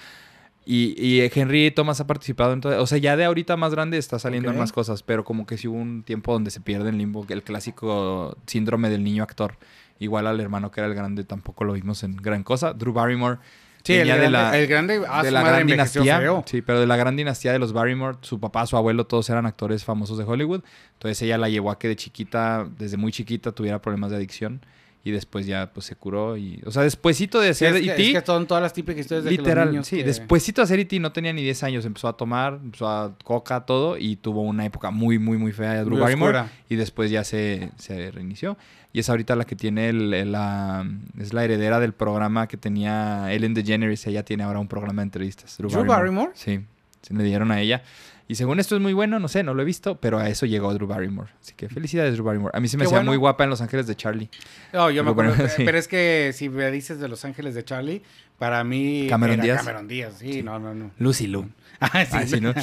Y, 0.67 0.95
y 1.05 1.21
Henry 1.35 1.71
Thomas 1.71 2.01
ha 2.01 2.07
participado 2.07 2.53
en 2.53 2.61
todo. 2.61 2.81
O 2.83 2.87
sea, 2.87 2.99
ya 2.99 3.17
de 3.17 3.25
ahorita 3.25 3.57
más 3.57 3.73
grande 3.73 3.99
está 3.99 4.19
saliendo 4.19 4.51
en 4.51 4.59
más 4.59 4.73
cosas, 4.73 5.03
pero 5.03 5.25
como 5.25 5.47
que 5.47 5.57
sí 5.59 5.67
hubo 5.69 5.77
un 5.79 6.03
tiempo 6.05 6.33
donde 6.33 6.51
se 6.51 6.61
pierde 6.61 6.91
en 6.91 6.99
limbo 6.99 7.27
el 7.29 7.43
clásico 7.43 8.37
síndrome 8.47 8.89
del 8.91 9.03
niño 9.03 9.23
actor. 9.23 9.57
Igual 9.99 10.27
al 10.27 10.39
hermano 10.41 10.71
que 10.71 10.81
era 10.81 10.89
el 10.89 10.95
grande 10.95 11.25
tampoco 11.25 11.65
lo 11.65 11.73
vimos 11.73 12.03
en 12.05 12.15
gran 12.17 12.43
cosa. 12.45 12.73
Drew 12.73 12.93
Barrymore. 12.93 13.39
Sí, 13.83 13.95
el 13.95 14.07
grande, 14.07 14.25
de 14.25 14.31
la, 14.31 14.59
el 14.59 14.67
grande 14.67 15.03
ah, 15.09 15.23
de 15.23 15.31
la 15.31 15.43
gran 15.43 15.67
dinastía. 15.67 16.19
feo. 16.19 16.45
Sí, 16.47 16.63
pero 16.63 16.81
de 16.81 16.87
la 16.87 16.97
gran 16.97 17.17
dinastía 17.17 17.53
de 17.53 17.59
los 17.59 17.73
Barrymore, 17.73 18.19
su 18.21 18.39
papá, 18.39 18.67
su 18.67 18.77
abuelo, 18.77 19.07
todos 19.07 19.31
eran 19.31 19.47
actores 19.47 19.85
famosos 19.85 20.19
de 20.19 20.25
Hollywood. 20.25 20.63
Entonces 20.95 21.21
ella 21.23 21.39
la 21.39 21.49
llevó 21.49 21.71
a 21.71 21.79
que 21.79 21.89
de 21.89 21.97
chiquita, 21.97 22.69
desde 22.79 22.97
muy 22.97 23.13
chiquita, 23.13 23.53
tuviera 23.53 23.81
problemas 23.81 24.11
de 24.11 24.17
adicción. 24.17 24.61
Y 25.03 25.13
después 25.13 25.47
ya 25.47 25.71
pues 25.73 25.87
se 25.87 25.97
curó. 25.97 26.37
y 26.37 26.61
O 26.67 26.71
sea, 26.71 26.83
despuésito 26.83 27.41
de 27.41 27.55
Sí, 27.55 27.65
hacer 27.65 27.77
es, 27.77 27.83
que, 27.87 27.93
E.T., 27.93 28.11
es 28.13 28.21
que 28.21 28.27
son 28.27 28.47
todas 28.47 28.63
las 28.63 28.75
típicas 28.75 29.01
historias 29.01 29.25
de 29.25 29.31
que 29.31 29.37
los 29.39 29.47
Literal, 29.47 29.71
niños 29.71 29.87
sí. 29.87 29.97
que- 29.97 30.05
Despuésito 30.05 30.61
de 30.61 30.65
hacer 30.65 30.79
E.T. 30.79 31.01
no 31.01 31.11
tenía 31.11 31.33
ni 31.33 31.43
10 31.43 31.63
años. 31.63 31.87
Empezó 31.87 32.09
a 32.09 32.17
tomar, 32.19 32.61
empezó 32.63 32.87
a 32.87 33.17
coca, 33.25 33.61
todo. 33.65 33.97
Y 33.97 34.17
tuvo 34.17 34.43
una 34.43 34.67
época 34.67 34.91
muy, 34.91 35.19
muy, 35.19 35.39
muy 35.39 35.53
fea 35.53 35.73
de 35.73 35.79
Drew 35.81 35.93
Muy 35.93 36.01
Barrymore. 36.01 36.39
oscura. 36.41 36.53
Y 36.69 36.77
después 36.77 37.11
ya 37.11 37.25
se, 37.25 37.71
se 37.79 38.11
reinició. 38.11 38.59
Y 38.93 38.99
es 39.01 39.09
ahorita 39.09 39.37
la 39.37 39.45
que 39.47 39.57
tiene 39.57 39.89
el, 39.89 40.13
el, 40.13 40.33
la... 40.33 40.85
Es 41.19 41.33
la 41.33 41.45
heredera 41.45 41.81
del 41.81 41.95
programa 41.95 42.47
que 42.47 42.59
tenía 42.59 43.33
Ellen 43.33 43.55
DeGeneres. 43.55 44.07
Ella 44.07 44.25
tiene 44.25 44.43
ahora 44.43 44.59
un 44.59 44.69
programa 44.69 45.01
de 45.01 45.05
entrevistas. 45.05 45.57
¿Drew 45.57 45.71
Barrymore? 45.87 46.33
Sí. 46.35 46.61
Se 47.01 47.15
le 47.15 47.25
dieron 47.25 47.51
a 47.53 47.61
ella. 47.63 47.83
Y 48.31 48.37
según 48.37 48.61
esto 48.61 48.77
es 48.77 48.81
muy 48.81 48.93
bueno, 48.93 49.19
no 49.19 49.27
sé, 49.27 49.43
no 49.43 49.55
lo 49.55 49.63
he 49.63 49.65
visto, 49.65 49.97
pero 49.97 50.21
a 50.21 50.29
eso 50.29 50.47
llegó 50.47 50.73
Drew 50.73 50.87
Barrymore. 50.87 51.33
Así 51.43 51.53
que 51.57 51.69
felicidades, 51.69 52.15
Drew 52.15 52.25
Barrymore. 52.25 52.53
A 52.57 52.61
mí 52.61 52.69
se 52.69 52.77
me 52.77 52.83
Qué 52.83 52.87
hacía 52.87 52.99
bueno. 52.99 53.11
muy 53.11 53.17
guapa 53.17 53.43
en 53.43 53.51
Los 53.51 53.61
Ángeles 53.61 53.89
de 53.89 53.97
Charlie. 53.97 54.31
No, 54.73 54.89
yo 54.89 55.03
me 55.03 55.11
bueno, 55.11 55.33
acuerdo, 55.33 55.53
sí. 55.57 55.65
pero 55.65 55.77
es 55.77 55.89
que 55.89 56.31
si 56.33 56.49
me 56.49 56.71
dices 56.71 57.01
de 57.01 57.09
Los 57.09 57.25
Ángeles 57.25 57.57
de 57.57 57.65
Charlie, 57.65 58.03
para 58.39 58.63
mí 58.63 59.09
Cameron 59.11 59.35
era 59.35 59.43
Díaz. 59.43 59.59
Cameron 59.59 59.89
Díaz, 59.89 60.15
sí, 60.21 60.45
no, 60.45 60.61
no, 60.61 60.73
no. 60.77 60.93
Lucy 60.99 61.27
Lou. 61.27 61.49
Ah, 61.81 62.05
sí, 62.05 62.11
Ah, 62.13 62.27
sí, 62.27 62.41
¿no? 62.41 62.55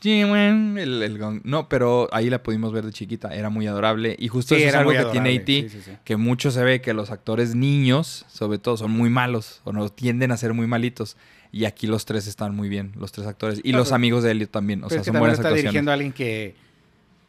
Sí, 0.00 0.22
bueno, 0.24 0.78
el, 0.78 1.02
el 1.02 1.18
gong. 1.18 1.40
No, 1.44 1.68
pero 1.70 2.08
ahí 2.12 2.28
la 2.28 2.42
pudimos 2.42 2.72
ver 2.72 2.84
de 2.84 2.92
chiquita. 2.92 3.34
Era 3.34 3.48
muy 3.48 3.66
adorable. 3.66 4.16
Y 4.18 4.28
justo 4.28 4.54
Sí, 4.54 4.60
eso 4.62 4.68
es 4.68 4.74
algo 4.74 4.90
que 4.90 4.98
tiene 5.12 5.30
adorable, 5.30 5.68
sí, 5.70 5.80
sí. 5.82 5.92
Que 6.04 6.16
mucho 6.16 6.50
se 6.50 6.62
ve 6.62 6.82
que 6.82 6.92
los 6.92 7.10
actores 7.10 7.54
niños, 7.54 8.26
sobre 8.28 8.58
todo, 8.58 8.76
son 8.76 8.90
muy 8.90 9.08
malos. 9.08 9.62
O 9.64 9.72
no 9.72 9.88
tienden 9.88 10.30
a 10.32 10.36
ser 10.36 10.52
muy 10.52 10.66
malitos. 10.66 11.16
Y 11.52 11.64
aquí 11.64 11.86
los 11.86 12.04
tres 12.04 12.26
están 12.26 12.54
muy 12.54 12.68
bien, 12.68 12.92
los 12.98 13.12
tres 13.12 13.26
actores. 13.26 13.60
Y 13.62 13.72
los 13.72 13.92
amigos 13.92 14.22
de 14.24 14.30
Elliot 14.32 14.50
también. 14.50 14.82
O 14.84 14.88
sea, 14.88 14.98
es 14.98 15.04
que 15.04 15.10
son 15.12 15.18
buenas 15.20 15.38
está 15.38 15.48
actuaciones. 15.48 15.62
dirigiendo 15.72 15.90
a 15.90 15.94
alguien 15.94 16.12
que, 16.12 16.54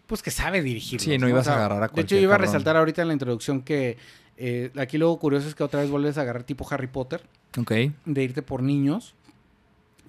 pues 0.07 0.21
que 0.21 0.31
sabe 0.31 0.61
dirigir. 0.61 0.99
Sí, 0.99 1.17
no 1.17 1.27
ibas 1.29 1.47
a 1.47 1.55
agarrar 1.55 1.77
a 1.77 1.81
De 1.81 1.85
hecho, 1.87 1.93
cualquier 1.95 2.19
yo 2.21 2.23
iba 2.25 2.35
a 2.35 2.37
resaltar 2.39 2.75
ahorita 2.77 3.01
en 3.01 3.07
la 3.09 3.13
introducción 3.13 3.61
que 3.61 3.97
eh, 4.37 4.71
aquí 4.77 4.97
lo 4.97 5.15
curioso 5.17 5.47
es 5.47 5.55
que 5.55 5.63
otra 5.63 5.81
vez 5.81 5.89
vuelves 5.89 6.17
a 6.17 6.21
agarrar 6.21 6.43
tipo 6.43 6.65
Harry 6.69 6.87
Potter, 6.87 7.23
Ok. 7.57 7.71
de 8.05 8.23
irte 8.23 8.41
por 8.41 8.61
niños 8.61 9.13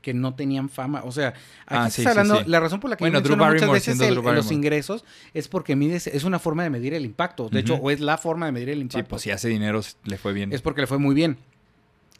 que 0.02 0.14
no 0.14 0.34
tenían 0.34 0.68
fama. 0.68 1.02
O 1.04 1.10
sea, 1.12 1.28
aquí 1.28 1.36
Ah, 1.66 1.76
estás 1.88 1.92
sí, 1.94 2.02
sí, 2.02 2.08
hablando, 2.08 2.36
sí. 2.38 2.44
la 2.46 2.60
razón 2.60 2.78
por 2.78 2.88
la 2.90 2.96
que 2.96 3.02
Bueno, 3.04 3.20
yo 3.20 3.36
muchas 3.36 3.70
veces 3.70 4.00
el- 4.00 4.14
los 4.14 4.52
ingresos 4.52 5.04
es 5.34 5.48
porque 5.48 5.74
mides, 5.76 6.06
es 6.06 6.24
una 6.24 6.38
forma 6.38 6.62
de 6.62 6.70
medir 6.70 6.94
el 6.94 7.04
impacto. 7.04 7.48
De 7.48 7.60
hecho, 7.60 7.74
o 7.74 7.90
es 7.90 8.00
la 8.00 8.16
forma 8.16 8.46
de 8.46 8.52
medir 8.52 8.68
el 8.70 8.78
Sí, 8.78 8.82
impacto. 8.82 9.08
pues 9.08 9.22
si 9.22 9.30
hace 9.32 9.48
dinero, 9.48 9.80
le 10.04 10.16
fue 10.18 10.32
bien. 10.32 10.52
Es 10.52 10.62
porque 10.62 10.82
le 10.82 10.86
fue 10.86 10.98
muy 10.98 11.14
bien. 11.14 11.36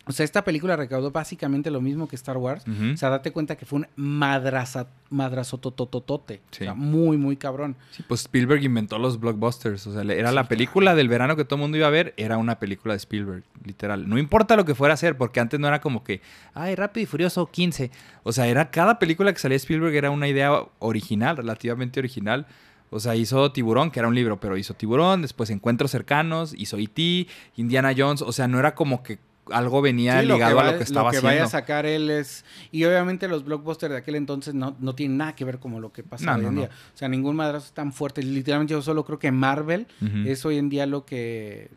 O 0.08 0.12
sea, 0.12 0.24
esta 0.24 0.42
película 0.42 0.74
recaudó 0.74 1.10
básicamente 1.10 1.70
lo 1.70 1.82
mismo 1.82 2.08
que 2.08 2.16
Star 2.16 2.38
Wars. 2.38 2.64
O 2.66 2.96
sea, 2.96 3.10
date 3.10 3.30
cuenta 3.30 3.56
que 3.56 3.66
fue 3.66 3.80
un 3.80 3.86
madraza, 3.94 4.88
madrazotototote. 5.10 6.40
Sí. 6.50 6.62
O 6.62 6.64
sea, 6.64 6.74
muy, 6.74 7.18
muy 7.18 7.36
cabrón. 7.36 7.76
Sí, 7.90 8.02
pues 8.08 8.22
Spielberg 8.22 8.64
inventó 8.64 8.98
los 8.98 9.20
blockbusters. 9.20 9.86
O 9.86 9.92
sea, 9.92 10.02
era 10.14 10.32
la 10.32 10.48
película 10.48 10.94
del 10.94 11.08
verano 11.08 11.36
que 11.36 11.44
todo 11.44 11.56
el 11.56 11.60
mundo 11.60 11.76
iba 11.76 11.86
a 11.86 11.90
ver, 11.90 12.14
era 12.16 12.38
una 12.38 12.58
película 12.58 12.94
de 12.94 12.98
Spielberg, 12.98 13.44
literal. 13.64 14.08
No 14.08 14.16
importa 14.16 14.56
lo 14.56 14.64
que 14.64 14.74
fuera 14.74 14.92
a 14.92 14.96
hacer, 14.96 15.18
porque 15.18 15.40
antes 15.40 15.60
no 15.60 15.68
era 15.68 15.82
como 15.82 16.02
que, 16.02 16.22
ay, 16.54 16.74
Rápido 16.74 17.02
y 17.02 17.06
Furioso 17.06 17.46
15. 17.46 17.90
O 18.22 18.32
sea, 18.32 18.46
era 18.46 18.70
cada 18.70 18.98
película 18.98 19.30
que 19.30 19.38
salía 19.38 19.54
de 19.54 19.58
Spielberg 19.58 19.94
era 19.94 20.10
una 20.10 20.26
idea 20.26 20.64
original, 20.78 21.36
relativamente 21.36 22.00
original. 22.00 22.46
O 22.90 22.98
sea, 23.00 23.14
hizo 23.14 23.52
Tiburón, 23.52 23.90
que 23.90 23.98
era 23.98 24.08
un 24.08 24.14
libro, 24.14 24.40
pero 24.40 24.56
hizo 24.56 24.72
Tiburón, 24.72 25.20
después 25.20 25.50
Encuentros 25.50 25.90
Cercanos, 25.90 26.54
hizo 26.56 26.78
E.T., 26.78 27.26
Indiana 27.56 27.92
Jones. 27.94 28.22
O 28.22 28.32
sea, 28.32 28.48
no 28.48 28.58
era 28.58 28.74
como 28.74 29.02
que 29.02 29.18
algo 29.52 29.80
venía 29.82 30.20
Sí, 30.20 30.26
lo 30.26 30.34
ligado 30.34 30.56
que 30.56 30.60
a 30.68 30.72
lo 30.72 30.78
que 30.78 30.84
estaba 30.84 31.10
que 31.10 31.16
haciendo. 31.18 31.28
vaya 31.36 31.44
a 31.44 31.48
sacar 31.48 31.86
él 31.86 32.10
es... 32.10 32.44
Y 32.72 32.84
obviamente 32.84 33.28
los 33.28 33.44
blockbusters 33.44 33.92
de 33.92 33.98
aquel 33.98 34.14
entonces 34.16 34.54
no, 34.54 34.76
no 34.80 34.94
tienen 34.94 35.16
nada 35.16 35.34
que 35.34 35.44
ver 35.44 35.58
como 35.58 35.80
lo 35.80 35.92
que 35.92 36.02
pasa 36.02 36.26
No, 36.26 36.34
hoy 36.36 36.42
no, 36.42 36.48
en 36.48 36.54
día. 36.56 36.70
O 36.94 36.96
sea, 36.98 37.08
ningún 37.08 37.36
madrazo 37.36 37.66
es 37.66 37.72
tan 37.72 37.92
fuerte. 37.92 38.22
Literalmente 38.22 38.72
yo 38.72 38.82
solo 38.82 39.04
creo 39.04 39.18
que 39.18 39.30
Marvel 39.32 39.86
es 40.26 40.44
hoy 40.44 40.58
en 40.58 40.68
día 40.68 40.86
lo 40.86 41.04
que 41.04 41.70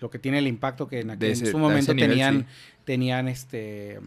lo 0.00 0.08
que 0.08 0.18
tiene 0.18 0.38
el 0.38 0.46
impacto 0.46 0.88
que 0.88 1.00
en, 1.00 1.10
aquel- 1.10 1.18
De 1.18 1.26
en 1.26 1.32
ese- 1.32 1.50
su 1.50 1.58
momento 1.58 1.92
ese 1.92 1.94
nivel, 1.94 2.10
tenían, 2.10 2.40
sí. 2.40 2.46
tenían 2.86 3.28
este 3.28 4.00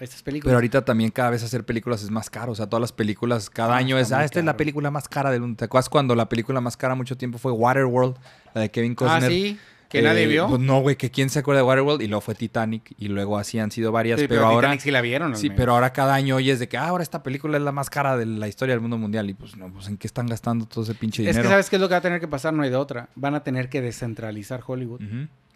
estas 0.00 0.22
películas. 0.22 0.50
Pero 0.50 0.56
ahorita 0.56 0.84
también 0.84 1.10
cada 1.10 1.30
vez 1.30 1.42
hacer 1.44 1.64
películas 1.64 2.02
es 2.02 2.10
más 2.10 2.28
caro. 2.28 2.52
O 2.52 2.54
sea, 2.54 2.66
todas 2.68 2.80
las 2.80 2.92
películas 2.92 3.48
cada 3.48 3.74
Ah, 3.74 3.78
año 3.78 3.96
es, 3.98 4.10
ah, 4.12 4.24
esta 4.24 4.38
es 4.40 4.44
la 4.44 4.56
película 4.56 4.90
más 4.90 5.08
cara 5.08 5.30
del 5.30 5.40
mundo. 5.42 5.56
¿Te 5.56 5.64
acuerdas 5.66 5.88
cuando 5.88 6.14
la 6.16 6.28
película 6.28 6.60
más 6.60 6.76
cara 6.76 6.94
mucho 6.96 7.16
tiempo 7.16 7.38
fue 7.38 7.52
Waterworld? 7.52 8.16
La 8.54 8.60
de 8.62 8.70
Kevin 8.72 8.92
ah, 8.92 8.96
Costner. 8.96 9.30
sí, 9.30 9.58
que 9.94 10.00
Eh, 10.00 10.02
nadie 10.02 10.26
vio. 10.26 10.48
Pues 10.48 10.60
no, 10.60 10.80
güey, 10.80 10.96
que 10.96 11.10
quién 11.10 11.30
se 11.30 11.38
acuerda 11.38 11.60
de 11.62 11.66
Waterworld 11.66 12.02
y 12.02 12.06
luego 12.08 12.20
fue 12.20 12.34
Titanic 12.34 12.92
y 12.98 13.08
luego 13.08 13.38
así 13.38 13.58
han 13.58 13.70
sido 13.70 13.90
varias. 13.92 14.20
Sí, 14.20 14.28
pero, 14.28 14.44
ahora... 14.46 14.68
Titanic 14.68 14.80
sí 14.82 14.90
la 14.90 15.00
vieron. 15.00 15.36
Sí, 15.36 15.44
menos. 15.48 15.56
pero 15.56 15.72
ahora 15.72 15.92
cada 15.92 16.14
año 16.14 16.36
oyes 16.36 16.58
de 16.58 16.68
que 16.68 16.76
ah, 16.76 16.88
ahora 16.88 17.02
esta 17.02 17.22
película 17.22 17.56
es 17.56 17.62
la 17.62 17.72
más 17.72 17.88
cara 17.88 18.16
de 18.16 18.26
la 18.26 18.48
historia 18.48 18.74
del 18.74 18.80
mundo 18.82 18.98
mundial. 18.98 19.30
Y 19.30 19.34
pues 19.34 19.56
no, 19.56 19.72
pues 19.72 19.88
en 19.88 19.96
qué 19.96 20.06
están 20.06 20.26
gastando 20.26 20.66
todo 20.66 20.84
ese 20.84 20.94
pinche 20.94 21.22
Es 21.22 21.28
dinero. 21.28 21.44
que 21.44 21.48
sabes 21.48 21.70
qué 21.70 21.76
es 21.76 21.80
lo 21.82 21.88
que 21.88 21.94
va 21.94 21.98
a 21.98 22.02
tener 22.02 22.20
que 22.20 22.28
pasar, 22.28 22.52
no 22.52 22.62
hay 22.62 22.70
de 22.70 22.76
otra. 22.76 23.08
Van 23.14 23.34
a 23.34 23.42
tener 23.42 23.68
que 23.68 23.80
descentralizar 23.80 24.62
Hollywood. 24.66 25.00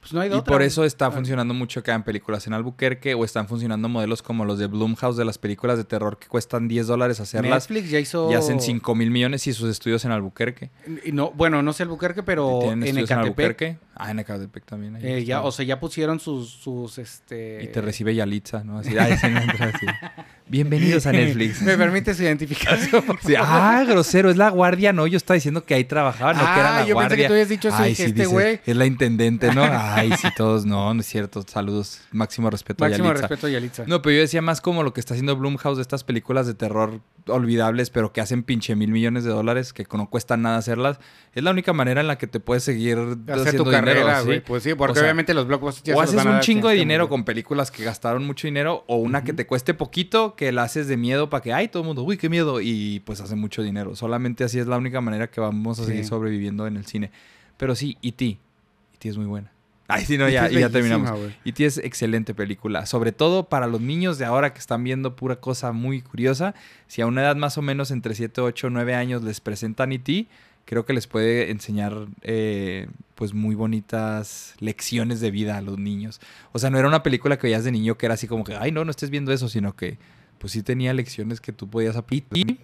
Pues 0.09 0.14
no 0.14 0.21
hay 0.21 0.29
de 0.31 0.37
Y 0.37 0.38
otra. 0.38 0.53
por 0.53 0.62
eso 0.62 0.85
está 0.85 1.07
Ah. 1.07 1.11
funcionando 1.11 1.53
mucho 1.55 1.83
que 1.83 1.90
hagan 1.90 2.03
películas 2.05 2.47
en 2.47 2.55
Albuquerque 2.55 3.14
o 3.14 3.25
están 3.25 3.47
funcionando 3.49 3.88
modelos 3.88 4.23
como 4.23 4.44
los 4.44 4.59
de 4.59 4.66
Blumhouse 4.66 5.16
de 5.16 5.25
las 5.25 5.37
películas 5.38 5.77
de 5.77 5.85
terror 5.85 6.18
que 6.18 6.29
cuestan 6.29 6.66
10 6.68 6.87
dólares 6.87 7.21
hacerlas 7.21 7.68
Netflix 7.68 7.90
ya 7.90 7.99
hizo 7.99 8.31
y 8.31 8.35
hacen 8.35 8.61
5 8.61 8.94
mil 8.94 9.11
millones 9.11 9.47
y 9.47 9.53
sus 9.53 9.68
estudios 9.71 10.05
en 10.05 10.12
Albuquerque. 10.12 10.71
Y 11.05 11.12
no, 11.12 11.31
bueno, 11.33 11.62
no 11.62 11.73
sé 11.73 11.83
Albuquerque, 11.83 12.23
pero 12.23 12.61
¿Tienen 12.62 12.83
en 12.88 12.99
Ecatepec. 12.99 13.18
Albuquerque? 13.18 13.79
Ah, 13.94 14.11
en 14.11 14.18
Ecatepec 14.21 14.64
también. 14.64 14.97
ahí 14.97 15.03
eh, 15.05 15.25
ya, 15.25 15.42
o 15.42 15.51
sea, 15.53 15.64
ya 15.64 15.79
pusieron 15.81 16.21
sus, 16.21 16.49
sus 16.51 16.99
este. 16.99 17.62
y 17.62 17.66
te 17.68 17.81
recibe 17.81 18.14
Yalitza, 18.14 18.62
¿no? 18.64 18.79
Así, 18.79 18.90
sí, 18.90 18.97
no, 19.29 19.40
entra 19.40 19.73
así. 19.75 19.87
Bienvenidos 20.50 21.04
a 21.06 21.12
Netflix. 21.12 21.61
Me 21.62 21.76
permite 21.76 22.14
su 22.14 22.22
identificación. 22.22 23.04
Sí, 23.22 23.34
ah, 23.38 23.84
grosero, 23.87 24.30
es 24.30 24.37
la 24.37 24.48
guardia, 24.48 24.92
no, 24.92 25.06
yo 25.06 25.16
estaba 25.16 25.34
diciendo 25.34 25.64
que 25.64 25.74
ahí 25.74 25.84
trabajaba, 25.84 26.32
no 26.32 26.38
que 26.38 26.44
era 26.61 26.76
Ah, 26.78 26.80
la 26.80 26.87
yo 26.87 26.87
pensé 26.87 26.92
guardia. 26.94 27.16
que 27.16 27.26
tú 27.26 27.32
habías 27.34 27.48
dicho 27.48 27.68
Ay, 27.72 27.94
sí, 27.94 28.04
este 28.04 28.26
güey. 28.26 28.61
Es 28.64 28.76
la 28.76 28.87
intendente, 28.87 29.52
¿no? 29.54 29.62
Ay, 29.70 30.12
sí, 30.20 30.28
todos, 30.37 30.64
no, 30.64 30.94
no 30.94 31.00
es 31.00 31.06
cierto. 31.06 31.44
Saludos, 31.46 32.00
máximo 32.12 32.48
respeto 32.48 32.84
a 32.84 32.88
Máximo 32.88 33.08
Yalitza. 33.08 33.26
respeto 33.28 33.46
a 33.46 33.50
Yalitza. 33.50 33.84
No, 33.87 34.00
pero 34.00 34.14
yo 34.16 34.20
decía 34.22 34.40
más 34.40 34.61
como 34.61 34.82
lo 34.82 34.92
que 34.94 35.00
está 35.00 35.14
haciendo 35.14 35.37
Blumhouse 35.37 35.76
de 35.76 35.82
estas 35.82 36.04
películas 36.04 36.46
de 36.46 36.54
terror 36.54 37.00
olvidables, 37.29 37.91
pero 37.91 38.12
que 38.12 38.21
hacen 38.21 38.43
pinche 38.43 38.77
mil 38.77 38.91
millones 38.91 39.25
de 39.25 39.31
dólares, 39.31 39.73
que 39.73 39.87
no 39.93 40.11
cuestan 40.11 40.43
nada 40.43 40.59
hacerlas. 40.59 40.99
Es 41.35 41.43
la 41.43 41.51
única 41.51 41.73
manera 41.73 42.01
en 42.01 42.07
la 42.07 42.19
que 42.19 42.27
te 42.27 42.41
puedes 42.41 42.62
seguir 42.62 42.99
hacer 42.99 43.35
haciendo 43.35 43.64
tu 43.64 43.71
carrera, 43.71 44.23
¿sí? 44.23 44.41
Pues 44.47 44.62
sí, 44.62 44.75
porque 44.75 44.93
O 44.93 44.95
sea, 44.95 45.05
obviamente 45.05 45.35
los 45.35 45.47
blockbusters 45.47 45.97
O 45.97 46.01
los 46.01 46.11
haces 46.11 46.25
van 46.25 46.35
un 46.35 46.41
chingo 46.41 46.69
de 46.69 46.77
dinero 46.77 47.09
con 47.09 47.25
películas 47.25 47.71
que 47.71 47.85
gastaron 47.85 48.27
mucho 48.27 48.47
dinero, 48.47 48.85
o 48.87 48.97
una 48.97 49.25
que 49.25 49.33
te 49.33 49.47
cueste 49.47 49.75
poquito, 49.75 50.35
que 50.37 50.53
la 50.53 50.62
haces 50.62 50.88
de 50.88 50.97
miedo 50.97 51.31
para 51.31 51.43
que, 51.43 51.53
ay, 51.53 51.69
todo 51.69 51.83
el 51.83 51.87
mundo, 51.87 52.03
uy, 52.03 52.17
qué 52.17 52.29
miedo, 52.29 52.61
y 52.61 53.01
pues 53.01 53.21
hace 53.21 53.37
mucho 53.37 53.62
dinero. 53.62 53.97
Solamente 53.97 54.45
así 54.45 54.59
es 54.59 54.67
la 54.67 54.77
única 54.77 55.01
manera 55.01 55.31
que 55.31 55.41
vamos 55.41 55.79
a 55.81 55.85
seguir 55.85 56.05
sobreviviendo 56.05 56.67
en 56.67 56.77
el 56.77 56.87
cine. 56.87 57.11
Pero 57.57 57.75
sí, 57.75 57.99
E.T. 58.03 58.25
E.T. 58.25 59.09
es 59.09 59.17
muy 59.17 59.27
buena. 59.27 59.53
Ay, 59.90 60.05
sí, 60.05 60.18
no, 60.18 60.29
ya, 60.29 60.51
y 60.51 60.61
ya 60.61 60.68
terminamos. 60.68 61.11
E.T. 61.46 61.64
es 61.64 61.79
excelente 61.79 62.35
película. 62.35 62.85
Sobre 62.85 63.11
todo 63.11 63.48
para 63.48 63.66
los 63.66 63.81
niños 63.81 64.18
de 64.18 64.27
ahora 64.27 64.53
que 64.53 64.59
están 64.59 64.85
viendo 64.85 65.16
pura 65.16 65.37
cosa 65.37 65.72
muy 65.72 66.03
curiosa. 66.03 66.55
Si 66.87 67.01
a 67.01 67.07
una 67.07 67.22
edad 67.22 67.37
más 67.37 67.57
o 67.57 67.62
menos 67.62 67.90
entre 67.90 68.14
7, 68.14 68.42
8, 68.42 68.68
9 68.68 68.94
años 68.94 69.22
les 69.22 69.40
presentan 69.40 69.92
E.T., 69.92 70.27
creo 70.66 70.85
que 70.85 70.92
les 70.92 71.07
puede 71.07 71.51
enseñar 71.51 72.07
eh, 72.20 72.88
pues 73.14 73.33
muy 73.33 73.55
bonitas 73.55 74.55
lecciones 74.59 75.20
de 75.20 75.31
vida 75.31 75.57
a 75.57 75.62
los 75.62 75.79
niños. 75.79 76.20
O 76.53 76.59
sea, 76.59 76.68
no 76.68 76.79
era 76.79 76.87
una 76.87 77.03
película 77.03 77.38
que 77.38 77.46
veías 77.46 77.64
de 77.64 77.72
niño 77.72 77.96
que 77.96 78.05
era 78.05 78.14
así 78.14 78.27
como 78.27 78.44
que, 78.44 78.57
ay, 78.57 78.70
no, 78.70 78.85
no 78.85 78.90
estés 78.90 79.09
viendo 79.09 79.33
eso, 79.33 79.48
sino 79.48 79.74
que 79.74 79.96
pues 80.38 80.53
sí 80.53 80.62
tenía 80.62 80.92
lecciones 80.92 81.40
que 81.40 81.53
tú 81.53 81.70
podías 81.70 81.96
aplicar. 81.96 82.37
Y 82.37 82.59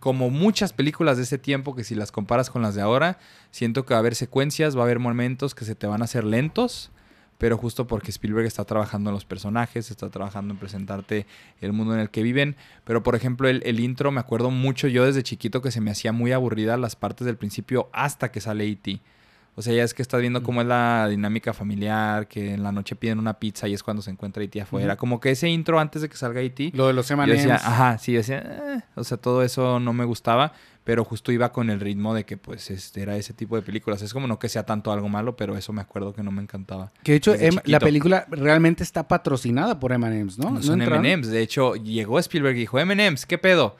como 0.00 0.30
muchas 0.30 0.72
películas 0.72 1.18
de 1.18 1.22
ese 1.22 1.38
tiempo, 1.38 1.76
que 1.76 1.84
si 1.84 1.94
las 1.94 2.10
comparas 2.10 2.50
con 2.50 2.62
las 2.62 2.74
de 2.74 2.80
ahora, 2.80 3.18
siento 3.50 3.84
que 3.84 3.94
va 3.94 3.98
a 3.98 4.00
haber 4.00 4.14
secuencias, 4.14 4.76
va 4.76 4.80
a 4.80 4.84
haber 4.84 4.98
momentos 4.98 5.54
que 5.54 5.64
se 5.64 5.74
te 5.74 5.86
van 5.86 6.00
a 6.00 6.06
hacer 6.06 6.24
lentos, 6.24 6.90
pero 7.36 7.56
justo 7.56 7.86
porque 7.86 8.10
Spielberg 8.10 8.46
está 8.46 8.64
trabajando 8.64 9.10
en 9.10 9.14
los 9.14 9.24
personajes, 9.24 9.90
está 9.90 10.10
trabajando 10.10 10.52
en 10.52 10.60
presentarte 10.60 11.26
el 11.60 11.72
mundo 11.72 11.94
en 11.94 12.00
el 12.00 12.10
que 12.10 12.22
viven. 12.22 12.56
Pero 12.84 13.02
por 13.02 13.14
ejemplo, 13.14 13.48
el, 13.48 13.80
intro, 13.80 14.10
me 14.10 14.20
acuerdo 14.20 14.50
mucho 14.50 14.88
yo 14.88 15.06
desde 15.06 15.22
chiquito 15.22 15.62
que 15.62 15.70
se 15.70 15.80
me 15.80 15.90
hacía 15.90 16.12
muy 16.12 16.32
aburrida 16.32 16.76
las 16.76 16.96
partes 16.96 17.26
del 17.26 17.38
principio 17.38 17.88
hasta 17.92 18.30
que 18.30 18.42
sale 18.42 18.68
E.T. 18.68 19.00
O 19.56 19.62
sea, 19.62 19.74
ya 19.74 19.82
es 19.84 19.92
que 19.94 20.00
estás 20.02 20.20
viendo 20.20 20.42
cómo 20.42 20.60
es 20.62 20.66
la 20.66 21.06
dinámica 21.08 21.52
familiar, 21.52 22.28
que 22.28 22.54
en 22.54 22.62
la 22.62 22.72
noche 22.72 22.96
piden 22.96 23.18
una 23.18 23.34
pizza 23.38 23.68
y 23.68 23.74
es 23.74 23.82
cuando 23.82 24.02
se 24.02 24.10
encuentra 24.10 24.42
E.T. 24.42 24.60
afuera. 24.60 24.96
Como 24.96 25.20
que 25.20 25.30
ese 25.32 25.48
intro 25.48 25.78
antes 25.80 26.00
de 26.02 26.08
que 26.08 26.16
salga 26.16 26.40
E.T. 26.40 26.70
Lo 26.74 26.86
de 26.86 26.92
los 26.94 27.08
Yo 27.08 27.14
M&M's. 27.14 27.36
decía, 27.36 27.56
ajá, 27.56 27.98
sí, 27.98 28.12
decía, 28.14 28.38
"Eh", 28.38 28.80
o 28.94 29.04
sea, 29.04 29.16
todo 29.18 29.42
eso 29.42 29.78
no 29.80 29.92
me 29.92 30.04
gustaba, 30.04 30.52
pero 30.84 31.04
justo 31.04 31.30
iba 31.30 31.52
con 31.52 31.68
el 31.68 31.78
ritmo 31.80 32.14
de 32.14 32.24
que 32.24 32.36
pues 32.36 32.70
este, 32.70 33.02
era 33.02 33.16
ese 33.16 33.34
tipo 33.34 33.54
de 33.56 33.62
películas. 33.62 34.00
Es 34.02 34.12
como 34.14 34.26
no 34.26 34.38
que 34.38 34.48
sea 34.48 34.64
tanto 34.64 34.92
algo 34.92 35.08
malo, 35.08 35.36
pero 35.36 35.56
eso 35.56 35.72
me 35.72 35.82
acuerdo 35.82 36.14
que 36.14 36.22
no 36.22 36.30
me 36.30 36.40
encantaba. 36.42 36.92
Que 37.02 37.12
de 37.12 37.18
hecho 37.18 37.34
em- 37.34 37.58
la 37.64 37.80
película 37.80 38.26
realmente 38.30 38.82
está 38.82 39.06
patrocinada 39.08 39.78
por 39.78 39.92
M&M's, 39.92 40.38
¿no? 40.38 40.50
No, 40.52 40.62
son? 40.62 40.80
M&M's. 40.80 41.28
De 41.28 41.42
hecho, 41.42 41.74
llegó 41.74 42.18
Spielberg 42.18 42.56
y 42.56 42.60
dijo, 42.60 42.78
M&M's, 42.78 43.26
¿qué 43.26 43.36
pedo? 43.36 43.76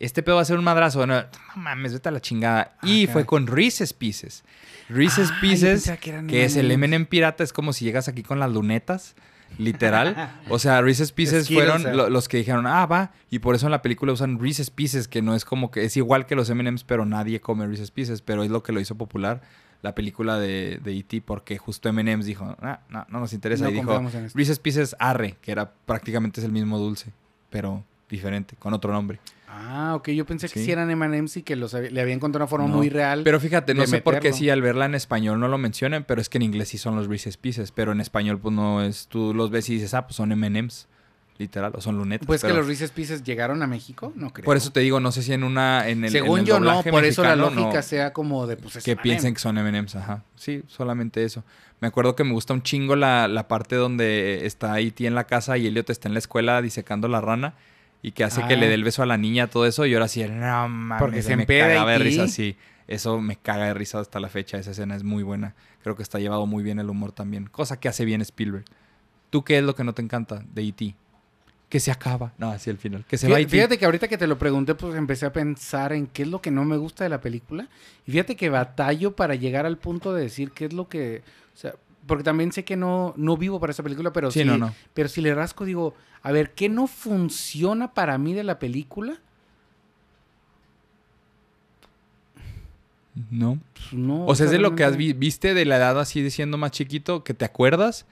Este 0.00 0.22
pedo 0.24 0.36
va 0.36 0.42
a 0.42 0.44
ser 0.46 0.58
un 0.58 0.64
madrazo. 0.64 1.06
No, 1.06 1.20
no 1.20 1.26
mames, 1.56 1.92
vete 1.92 2.08
a 2.08 2.12
la 2.12 2.20
chingada. 2.20 2.72
Ah, 2.76 2.78
y 2.82 3.02
caray. 3.06 3.12
fue 3.12 3.26
con 3.26 3.46
Reese's 3.46 3.92
Pieces. 3.92 4.42
Reese's 4.88 5.30
Ah, 5.30 5.38
Pieces, 5.40 5.92
que 6.26 6.44
es 6.44 6.56
el. 6.56 6.70
M&M 6.72 7.04
pirata, 7.06 7.44
es 7.44 7.52
como 7.52 7.72
si 7.72 7.84
llegas 7.84 8.08
aquí 8.08 8.22
con 8.24 8.40
las 8.40 8.50
lunetas. 8.50 9.14
Literal. 9.58 10.32
O 10.48 10.58
sea, 10.58 10.80
Reese's 10.80 11.12
Pieces 11.12 11.48
fueron 11.48 11.86
eh. 11.86 11.94
lo- 11.94 12.08
los 12.08 12.28
que 12.28 12.36
dijeron, 12.38 12.66
ah, 12.66 12.86
va. 12.86 13.12
Y 13.30 13.40
por 13.40 13.54
eso 13.54 13.66
en 13.66 13.72
la 13.72 13.82
película 13.82 14.12
usan 14.12 14.38
Reese's 14.40 14.70
Pieces, 14.70 15.06
que 15.08 15.22
no 15.22 15.34
es 15.34 15.44
como 15.44 15.70
que 15.70 15.84
es 15.84 15.96
igual 15.96 16.26
que 16.26 16.34
los 16.36 16.48
M&M's, 16.50 16.84
pero 16.84 17.04
nadie 17.04 17.40
come 17.40 17.66
Reese's 17.66 17.90
Pieces. 17.90 18.22
Pero 18.22 18.42
es 18.44 18.50
lo 18.50 18.62
que 18.62 18.72
lo 18.72 18.80
hizo 18.80 18.94
popular 18.96 19.42
la 19.82 19.94
película 19.94 20.38
de, 20.38 20.78
de 20.84 20.96
E.T. 20.98 21.22
porque 21.22 21.56
justo 21.58 21.88
M&M's 21.88 22.26
dijo, 22.26 22.54
ah, 22.60 22.80
no, 22.90 23.06
no 23.08 23.20
nos 23.20 23.32
interesa. 23.32 23.64
No 23.64 23.70
y 23.70 23.74
dijo. 23.74 24.02
Reese's 24.34 24.58
Pieces 24.58 24.94
Arre, 24.98 25.36
que 25.42 25.52
era 25.52 25.72
prácticamente 25.86 26.40
es 26.40 26.44
el 26.46 26.52
mismo 26.52 26.78
dulce, 26.78 27.12
pero 27.50 27.82
diferente, 28.08 28.56
con 28.58 28.72
otro 28.74 28.92
nombre. 28.92 29.20
Ah, 29.52 29.94
ok. 29.96 30.10
Yo 30.10 30.24
pensé 30.24 30.48
que 30.48 30.58
Sí. 30.60 30.66
sí 30.66 30.72
eran 30.72 30.90
M&M's 30.90 31.36
y 31.38 31.42
que 31.42 31.56
los 31.56 31.74
había- 31.74 31.90
le 31.90 32.00
habían 32.00 32.16
encontrado 32.18 32.44
una 32.44 32.48
forma 32.48 32.68
No, 32.68 32.76
muy 32.76 32.88
real. 32.88 33.22
Pero 33.24 33.40
fíjate, 33.40 33.74
no 33.74 33.86
sé 33.86 34.00
por 34.00 34.20
qué 34.20 34.32
si 34.32 34.48
al 34.50 34.62
verla 34.62 34.84
en 34.86 34.94
español 34.94 35.40
no 35.40 35.48
lo 35.48 35.58
mencionan, 35.58 36.04
pero 36.04 36.20
es 36.20 36.28
que 36.28 36.38
en 36.38 36.42
inglés 36.42 36.68
sí 36.68 36.78
son 36.78 36.94
los 36.96 37.08
Reese's 37.08 37.36
Pieces, 37.36 37.72
pero 37.72 37.92
en 37.92 38.00
español 38.00 38.38
pues 38.38 38.54
no 38.54 38.82
es, 38.82 39.06
tú 39.08 39.34
los 39.34 39.50
ves 39.50 39.68
y 39.68 39.74
dices, 39.74 39.92
ah, 39.94 40.06
pues 40.06 40.16
son 40.16 40.30
M&M's, 40.32 40.86
literal, 41.38 41.72
o 41.74 41.80
son 41.80 41.96
lunetas. 41.96 42.26
pues 42.26 42.42
que 42.42 42.48
pero 42.48 42.58
los 42.58 42.66
Reese's 42.68 42.90
Pieces 42.90 43.22
llegaron 43.24 43.62
a 43.62 43.66
México, 43.66 44.12
no 44.14 44.30
creo. 44.32 44.44
Por 44.44 44.56
eso 44.56 44.70
te 44.70 44.80
digo, 44.80 45.00
no 45.00 45.10
sé 45.10 45.22
si 45.22 45.32
en 45.32 45.42
una, 45.42 45.88
en 45.88 46.04
el, 46.04 46.10
Según 46.10 46.40
en 46.40 46.44
el 46.44 46.48
yo 46.48 46.60
no, 46.60 46.82
por 46.82 47.04
eso 47.04 47.22
la 47.22 47.34
lógica 47.36 47.72
no, 47.74 47.82
sea 47.82 48.12
como 48.12 48.46
de 48.46 48.56
pues 48.56 48.76
es 48.76 48.84
que 48.84 48.96
piensen 48.96 49.34
que 49.34 49.40
son 49.40 49.56
M&M's, 49.58 49.96
ajá. 49.96 50.22
Sí, 50.36 50.62
solamente 50.68 51.24
eso. 51.24 51.42
Me 51.80 51.88
acuerdo 51.88 52.14
que 52.14 52.24
me 52.24 52.32
gusta 52.32 52.52
un 52.52 52.62
chingo 52.62 52.94
la, 52.94 53.26
la 53.26 53.48
parte 53.48 53.74
donde 53.76 54.44
está 54.46 54.78
E.T. 54.80 55.06
en 55.06 55.14
la 55.14 55.24
casa 55.24 55.56
y 55.56 55.66
Elliot 55.66 55.88
está 55.88 56.08
en 56.08 56.12
la 56.14 56.18
escuela 56.18 56.60
disecando 56.60 57.08
la 57.08 57.20
rana 57.22 57.54
y 58.02 58.12
que 58.12 58.24
hace 58.24 58.40
que 58.46 58.54
Ah. 58.54 58.56
le 58.56 58.68
dé 58.68 58.74
el 58.74 58.84
beso 58.84 59.02
a 59.02 59.06
la 59.06 59.16
niña, 59.16 59.46
todo 59.48 59.66
eso. 59.66 59.86
Y 59.86 59.94
ahora 59.94 60.08
sí, 60.08 60.24
no 60.28 60.68
mames, 60.68 60.98
Porque 61.00 61.22
se 61.22 61.36
me 61.36 61.46
cagaba 61.46 61.92
de 61.92 61.98
risa, 61.98 62.28
sí. 62.28 62.56
Eso 62.88 63.20
me 63.20 63.36
caga 63.36 63.66
de 63.66 63.74
risa 63.74 64.00
hasta 64.00 64.18
la 64.18 64.28
fecha. 64.28 64.58
Esa 64.58 64.72
escena 64.72 64.96
es 64.96 65.04
muy 65.04 65.22
buena. 65.22 65.54
Creo 65.82 65.94
que 65.96 66.02
está 66.02 66.18
llevado 66.18 66.46
muy 66.46 66.62
bien 66.64 66.78
el 66.80 66.90
humor 66.90 67.12
también. 67.12 67.46
Cosa 67.46 67.78
que 67.78 67.88
hace 67.88 68.04
bien 68.04 68.20
Spielberg. 68.20 68.64
¿Tú 69.30 69.44
qué 69.44 69.58
es 69.58 69.64
lo 69.64 69.74
que 69.76 69.84
no 69.84 69.92
te 69.92 70.02
encanta 70.02 70.42
de 70.52 70.62
E.T.? 70.62 70.96
Que 71.68 71.78
se 71.78 71.92
acaba. 71.92 72.32
No, 72.36 72.50
así 72.50 72.68
al 72.68 72.78
final. 72.78 73.04
Que 73.06 73.16
se 73.16 73.28
va 73.28 73.36
Fíjate, 73.36 73.42
E.T. 73.44 73.50
fíjate 73.56 73.78
que 73.78 73.84
ahorita 73.84 74.08
que 74.08 74.18
te 74.18 74.26
lo 74.26 74.38
pregunté, 74.38 74.74
pues 74.74 74.96
empecé 74.96 75.26
a 75.26 75.32
pensar 75.32 75.92
en 75.92 76.08
qué 76.08 76.22
es 76.22 76.28
lo 76.28 76.42
que 76.42 76.50
no 76.50 76.64
me 76.64 76.76
gusta 76.76 77.04
de 77.04 77.10
la 77.10 77.20
película. 77.20 77.68
Y 78.08 78.10
fíjate 78.10 78.34
que 78.34 78.48
batallo 78.48 79.14
para 79.14 79.36
llegar 79.36 79.66
al 79.66 79.78
punto 79.78 80.12
de 80.12 80.22
decir 80.22 80.50
qué 80.50 80.64
es 80.64 80.72
lo 80.72 80.88
que. 80.88 81.22
O 81.54 81.56
sea, 81.56 81.74
porque 82.06 82.24
también 82.24 82.52
sé 82.52 82.64
que 82.64 82.76
no, 82.76 83.14
no 83.16 83.36
vivo 83.36 83.60
para 83.60 83.72
esa 83.72 83.82
película, 83.82 84.12
pero 84.12 84.30
Sí, 84.30 84.44
no, 84.44 84.56
no. 84.58 84.74
Pero 84.94 85.08
si 85.08 85.20
le 85.20 85.34
rasco, 85.34 85.64
digo, 85.64 85.94
a 86.22 86.32
ver, 86.32 86.52
¿qué 86.52 86.68
no 86.68 86.86
funciona 86.86 87.92
para 87.94 88.18
mí 88.18 88.34
de 88.34 88.44
la 88.44 88.58
película? 88.58 89.18
No. 93.30 93.58
Pues 93.74 93.92
no. 93.92 94.24
O 94.26 94.34
sea, 94.34 94.46
es 94.46 94.52
de 94.52 94.58
lo 94.58 94.74
que 94.76 94.84
has 94.84 94.96
vi- 94.96 95.12
viste 95.12 95.52
de 95.54 95.64
la 95.64 95.76
edad 95.76 95.98
así 96.00 96.30
siendo 96.30 96.56
más 96.58 96.70
chiquito, 96.70 97.24
que 97.24 97.34
te 97.34 97.44
acuerdas 97.44 98.06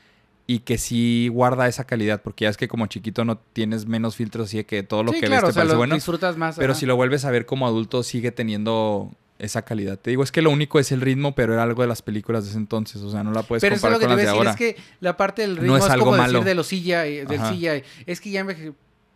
y 0.46 0.61
que 0.61 0.79
sí 0.79 1.29
guarda 1.29 1.68
esa 1.68 1.85
calidad, 1.85 2.22
porque 2.22 2.44
ya 2.44 2.51
es 2.51 2.57
que 2.57 2.68
como 2.68 2.87
chiquito 2.87 3.24
no 3.24 3.38
tienes 3.38 3.87
menos 3.87 4.16
filtros, 4.16 4.48
así 4.48 4.64
que 4.64 4.83
todo 4.83 5.03
lo 5.05 5.12
Sí, 5.12 5.20
que 5.20 5.27
claro, 5.27 5.42
ves 5.42 5.44
o 5.44 5.46
te 5.48 5.53
sea, 5.55 5.61
parece 5.61 5.72
lo 5.74 5.79
bueno. 5.79 5.94
disfrutas 5.94 6.37
más. 6.37 6.57
Pero 6.57 6.72
ajá. 6.72 6.81
si 6.81 6.87
lo 6.87 6.96
vuelves 6.96 7.24
a 7.24 7.31
ver 7.31 7.46
como 7.46 7.66
adulto, 7.66 8.03
sigue 8.03 8.33
teniendo 8.33 9.11
esa 9.38 9.62
calidad. 9.62 9.98
Te 9.98 10.11
digo, 10.11 10.22
es 10.22 10.33
que 10.33 10.42
lo 10.42 10.51
único 10.51 10.79
es 10.81 10.90
el 10.92 11.01
ritmo, 11.01 11.35
pero 11.35 11.53
era 11.55 11.62
algo 11.62 11.83
de 11.83 11.88
las 11.88 12.03
películas 12.03 12.44
de 12.44 12.51
ese 12.51 12.59
entonces. 12.59 13.01
O 13.03 13.11
sea, 13.11 13.22
no 13.22 13.33
la 13.33 13.42
puedes 13.42 13.61
Pero 13.61 13.74
eso 13.77 13.87
es 13.87 13.92
comparar 13.92 13.94
lo 13.94 13.98
que 14.01 14.05
te 14.24 14.27
con 14.29 14.35
iba 14.35 14.44
las 14.44 14.57
de 14.57 14.64
decir, 14.66 14.74
ahora. 14.74 14.81
es 14.81 14.87
que 14.87 14.96
la 15.01 15.16
parte 15.16 15.42
del 15.42 15.55
No 15.57 15.61
ritmo 15.62 15.77
es 15.77 15.85
es, 15.85 15.90
algo 15.90 16.05
como 16.07 16.16
malo. 16.18 16.33
decir 16.40 16.44
de 16.44 16.55
los 16.55 16.68
CGI, 16.68 17.24
del 17.27 17.40
Ajá. 17.40 17.53
CGI. 17.53 17.83
Es 18.07 18.20
que 18.20 18.31
ya 18.31 18.40
enveje- 18.44 18.74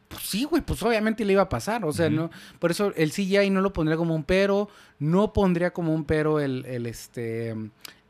Pues 0.08 0.22
sí, 0.24 0.44
güey, 0.44 0.62
pues 0.62 0.82
obviamente 0.82 1.24
le 1.24 1.32
iba 1.32 1.42
a 1.42 1.48
pasar. 1.48 1.84
O 1.84 1.92
sea, 1.92 2.08
no. 2.10 2.30
Por 2.58 2.70
eso 2.70 2.92
el 2.96 3.10
CGI 3.12 3.50
no 3.50 3.60
lo 3.62 3.72
pondría 3.72 3.96
como 3.96 4.14
un 4.14 4.24
pero. 4.24 4.68
No 4.98 5.32
pondría 5.32 5.72
como 5.72 5.94
un 5.94 6.04
pero 6.04 6.38
el, 6.40 6.64
el 6.66 6.86
este. 6.86 7.56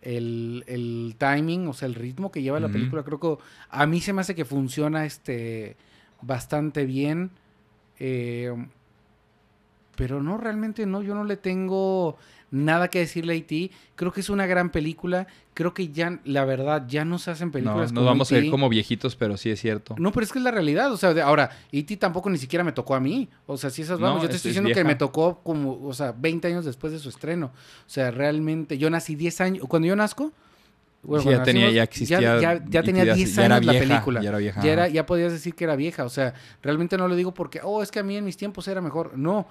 El, 0.03 0.65
el 0.67 1.15
timing, 1.17 1.69
o 1.69 1.73
sea, 1.75 1.87
el 1.87 1.95
ritmo 1.95 2.33
que 2.33 2.43
lleva 2.43 2.59
la 2.59 2.69
película. 2.69 3.05
Creo 3.05 3.21
que 3.21 3.37
a 3.71 3.87
mí 3.87 4.01
se 4.01 4.13
me 4.13 4.21
hace 4.21 4.35
que 4.35 4.45
funciona 4.45 5.07
este 5.07 5.77
bastante 6.21 6.85
bien. 6.87 7.31
Eh, 8.01 8.53
pero 9.97 10.23
no, 10.23 10.39
realmente 10.39 10.87
no, 10.87 11.03
yo 11.03 11.15
no 11.15 11.25
le 11.25 11.37
tengo 11.37 12.17
nada 12.51 12.89
que 12.89 12.99
decirle 12.99 13.33
a 13.33 13.37
E.T. 13.37 13.71
Creo 13.97 14.13
que 14.13 14.21
es 14.21 14.29
una 14.29 14.47
gran 14.47 14.71
película. 14.71 15.27
Creo 15.55 15.73
que 15.73 15.89
ya, 15.89 16.21
la 16.25 16.45
verdad, 16.45 16.85
ya 16.87 17.05
no 17.05 17.19
se 17.19 17.31
hacen 17.31 17.49
No, 17.49 17.53
películas 17.53 17.93
nos 17.93 18.01
como 18.01 18.07
vamos 18.07 18.31
a 18.31 18.37
ir 18.37 18.43
E.T.. 18.45 18.51
como 18.51 18.69
viejitos, 18.69 19.17
pero 19.17 19.37
sí 19.39 19.51
es 19.51 19.61
cierto. 19.61 19.95
No, 19.99 20.13
pero 20.13 20.25
es 20.25 20.33
que 20.33 20.39
es 20.39 20.45
la 20.45 20.51
realidad. 20.51 20.93
O 20.93 20.97
sea, 20.99 21.15
de- 21.15 21.23
ahora, 21.23 21.51
E.T. 21.73 21.97
tampoco 21.97 22.29
ni 22.29 22.37
siquiera 22.39 22.63
me 22.65 22.73
tocó 22.73 22.95
a 22.95 23.01
mí. 23.01 23.29
O 23.47 23.57
sea, 23.57 23.71
si 23.71 23.83
esas 23.83 23.99
No, 23.99 24.07
vamos, 24.07 24.23
yo 24.23 24.29
te 24.29 24.33
es- 24.33 24.37
estoy 24.37 24.51
es 24.51 24.55
diciendo 24.57 24.75
que 24.75 24.85
me 24.85 24.97
tocó 24.97 25.41
como, 25.43 25.83
o 25.87 25.95
sea, 25.95 26.13
20 26.13 26.49
años 26.49 26.65
después 26.67 26.93
de 26.93 26.99
su 26.99 27.09
estreno. 27.09 27.47
O 27.47 27.89
sea, 27.91 28.11
realmente, 28.11 28.77
yo 28.77 28.91
nací 28.91 29.15
10 29.15 29.41
años. 29.41 29.65
Cuando 29.69 29.89
yo 29.89 29.97
nazco. 29.97 30.33
Bueno, 31.03 31.25
Sí, 31.25 31.31
ya 31.31 31.43
tenía, 31.43 31.63
nacimos, 31.63 31.75
ya 31.77 31.83
existía. 31.83 32.21
Ya, 32.21 32.41
ya- 32.41 32.65
ya 32.65 32.81
y 32.81 32.85
tenía 32.85 33.05
ya- 33.05 33.15
10 33.15 33.35
ya 33.35 33.45
era 33.45 33.57
años 33.57 33.67
la 33.67 33.73
película. 33.81 34.21
Ya 34.23 34.29
era 34.29 34.39
vieja. 34.39 34.61
Ya, 34.63 34.73
era, 34.73 34.89
ya 34.89 35.05
podías 35.05 35.33
decir 35.33 35.55
que 35.55 35.65
era 35.65 35.75
vieja. 35.75 36.05
O 36.05 36.09
sea, 36.09 36.35
realmente 36.63 36.97
no 36.97 37.09
lo 37.09 37.17
digo 37.17 37.35
porque, 37.35 37.61
oh, 37.63 37.83
es 37.83 37.91
que 37.91 37.99
a 37.99 38.03
mí 38.05 38.17
en 38.17 38.25
mis 38.25 38.37
tiempos 38.37 38.69
era 38.69 38.81
mejor. 38.81 39.19
No, 39.19 39.49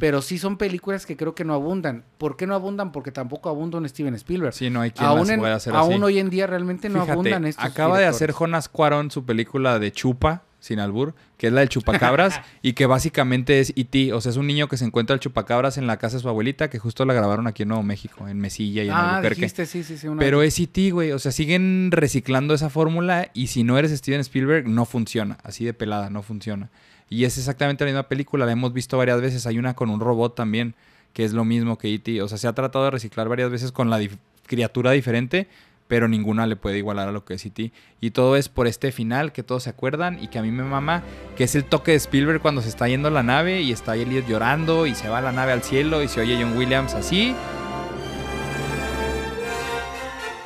pero 0.00 0.22
sí 0.22 0.38
son 0.38 0.56
películas 0.56 1.04
que 1.04 1.16
creo 1.16 1.34
que 1.34 1.44
no 1.44 1.52
abundan. 1.54 2.04
¿Por 2.16 2.36
qué 2.36 2.46
no 2.46 2.54
abundan? 2.54 2.90
Porque 2.92 3.12
tampoco 3.12 3.50
abunda 3.50 3.76
un 3.78 3.88
Steven 3.88 4.14
Spielberg. 4.14 4.54
Sí, 4.54 4.70
no 4.70 4.80
hay 4.80 4.92
quien 4.92 5.06
aún 5.06 5.28
las 5.28 5.38
pueda 5.38 5.54
hacer 5.56 5.74
aún 5.74 5.94
así. 5.94 6.02
hoy 6.02 6.18
en 6.18 6.30
día 6.30 6.46
realmente 6.46 6.88
no 6.88 6.94
Fíjate, 7.00 7.12
abundan 7.12 7.44
estos 7.44 7.64
acaba 7.64 7.98
de 7.98 8.06
hacer. 8.06 8.32
Jonas 8.32 8.68
Cuarón 8.70 9.10
su 9.10 9.24
película 9.26 9.78
de 9.78 9.92
Chupa, 9.92 10.42
sin 10.64 10.80
albur, 10.80 11.14
que 11.36 11.48
es 11.48 11.52
la 11.52 11.60
del 11.60 11.68
chupacabras, 11.68 12.40
y 12.62 12.72
que 12.72 12.86
básicamente 12.86 13.60
es 13.60 13.74
E.T. 13.76 14.14
O 14.14 14.20
sea, 14.22 14.30
es 14.30 14.38
un 14.38 14.46
niño 14.46 14.66
que 14.66 14.78
se 14.78 14.86
encuentra 14.86 15.12
el 15.12 15.20
chupacabras 15.20 15.76
en 15.76 15.86
la 15.86 15.98
casa 15.98 16.16
de 16.16 16.22
su 16.22 16.28
abuelita, 16.30 16.70
que 16.70 16.78
justo 16.78 17.04
la 17.04 17.12
grabaron 17.12 17.46
aquí 17.46 17.64
en 17.64 17.68
Nuevo 17.68 17.82
México, 17.82 18.26
en 18.28 18.38
Mesilla 18.40 18.82
y 18.82 18.86
en 18.86 18.94
Ah, 18.94 19.16
Albuquerque. 19.16 19.40
dijiste, 19.42 19.66
sí, 19.66 19.84
sí, 19.84 19.98
sí. 19.98 20.08
una 20.08 20.20
Pero 20.20 20.38
vez. 20.38 20.54
es 20.54 20.60
E.T., 20.60 20.90
güey. 20.92 21.12
O 21.12 21.18
sea, 21.18 21.32
siguen 21.32 21.90
reciclando 21.90 22.54
esa 22.54 22.70
fórmula 22.70 23.30
y 23.34 23.48
si 23.48 23.62
no 23.62 23.76
eres 23.76 23.90
Steven 23.92 24.20
Spielberg, 24.20 24.66
no 24.66 24.86
funciona. 24.86 25.36
Así 25.42 25.66
de 25.66 25.74
pelada, 25.74 26.08
no 26.08 26.22
funciona. 26.22 26.70
Y 27.10 27.24
es 27.24 27.36
exactamente 27.36 27.84
la 27.84 27.90
misma 27.90 28.08
película, 28.08 28.46
la 28.46 28.52
hemos 28.52 28.72
visto 28.72 28.96
varias 28.96 29.20
veces. 29.20 29.46
Hay 29.46 29.58
una 29.58 29.74
con 29.74 29.90
un 29.90 30.00
robot 30.00 30.34
también, 30.34 30.74
que 31.12 31.24
es 31.24 31.34
lo 31.34 31.44
mismo 31.44 31.76
que 31.76 31.92
E.T. 31.92 32.22
O 32.22 32.28
sea, 32.28 32.38
se 32.38 32.48
ha 32.48 32.54
tratado 32.54 32.86
de 32.86 32.90
reciclar 32.90 33.28
varias 33.28 33.50
veces 33.50 33.70
con 33.70 33.90
la 33.90 34.00
dif- 34.00 34.16
criatura 34.46 34.92
diferente, 34.92 35.46
pero 35.88 36.08
ninguna 36.08 36.46
le 36.46 36.56
puede 36.56 36.78
igualar 36.78 37.08
a 37.08 37.12
lo 37.12 37.24
que 37.24 37.34
es 37.34 37.44
E.T. 37.44 37.72
Y 38.00 38.10
todo 38.10 38.36
es 38.36 38.48
por 38.48 38.66
este 38.66 38.92
final 38.92 39.32
que 39.32 39.42
todos 39.42 39.64
se 39.64 39.70
acuerdan 39.70 40.22
y 40.22 40.28
que 40.28 40.38
a 40.38 40.42
mí 40.42 40.50
me 40.50 40.62
mama, 40.62 41.02
que 41.36 41.44
es 41.44 41.54
el 41.54 41.64
toque 41.64 41.92
de 41.92 41.98
Spielberg 41.98 42.40
cuando 42.40 42.62
se 42.62 42.68
está 42.68 42.88
yendo 42.88 43.10
la 43.10 43.22
nave 43.22 43.60
y 43.60 43.72
está 43.72 43.96
Elliot 43.96 44.26
llorando 44.26 44.86
y 44.86 44.94
se 44.94 45.08
va 45.08 45.20
la 45.20 45.32
nave 45.32 45.52
al 45.52 45.62
cielo 45.62 46.02
y 46.02 46.08
se 46.08 46.20
oye 46.20 46.38
John 46.40 46.56
Williams 46.56 46.94
así. 46.94 47.34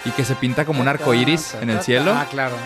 Y 0.04 0.10
que 0.10 0.24
se 0.24 0.34
pinta 0.34 0.64
como 0.64 0.80
un 0.80 0.88
arco 0.88 1.12
iris 1.14 1.54
en 1.60 1.70
el 1.70 1.80
cielo. 1.82 2.12
Ah, 2.14 2.26
claro. 2.30 2.56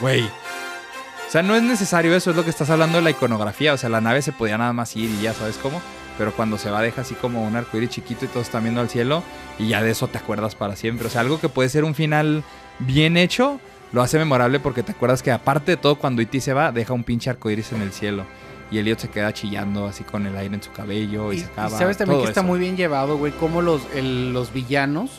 Güey. 0.00 0.22
O 0.22 1.30
sea, 1.30 1.42
no 1.42 1.54
es 1.54 1.62
necesario 1.62 2.14
eso, 2.14 2.30
es 2.30 2.36
lo 2.36 2.44
que 2.44 2.50
estás 2.50 2.70
hablando 2.70 2.98
de 2.98 3.04
la 3.04 3.10
iconografía. 3.10 3.74
O 3.74 3.76
sea, 3.76 3.90
la 3.90 4.00
nave 4.00 4.22
se 4.22 4.32
podía 4.32 4.56
nada 4.56 4.72
más 4.72 4.96
ir 4.96 5.10
y 5.10 5.20
ya 5.20 5.34
sabes 5.34 5.58
cómo. 5.58 5.80
Pero 6.18 6.32
cuando 6.34 6.58
se 6.58 6.70
va, 6.70 6.82
deja 6.82 7.00
así 7.02 7.14
como 7.14 7.44
un 7.46 7.54
arcoíris 7.56 7.90
chiquito 7.90 8.24
y 8.24 8.28
todos 8.28 8.46
están 8.46 8.64
viendo 8.64 8.80
al 8.80 8.88
cielo. 8.90 9.22
Y 9.58 9.68
ya 9.68 9.82
de 9.82 9.90
eso 9.92 10.08
te 10.08 10.18
acuerdas 10.18 10.54
para 10.56 10.74
siempre. 10.76 11.06
O 11.06 11.10
sea, 11.10 11.20
algo 11.22 11.40
que 11.40 11.48
puede 11.48 11.68
ser 11.68 11.84
un 11.84 11.94
final 11.94 12.42
bien 12.80 13.16
hecho, 13.16 13.60
lo 13.92 14.02
hace 14.02 14.18
memorable 14.18 14.58
porque 14.60 14.82
te 14.82 14.92
acuerdas 14.92 15.22
que, 15.22 15.30
aparte 15.30 15.72
de 15.72 15.76
todo, 15.76 15.94
cuando 15.96 16.20
E.T. 16.20 16.40
se 16.40 16.52
va, 16.52 16.72
deja 16.72 16.92
un 16.92 17.04
pinche 17.04 17.30
arcoíris 17.30 17.72
en 17.72 17.82
el 17.82 17.92
cielo. 17.92 18.24
Y 18.70 18.76
Elliot 18.78 18.98
se 18.98 19.08
queda 19.08 19.32
chillando 19.32 19.86
así 19.86 20.04
con 20.04 20.26
el 20.26 20.36
aire 20.36 20.54
en 20.56 20.62
su 20.62 20.70
cabello 20.72 21.32
y, 21.32 21.36
Y, 21.36 21.38
se 21.40 21.46
y 21.46 21.48
acaba. 21.48 21.70
sabes 21.78 21.96
también 21.96 22.16
todo 22.18 22.24
que 22.24 22.30
está 22.30 22.40
eso. 22.40 22.46
muy 22.48 22.58
bien 22.58 22.76
llevado, 22.76 23.16
güey, 23.16 23.32
cómo 23.32 23.62
los, 23.62 23.80
el- 23.94 24.34
los 24.34 24.52
villanos, 24.52 25.10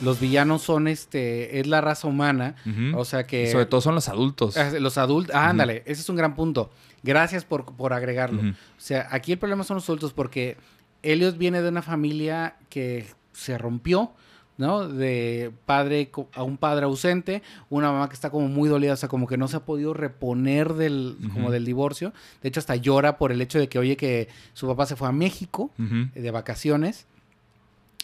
los 0.00 0.20
villanos 0.20 0.62
son, 0.62 0.86
este, 0.86 1.58
es 1.58 1.66
la 1.66 1.80
raza 1.80 2.06
humana. 2.06 2.54
O 2.94 3.04
sea 3.04 3.26
que... 3.26 3.50
Sobre 3.50 3.66
todo 3.66 3.80
son 3.80 3.94
los 3.96 4.08
adultos. 4.08 4.56
Ah, 4.56 4.70
Los 4.78 4.96
adultos, 4.98 5.34
ah, 5.34 5.48
ándale, 5.48 5.82
ese 5.86 6.02
es 6.02 6.08
un 6.08 6.14
gran 6.16 6.36
punto. 6.36 6.70
Gracias 7.04 7.44
por, 7.44 7.64
por 7.76 7.92
agregarlo. 7.92 8.40
O 8.42 8.54
sea, 8.78 9.06
aquí 9.10 9.32
el 9.32 9.38
problema 9.38 9.62
son 9.62 9.76
los 9.76 9.88
adultos 9.88 10.12
porque 10.12 10.56
Elliot 11.02 11.36
viene 11.36 11.62
de 11.62 11.68
una 11.68 11.82
familia 11.82 12.56
que 12.70 13.06
se 13.32 13.58
rompió, 13.58 14.12
¿no? 14.56 14.88
De 14.88 15.52
padre 15.66 16.10
a 16.32 16.42
un 16.42 16.56
padre 16.56 16.86
ausente, 16.86 17.42
una 17.68 17.92
mamá 17.92 18.08
que 18.08 18.14
está 18.14 18.30
como 18.30 18.48
muy 18.48 18.68
dolida, 18.68 18.94
o 18.94 18.96
sea, 18.96 19.08
como 19.08 19.26
que 19.26 19.36
no 19.36 19.48
se 19.48 19.56
ha 19.56 19.64
podido 19.66 19.92
reponer 19.92 20.74
del, 20.74 21.16
como 21.32 21.50
del 21.50 21.64
divorcio. 21.64 22.14
De 22.42 22.48
hecho, 22.48 22.60
hasta 22.60 22.76
llora 22.76 23.18
por 23.18 23.32
el 23.32 23.40
hecho 23.42 23.58
de 23.58 23.68
que 23.68 23.78
oye 23.78 23.96
que 23.96 24.28
su 24.54 24.66
papá 24.66 24.86
se 24.86 24.96
fue 24.96 25.08
a 25.08 25.12
México 25.12 25.70
de 25.76 26.30
vacaciones 26.30 27.06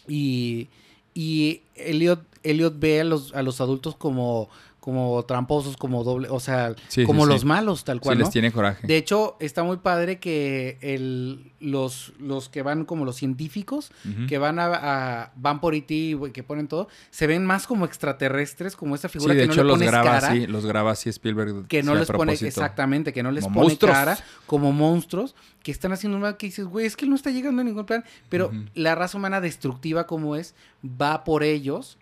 y, 0.06 0.68
y 1.14 1.62
Elliot, 1.74 2.22
Elliot 2.42 2.78
ve 2.78 3.00
a 3.00 3.04
los, 3.04 3.34
a 3.34 3.42
los 3.42 3.60
adultos 3.60 3.96
como 3.96 4.50
como 4.80 5.22
tramposos, 5.24 5.76
como 5.76 6.02
doble, 6.04 6.28
o 6.30 6.40
sea, 6.40 6.74
Sí, 6.88 7.04
como 7.04 7.24
sí, 7.24 7.32
los 7.32 7.40
sí. 7.42 7.46
malos, 7.46 7.84
tal 7.84 8.00
cual. 8.00 8.16
sí, 8.16 8.22
les 8.22 8.30
tiene 8.30 8.50
coraje. 8.50 8.86
De 8.86 8.96
hecho, 8.96 9.36
está 9.38 9.62
muy 9.62 9.76
padre 9.76 10.18
que 10.18 10.78
el, 10.80 11.52
los, 11.60 12.14
los 12.18 12.48
que 12.48 12.62
van 12.62 12.86
como 12.86 13.04
los 13.04 13.16
científicos, 13.16 13.92
que 14.26 14.38
van 14.38 14.58
a, 14.58 14.66
a- 14.72 15.32
van 15.36 15.60
por 15.60 15.74
IT, 15.74 16.16
güey, 16.16 16.32
que 16.32 16.42
ponen 16.42 16.66
todo, 16.66 16.88
se 17.10 17.26
ven 17.26 17.44
más 17.44 17.66
como 17.66 17.84
extraterrestres, 17.84 18.74
como 18.74 18.94
esa 18.94 19.08
figura 19.08 19.34
de 19.34 19.40
que 19.40 19.44
hecho 19.52 19.56
no 19.56 19.62
le 19.64 19.68
los 19.68 19.76
pones 19.78 19.90
graba 19.90 20.10
cara, 20.20 20.28
así, 20.28 20.46
los 20.46 20.64
graba 20.66 20.90
así 20.92 21.08
Spielberg. 21.10 21.66
que 21.68 21.82
no 21.82 21.94
les 21.94 22.10
pone 22.10 22.32
exactamente, 22.32 23.12
que 23.12 23.22
no 23.22 23.30
les 23.30 23.44
Como 23.44 23.54
pone 23.56 23.66
monstruos. 23.68 23.94
cara, 23.94 24.18
como 24.46 24.72
monstruos, 24.72 25.34
que 25.62 25.70
están 25.72 25.92
haciendo 25.92 26.16
un 26.16 26.22
mal 26.22 26.36
que 26.38 26.46
dices, 26.46 26.64
güey, 26.64 26.86
es 26.86 26.96
que 26.96 27.04
él 27.04 27.10
no 27.10 27.16
está 27.16 27.30
llegando 27.30 27.60
a 27.60 27.64
ningún 27.64 27.84
plan, 27.84 28.02
pero 28.30 28.50
la 28.74 28.94
raza 28.94 29.18
humana 29.18 29.42
destructiva 29.42 30.06
como 30.06 30.36
es, 30.36 30.54
va 30.82 31.22
por 31.24 31.42
ellos, 31.42 31.98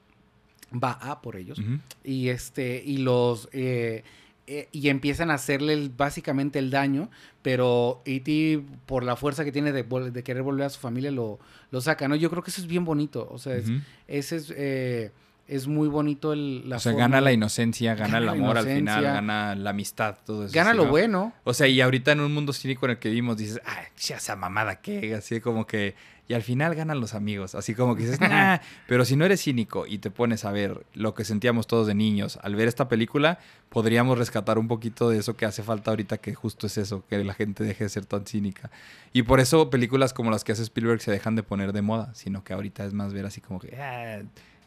va 0.72 0.92
a 0.92 1.20
por 1.22 1.36
ellos, 1.36 1.58
y 2.04 2.28
este 2.28 2.82
y 2.84 2.98
los 2.98 3.48
eh, 3.52 4.04
eh, 4.46 4.68
y 4.72 4.88
empiezan 4.88 5.30
a 5.30 5.34
hacerle 5.34 5.72
el- 5.74 5.90
básicamente 5.90 6.58
el 6.58 6.70
daño 6.70 7.10
pero 7.42 8.02
E.T. 8.04 8.62
por 8.86 9.02
la 9.04 9.16
fuerza 9.16 9.44
que 9.44 9.52
tiene 9.52 9.72
de, 9.72 9.82
querer 10.22 10.42
volver 10.42 10.66
a 10.66 10.70
su 10.70 10.80
familia 10.80 11.10
lo, 11.10 11.38
lo 11.70 11.80
saca 11.80 12.08
no 12.08 12.16
yo 12.16 12.28
creo 12.30 12.42
que 12.42 12.50
eso 12.50 12.60
es 12.60 12.66
bien 12.66 12.84
bonito. 12.84 13.28
O 13.30 13.38
sea 13.38 13.56
es- 13.56 13.68
ese 14.06 14.36
es 14.36 14.52
eh, 14.56 15.10
es 15.48 15.66
muy 15.66 15.88
bonito 15.88 16.32
el 16.32 16.68
la 16.68 16.76
O 16.76 16.78
sea, 16.78 16.92
forma- 16.92 17.06
gana 17.06 17.20
la 17.22 17.32
inocencia, 17.32 17.94
gana, 17.94 18.20
Gana 18.20 18.32
el 18.32 18.38
amor 18.40 18.58
al 18.58 18.66
final, 18.66 19.02
gana 19.02 19.54
la 19.54 19.70
amistad, 19.70 20.16
todo 20.24 20.44
eso. 20.44 20.54
gana 20.54 20.70
sí, 20.72 20.76
lo 20.76 20.84
¿no? 20.84 20.90
bueno 20.90 21.32
O 21.44 21.54
sea, 21.54 21.66
y 21.66 21.80
ahorita 21.80 22.12
en 22.12 22.20
un 22.20 22.32
mundo 22.34 22.52
cínico 22.52 22.86
en 22.86 22.92
el 22.92 22.98
que 22.98 23.08
vivimos 23.08 23.36
dices, 23.38 23.60
ah, 23.66 23.80
ya 23.98 24.16
esa 24.16 24.36
mamada 24.36 24.76
que, 24.80 25.14
así 25.14 25.40
como 25.40 25.66
que, 25.66 25.94
y 26.28 26.34
al 26.34 26.42
final 26.42 26.74
ganan 26.74 27.00
los 27.00 27.14
amigos, 27.14 27.54
así 27.54 27.74
como 27.74 27.96
que 27.96 28.02
dices, 28.02 28.20
nah, 28.20 28.58
pero 28.86 29.06
si 29.06 29.16
no 29.16 29.24
eres 29.24 29.42
cínico 29.42 29.86
y 29.86 29.96
te 29.96 30.10
pones 30.10 30.44
a 30.44 30.52
ver 30.52 30.84
lo 30.92 31.14
que 31.14 31.24
sentíamos 31.24 31.66
todos 31.66 31.86
de 31.86 31.94
niños 31.94 32.38
al 32.42 32.54
ver 32.54 32.68
esta 32.68 32.86
película, 32.88 33.38
podríamos 33.70 34.18
rescatar 34.18 34.58
un 34.58 34.68
poquito 34.68 35.08
de 35.08 35.18
eso 35.18 35.34
que 35.38 35.46
hace 35.46 35.62
falta 35.62 35.90
ahorita, 35.90 36.18
que 36.18 36.34
justo 36.34 36.66
es 36.66 36.76
eso, 36.76 37.02
que 37.08 37.24
la 37.24 37.32
gente 37.32 37.64
deje 37.64 37.84
de 37.84 37.88
ser 37.90 38.04
tan 38.04 38.26
cínica. 38.26 38.70
Y 39.14 39.22
por 39.22 39.40
eso 39.40 39.70
películas 39.70 40.12
como 40.12 40.30
las 40.30 40.44
que 40.44 40.52
hace 40.52 40.62
Spielberg 40.64 41.00
se 41.00 41.10
dejan 41.10 41.34
de 41.36 41.42
poner 41.42 41.72
de 41.72 41.80
moda, 41.80 42.12
sino 42.12 42.44
que 42.44 42.52
ahorita 42.52 42.84
es 42.84 42.92
más 42.92 43.14
ver 43.14 43.24
así 43.24 43.40
como 43.40 43.58
que, 43.58 43.74
ah, 43.80 44.20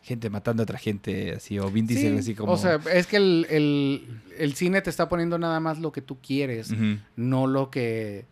gente 0.03 0.29
matando 0.29 0.63
a 0.63 0.65
otra 0.65 0.79
gente, 0.79 1.33
así, 1.35 1.59
o 1.59 1.69
Vin 1.69 1.85
Diesel 1.85 2.13
Sí, 2.13 2.19
así 2.19 2.35
como... 2.35 2.53
o 2.53 2.57
sea 2.57 2.79
es 2.91 3.05
que 3.07 3.17
el, 3.17 3.45
el, 3.49 4.07
el 4.37 4.53
cine 4.55 4.81
te 4.81 4.89
está 4.89 5.07
poniendo 5.07 5.37
nada 5.37 5.59
más 5.59 5.79
lo 5.79 5.91
que 5.91 6.01
tú 6.01 6.17
quieres 6.21 6.73
no 7.15 7.45
lo 7.47 7.69
que 7.69 8.25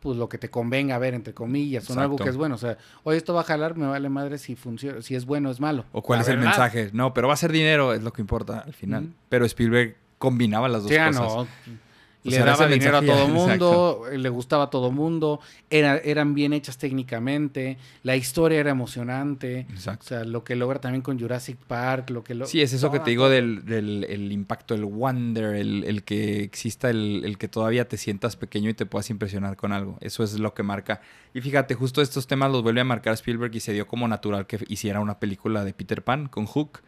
pues 0.00 0.16
lo 0.16 0.28
que 0.28 0.38
te 0.38 0.48
convenga 0.50 0.96
ver 0.98 1.14
entre 1.14 1.34
comillas 1.34 1.88
o 1.90 1.94
no 1.94 2.02
algo 2.02 2.14
Exacto. 2.14 2.24
que 2.24 2.30
es 2.30 2.36
bueno 2.36 2.54
o 2.54 2.58
sea 2.58 2.78
oye 3.04 3.16
esto 3.16 3.34
va 3.34 3.40
a 3.40 3.44
jalar 3.44 3.76
me 3.76 3.86
vale 3.86 4.08
madre 4.10 4.38
si 4.38 4.54
funciona 4.54 5.02
si 5.02 5.14
es 5.16 5.24
bueno 5.24 5.48
o 5.48 5.52
es 5.52 5.60
malo 5.60 5.86
O 5.92 6.02
cuál 6.02 6.18
La 6.18 6.22
es 6.22 6.28
el 6.28 6.38
mensaje. 6.38 6.90
No, 6.92 7.12
pero 7.14 7.26
va 7.26 7.34
a 7.34 7.38
ser 7.38 7.50
dinero, 7.50 7.92
es 7.94 8.02
lo 8.02 8.12
que 8.12 8.20
importa 8.20 8.60
al 8.60 8.74
final. 8.74 9.08
Pero 9.28 9.44
Spielberg 9.46 9.96
combinaba 10.18 10.68
las 10.68 10.82
dos 10.82 10.90
Sí, 10.92 10.96
ah, 10.98 11.08
cosas. 11.08 11.22
no. 11.24 11.46
Le 12.28 12.36
sea, 12.36 12.44
daba 12.44 12.66
dinero 12.66 12.98
a 12.98 13.02
todo 13.02 13.28
mundo, 13.28 14.04
le 14.12 14.28
gustaba 14.28 14.64
a 14.64 14.70
todo 14.70 14.90
mundo, 14.90 15.40
era, 15.70 15.98
eran 15.98 16.34
bien 16.34 16.52
hechas 16.52 16.78
técnicamente, 16.78 17.78
la 18.02 18.16
historia 18.16 18.60
era 18.60 18.70
emocionante, 18.70 19.60
Exacto. 19.70 20.04
o 20.04 20.08
sea, 20.08 20.24
lo 20.24 20.44
que 20.44 20.56
logra 20.56 20.80
también 20.80 21.02
con 21.02 21.18
Jurassic 21.18 21.56
Park, 21.56 22.10
lo 22.10 22.24
que 22.24 22.34
lo... 22.34 22.46
Sí, 22.46 22.60
es 22.60 22.72
eso 22.72 22.90
que 22.90 23.00
te 23.00 23.10
digo 23.10 23.28
del, 23.28 23.64
del 23.64 24.04
el 24.04 24.32
impacto, 24.32 24.74
el 24.74 24.84
wonder, 24.84 25.54
el, 25.54 25.84
el 25.84 26.02
que 26.02 26.42
exista, 26.42 26.90
el, 26.90 27.22
el 27.24 27.38
que 27.38 27.48
todavía 27.48 27.88
te 27.88 27.96
sientas 27.96 28.36
pequeño 28.36 28.70
y 28.70 28.74
te 28.74 28.86
puedas 28.86 29.10
impresionar 29.10 29.56
con 29.56 29.72
algo. 29.72 29.98
Eso 30.00 30.24
es 30.24 30.38
lo 30.38 30.54
que 30.54 30.62
marca. 30.62 31.00
Y 31.34 31.40
fíjate, 31.40 31.74
justo 31.74 32.02
estos 32.02 32.26
temas 32.26 32.50
los 32.50 32.62
vuelve 32.62 32.80
a 32.80 32.84
marcar 32.84 33.14
Spielberg 33.14 33.54
y 33.54 33.60
se 33.60 33.72
dio 33.72 33.86
como 33.86 34.08
natural 34.08 34.46
que 34.46 34.64
hiciera 34.68 35.00
una 35.00 35.18
película 35.18 35.64
de 35.64 35.72
Peter 35.72 36.02
Pan 36.02 36.28
con 36.28 36.46
Hook. 36.46 36.80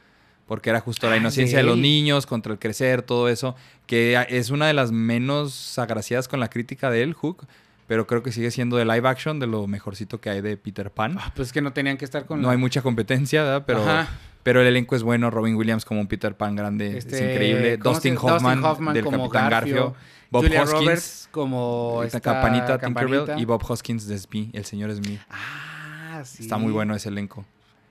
Porque 0.50 0.68
era 0.68 0.80
justo 0.80 1.06
la 1.08 1.14
Ah, 1.14 1.18
inocencia 1.18 1.58
de 1.58 1.62
de 1.62 1.70
los 1.70 1.78
niños 1.78 2.26
contra 2.26 2.52
el 2.52 2.58
crecer, 2.58 3.02
todo 3.02 3.28
eso. 3.28 3.54
Que 3.86 4.26
es 4.30 4.50
una 4.50 4.66
de 4.66 4.72
las 4.74 4.90
menos 4.90 5.78
agraciadas 5.78 6.26
con 6.26 6.40
la 6.40 6.50
crítica 6.50 6.90
de 6.90 7.04
él, 7.04 7.12
Hook. 7.14 7.46
Pero 7.86 8.08
creo 8.08 8.24
que 8.24 8.32
sigue 8.32 8.50
siendo 8.50 8.76
de 8.76 8.84
live 8.84 9.08
action 9.08 9.38
de 9.38 9.46
lo 9.46 9.68
mejorcito 9.68 10.20
que 10.20 10.28
hay 10.28 10.40
de 10.40 10.56
Peter 10.56 10.90
Pan. 10.90 11.16
Ah, 11.20 11.30
pues 11.36 11.48
es 11.48 11.52
que 11.52 11.62
no 11.62 11.72
tenían 11.72 11.96
que 11.98 12.04
estar 12.04 12.26
con... 12.26 12.42
No 12.42 12.50
hay 12.50 12.56
mucha 12.56 12.82
competencia, 12.82 13.44
¿verdad? 13.44 13.62
Pero, 13.64 13.82
Ajá. 13.82 14.08
pero 14.42 14.60
el 14.60 14.66
elenco 14.66 14.96
es 14.96 15.04
bueno. 15.04 15.30
Robin 15.30 15.54
Williams 15.54 15.84
como 15.84 16.00
un 16.00 16.08
Peter 16.08 16.36
Pan 16.36 16.56
grande. 16.56 16.98
es 16.98 17.04
Este, 17.06 17.32
increíble. 17.32 17.78
¿cómo 17.78 17.94
Dustin 17.94 18.18
se- 18.18 18.26
Dustin 18.26 18.64
Hoffman, 18.64 18.94
del 18.94 19.04
como 19.04 19.30
Capitán 19.30 19.50
Garfio, 19.50 19.74
Garfio. 19.76 19.96
Bob 20.32 20.42
Julia 20.42 20.62
Hoskins. 20.64 20.80
Roberts 20.82 21.28
como 21.30 22.02
esta 22.04 22.18
campanita, 22.20 22.76
Tinkerbell. 22.78 23.18
Campanita. 23.18 23.40
Y 23.40 23.44
Bob 23.44 23.62
Hoskins 23.68 24.08
de 24.08 24.18
Smee, 24.18 24.50
el 24.52 24.64
señor 24.64 24.92
Smee. 24.92 25.20
Ah, 25.30 26.22
sí. 26.24 26.42
Está 26.42 26.56
muy 26.58 26.72
bueno 26.72 26.96
ese 26.96 27.08
elenco. 27.08 27.44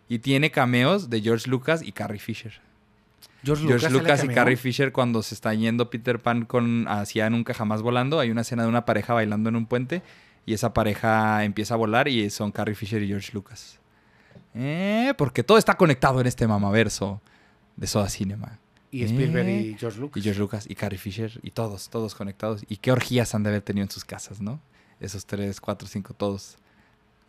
Y 0.10 0.20
tiene 0.20 0.52
cameos 0.52 1.10
de 1.10 1.22
George 1.22 1.50
Lucas 1.50 1.82
y 1.82 1.94
Carrie 1.94 2.20
Fisher. 2.20 2.54
George, 3.44 3.66
George 3.66 3.90
Lucas, 3.90 4.20
y 4.20 4.22
cameo. 4.24 4.36
Carrie 4.36 4.58
Fisher 4.58 4.92
cuando 4.92 5.24
se 5.24 5.34
está 5.34 5.54
yendo 5.54 5.90
Peter 5.90 6.20
Pan 6.20 6.44
con 6.46 6.88
hacia 6.90 7.30
Nunca 7.30 7.54
Jamás 7.54 7.82
Volando. 7.82 8.20
Hay 8.20 8.32
una 8.32 8.42
escena 8.42 8.64
de 8.64 8.70
una 8.70 8.84
pareja 8.86 9.14
bailando 9.14 9.48
en 9.48 9.56
un 9.56 9.66
puente 9.66 10.02
y 10.46 10.54
esa 10.54 10.74
pareja 10.74 11.44
empieza 11.46 11.76
a 11.76 11.78
volar 11.78 12.08
y 12.08 12.30
son 12.32 12.52
Carrie 12.52 12.76
Fisher 12.76 13.02
y 13.04 13.08
George 13.08 13.30
Lucas. 13.34 13.80
Eh, 14.56 15.14
porque 15.18 15.44
todo 15.44 15.58
está 15.58 15.76
conectado 15.76 16.20
en 16.20 16.28
este 16.28 16.48
mamaverso 16.48 17.22
de 17.76 17.88
Soda 17.88 18.10
Cinema. 18.10 18.60
Y 18.92 19.04
Spielberg 19.04 19.48
Eh, 19.48 19.62
y 19.62 19.78
George 19.78 20.00
Lucas. 20.00 20.18
Y 20.20 20.24
George 20.24 20.40
Lucas 20.40 20.66
y 20.68 20.76
Carrie 20.76 20.98
Fisher 20.98 21.40
y 21.44 21.52
todos, 21.52 21.90
todos 21.90 22.16
conectados. 22.16 22.64
Y 22.68 22.78
qué 22.78 22.92
orgías 22.92 23.36
han 23.36 23.44
de 23.44 23.50
haber 23.50 23.62
tenido 23.62 23.84
en 23.84 23.92
sus 23.92 24.04
casas, 24.04 24.42
¿no? 24.42 24.60
Esos 25.00 25.26
tres, 25.26 25.62
cuatro, 25.62 25.88
cinco, 25.88 26.14
todos. 26.14 26.58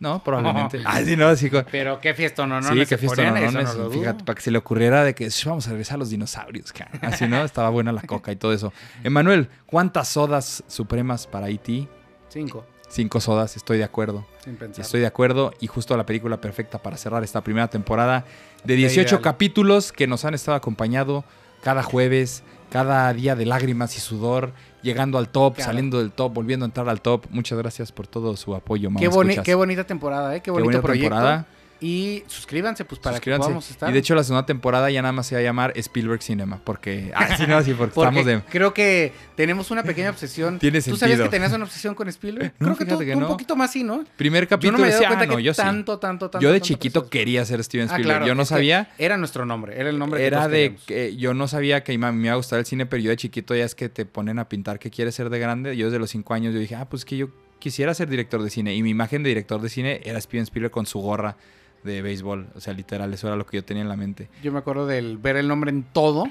No, 0.01 0.21
probablemente. 0.23 0.81
Ah, 0.83 0.99
sí, 1.01 1.15
no, 1.15 1.33
sí. 1.35 1.49
co- 1.49 1.63
Pero 1.71 2.01
qué 2.01 2.13
fiesta, 2.13 2.45
no, 2.45 2.59
no. 2.59 2.67
sí, 2.73 2.85
qué 2.87 2.97
fiesta, 2.97 3.23
no, 3.23 3.39
no, 3.39 3.51
no, 3.63 3.73
no, 3.85 3.89
Fíjate, 3.91 4.23
para 4.25 4.35
que 4.35 4.41
se 4.41 4.51
le 4.51 4.57
ocurriera 4.57 5.03
de 5.03 5.13
que 5.15 5.29
"Sh, 5.29 5.45
vamos 5.45 5.67
a 5.67 5.69
regresar 5.69 5.95
a 5.95 5.97
los 5.99 6.09
dinosaurios. 6.09 6.73
ca". 6.73 6.89
Así, 7.01 7.27
¿no? 7.27 7.43
Estaba 7.45 7.69
buena 7.69 7.91
la 7.93 8.01
coca 8.01 8.31
y 8.31 8.35
todo 8.35 8.51
eso. 8.51 8.73
Emanuel, 9.03 9.47
¿cuántas 9.67 10.07
sodas 10.09 10.63
supremas 10.67 11.27
para 11.27 11.47
E.T.? 11.49 11.87
Cinco, 12.29 12.65
Cinco 12.89 13.21
sodas, 13.21 13.55
estoy 13.55 13.77
de 13.77 13.83
acuerdo. 13.83 14.25
sin 14.43 14.55
pensar. 14.57 14.83
Estoy 14.83 14.99
de 15.01 15.07
acuerdo 15.07 15.53
y 15.61 15.67
justo 15.67 15.95
la 15.95 16.05
película 16.05 16.41
perfecta 16.41 16.79
para 16.79 16.97
cerrar 16.97 17.23
esta 17.23 17.41
primera 17.41 17.69
temporada 17.69 18.25
de 18.63 18.75
18 18.75 19.07
ideal. 19.07 19.21
capítulos 19.21 19.91
que 19.91 20.07
nos 20.07 20.25
han 20.25 20.33
estado 20.33 20.57
acompañando 20.57 21.23
cada 21.63 21.83
jueves, 21.83 22.43
cada 22.71 23.13
día 23.13 23.35
de 23.35 23.45
lágrimas 23.45 23.95
y 23.97 23.99
sudor, 23.99 24.53
llegando 24.81 25.17
al 25.17 25.27
top, 25.29 25.55
Claro. 25.55 25.69
saliendo 25.69 25.99
del 25.99 26.11
top, 26.11 26.33
volviendo 26.33 26.63
a 26.65 26.67
entrar 26.67 26.87
al 26.89 27.01
top. 27.01 27.25
Muchas 27.29 27.57
gracias 27.57 27.91
por 27.91 28.07
todo 28.07 28.35
su 28.37 28.55
apoyo, 28.55 28.89
mamá. 28.89 29.01
Qué, 29.01 29.09
boni- 29.09 29.41
qué 29.43 29.53
bonita 29.55 29.83
temporada, 29.83 30.33
¿eh? 30.35 30.39
Qué 30.39 30.45
Qué 30.45 30.51
bonito 30.51 30.65
bonita 30.67 30.81
proyecto. 30.81 31.09
temporada. 31.15 31.45
Y 31.83 32.23
suscríbanse, 32.27 32.85
pues, 32.85 32.99
para 32.99 33.15
Suscríbanse. 33.15 33.41
que 33.41 33.45
podamos 33.45 33.71
estar. 33.71 33.89
Y 33.89 33.93
de 33.93 33.97
hecho 33.99 34.13
la 34.13 34.23
segunda 34.23 34.45
temporada 34.45 34.91
ya 34.91 35.01
nada 35.01 35.13
más 35.13 35.25
se 35.25 35.33
va 35.33 35.41
a 35.41 35.43
llamar 35.43 35.73
Spielberg 35.75 36.21
Cinema, 36.21 36.61
porque 36.63 37.11
ah, 37.15 37.35
sí, 37.35 37.45
no, 37.47 37.59
sí, 37.63 37.73
porque, 37.73 37.93
Porque 37.95 38.19
estamos 38.19 38.25
de 38.27 38.41
creo 38.51 38.71
que 38.71 39.11
tenemos 39.35 39.71
una 39.71 39.81
pequeña 39.81 40.11
obsesión. 40.11 40.59
Tiene 40.59 40.79
¿Tú 40.79 40.95
sabías 40.95 41.19
que 41.19 41.29
tenías 41.29 41.51
una 41.53 41.63
obsesión 41.65 41.95
con 41.95 42.07
Spielberg? 42.07 42.53
No, 42.59 42.67
creo 42.67 42.77
que 42.77 42.85
tú, 42.85 42.99
que 42.99 43.05
tú 43.07 43.13
un 43.17 43.19
no. 43.21 43.27
poquito 43.29 43.55
más 43.55 43.71
sí, 43.71 43.83
¿no? 43.83 44.05
primer 44.15 44.43
Yo 44.43 44.49
capítulo 44.49 44.77
no 44.77 44.83
me 44.83 44.91
decía, 44.91 45.07
cuenta 45.07 45.23
ah, 45.23 45.27
no, 45.27 45.37
que 45.37 45.43
yo 45.43 45.53
sí. 45.55 45.61
tanto, 45.61 45.97
tanto, 45.97 46.29
tanto. 46.29 46.43
Yo 46.43 46.51
de 46.51 46.59
tanto 46.59 46.67
chiquito 46.67 47.09
quería 47.09 47.43
ser 47.45 47.63
Steven 47.63 47.87
Ah, 47.89 47.93
Spielberg. 47.93 48.17
claro, 48.17 48.27
yo 48.27 48.35
no 48.35 48.43
que 48.43 48.49
sabía 48.49 48.91
Era 48.99 49.17
nuestro 49.17 49.47
nombre, 49.47 49.79
era 49.79 49.89
el 49.89 49.97
nombre 49.97 50.19
que 50.19 50.27
Era 50.27 50.37
todos 50.41 50.51
de 50.51 50.75
que 50.85 51.15
yo 51.15 51.33
no 51.33 51.47
sabía 51.47 51.83
que 51.83 51.97
me 51.97 52.25
iba 52.25 52.33
a 52.33 52.35
gustar 52.35 52.59
el 52.59 52.67
cine, 52.67 52.85
pero 52.85 53.01
yo 53.01 53.09
de 53.09 53.17
chiquito 53.17 53.55
ya 53.55 53.65
es 53.65 53.73
que 53.73 53.89
te 53.89 54.05
ponen 54.05 54.37
a 54.37 54.47
pintar 54.47 54.77
que 54.77 54.91
quieres 54.91 55.15
ser 55.15 55.31
de 55.31 55.39
grande. 55.39 55.75
Yo 55.75 55.87
desde 55.87 55.97
los 55.97 56.11
cinco 56.11 56.35
años 56.35 56.53
yo 56.53 56.59
dije, 56.59 56.75
ah, 56.75 56.85
pues 56.87 57.05
que 57.05 57.17
yo 57.17 57.29
quisiera 57.57 57.95
ser 57.95 58.07
director 58.07 58.43
de 58.43 58.51
cine. 58.51 58.75
Y 58.75 58.83
mi 58.83 58.91
imagen 58.91 59.23
de 59.23 59.29
director 59.29 59.59
de 59.61 59.69
cine 59.69 60.01
era 60.03 60.21
Steven 60.21 60.43
Spielberg 60.43 60.71
con 60.71 60.85
su 60.85 60.99
gorra 60.99 61.37
de 61.83 62.01
béisbol. 62.01 62.47
O 62.55 62.59
sea, 62.59 62.73
literal, 62.73 63.13
eso 63.13 63.27
era 63.27 63.35
lo 63.35 63.45
que 63.45 63.57
yo 63.57 63.63
tenía 63.63 63.81
en 63.83 63.89
la 63.89 63.95
mente. 63.95 64.29
Yo 64.43 64.51
me 64.51 64.59
acuerdo 64.59 64.85
del 64.85 65.17
ver 65.17 65.35
el 65.37 65.47
nombre 65.47 65.69
en 65.71 65.83
todo 65.83 66.25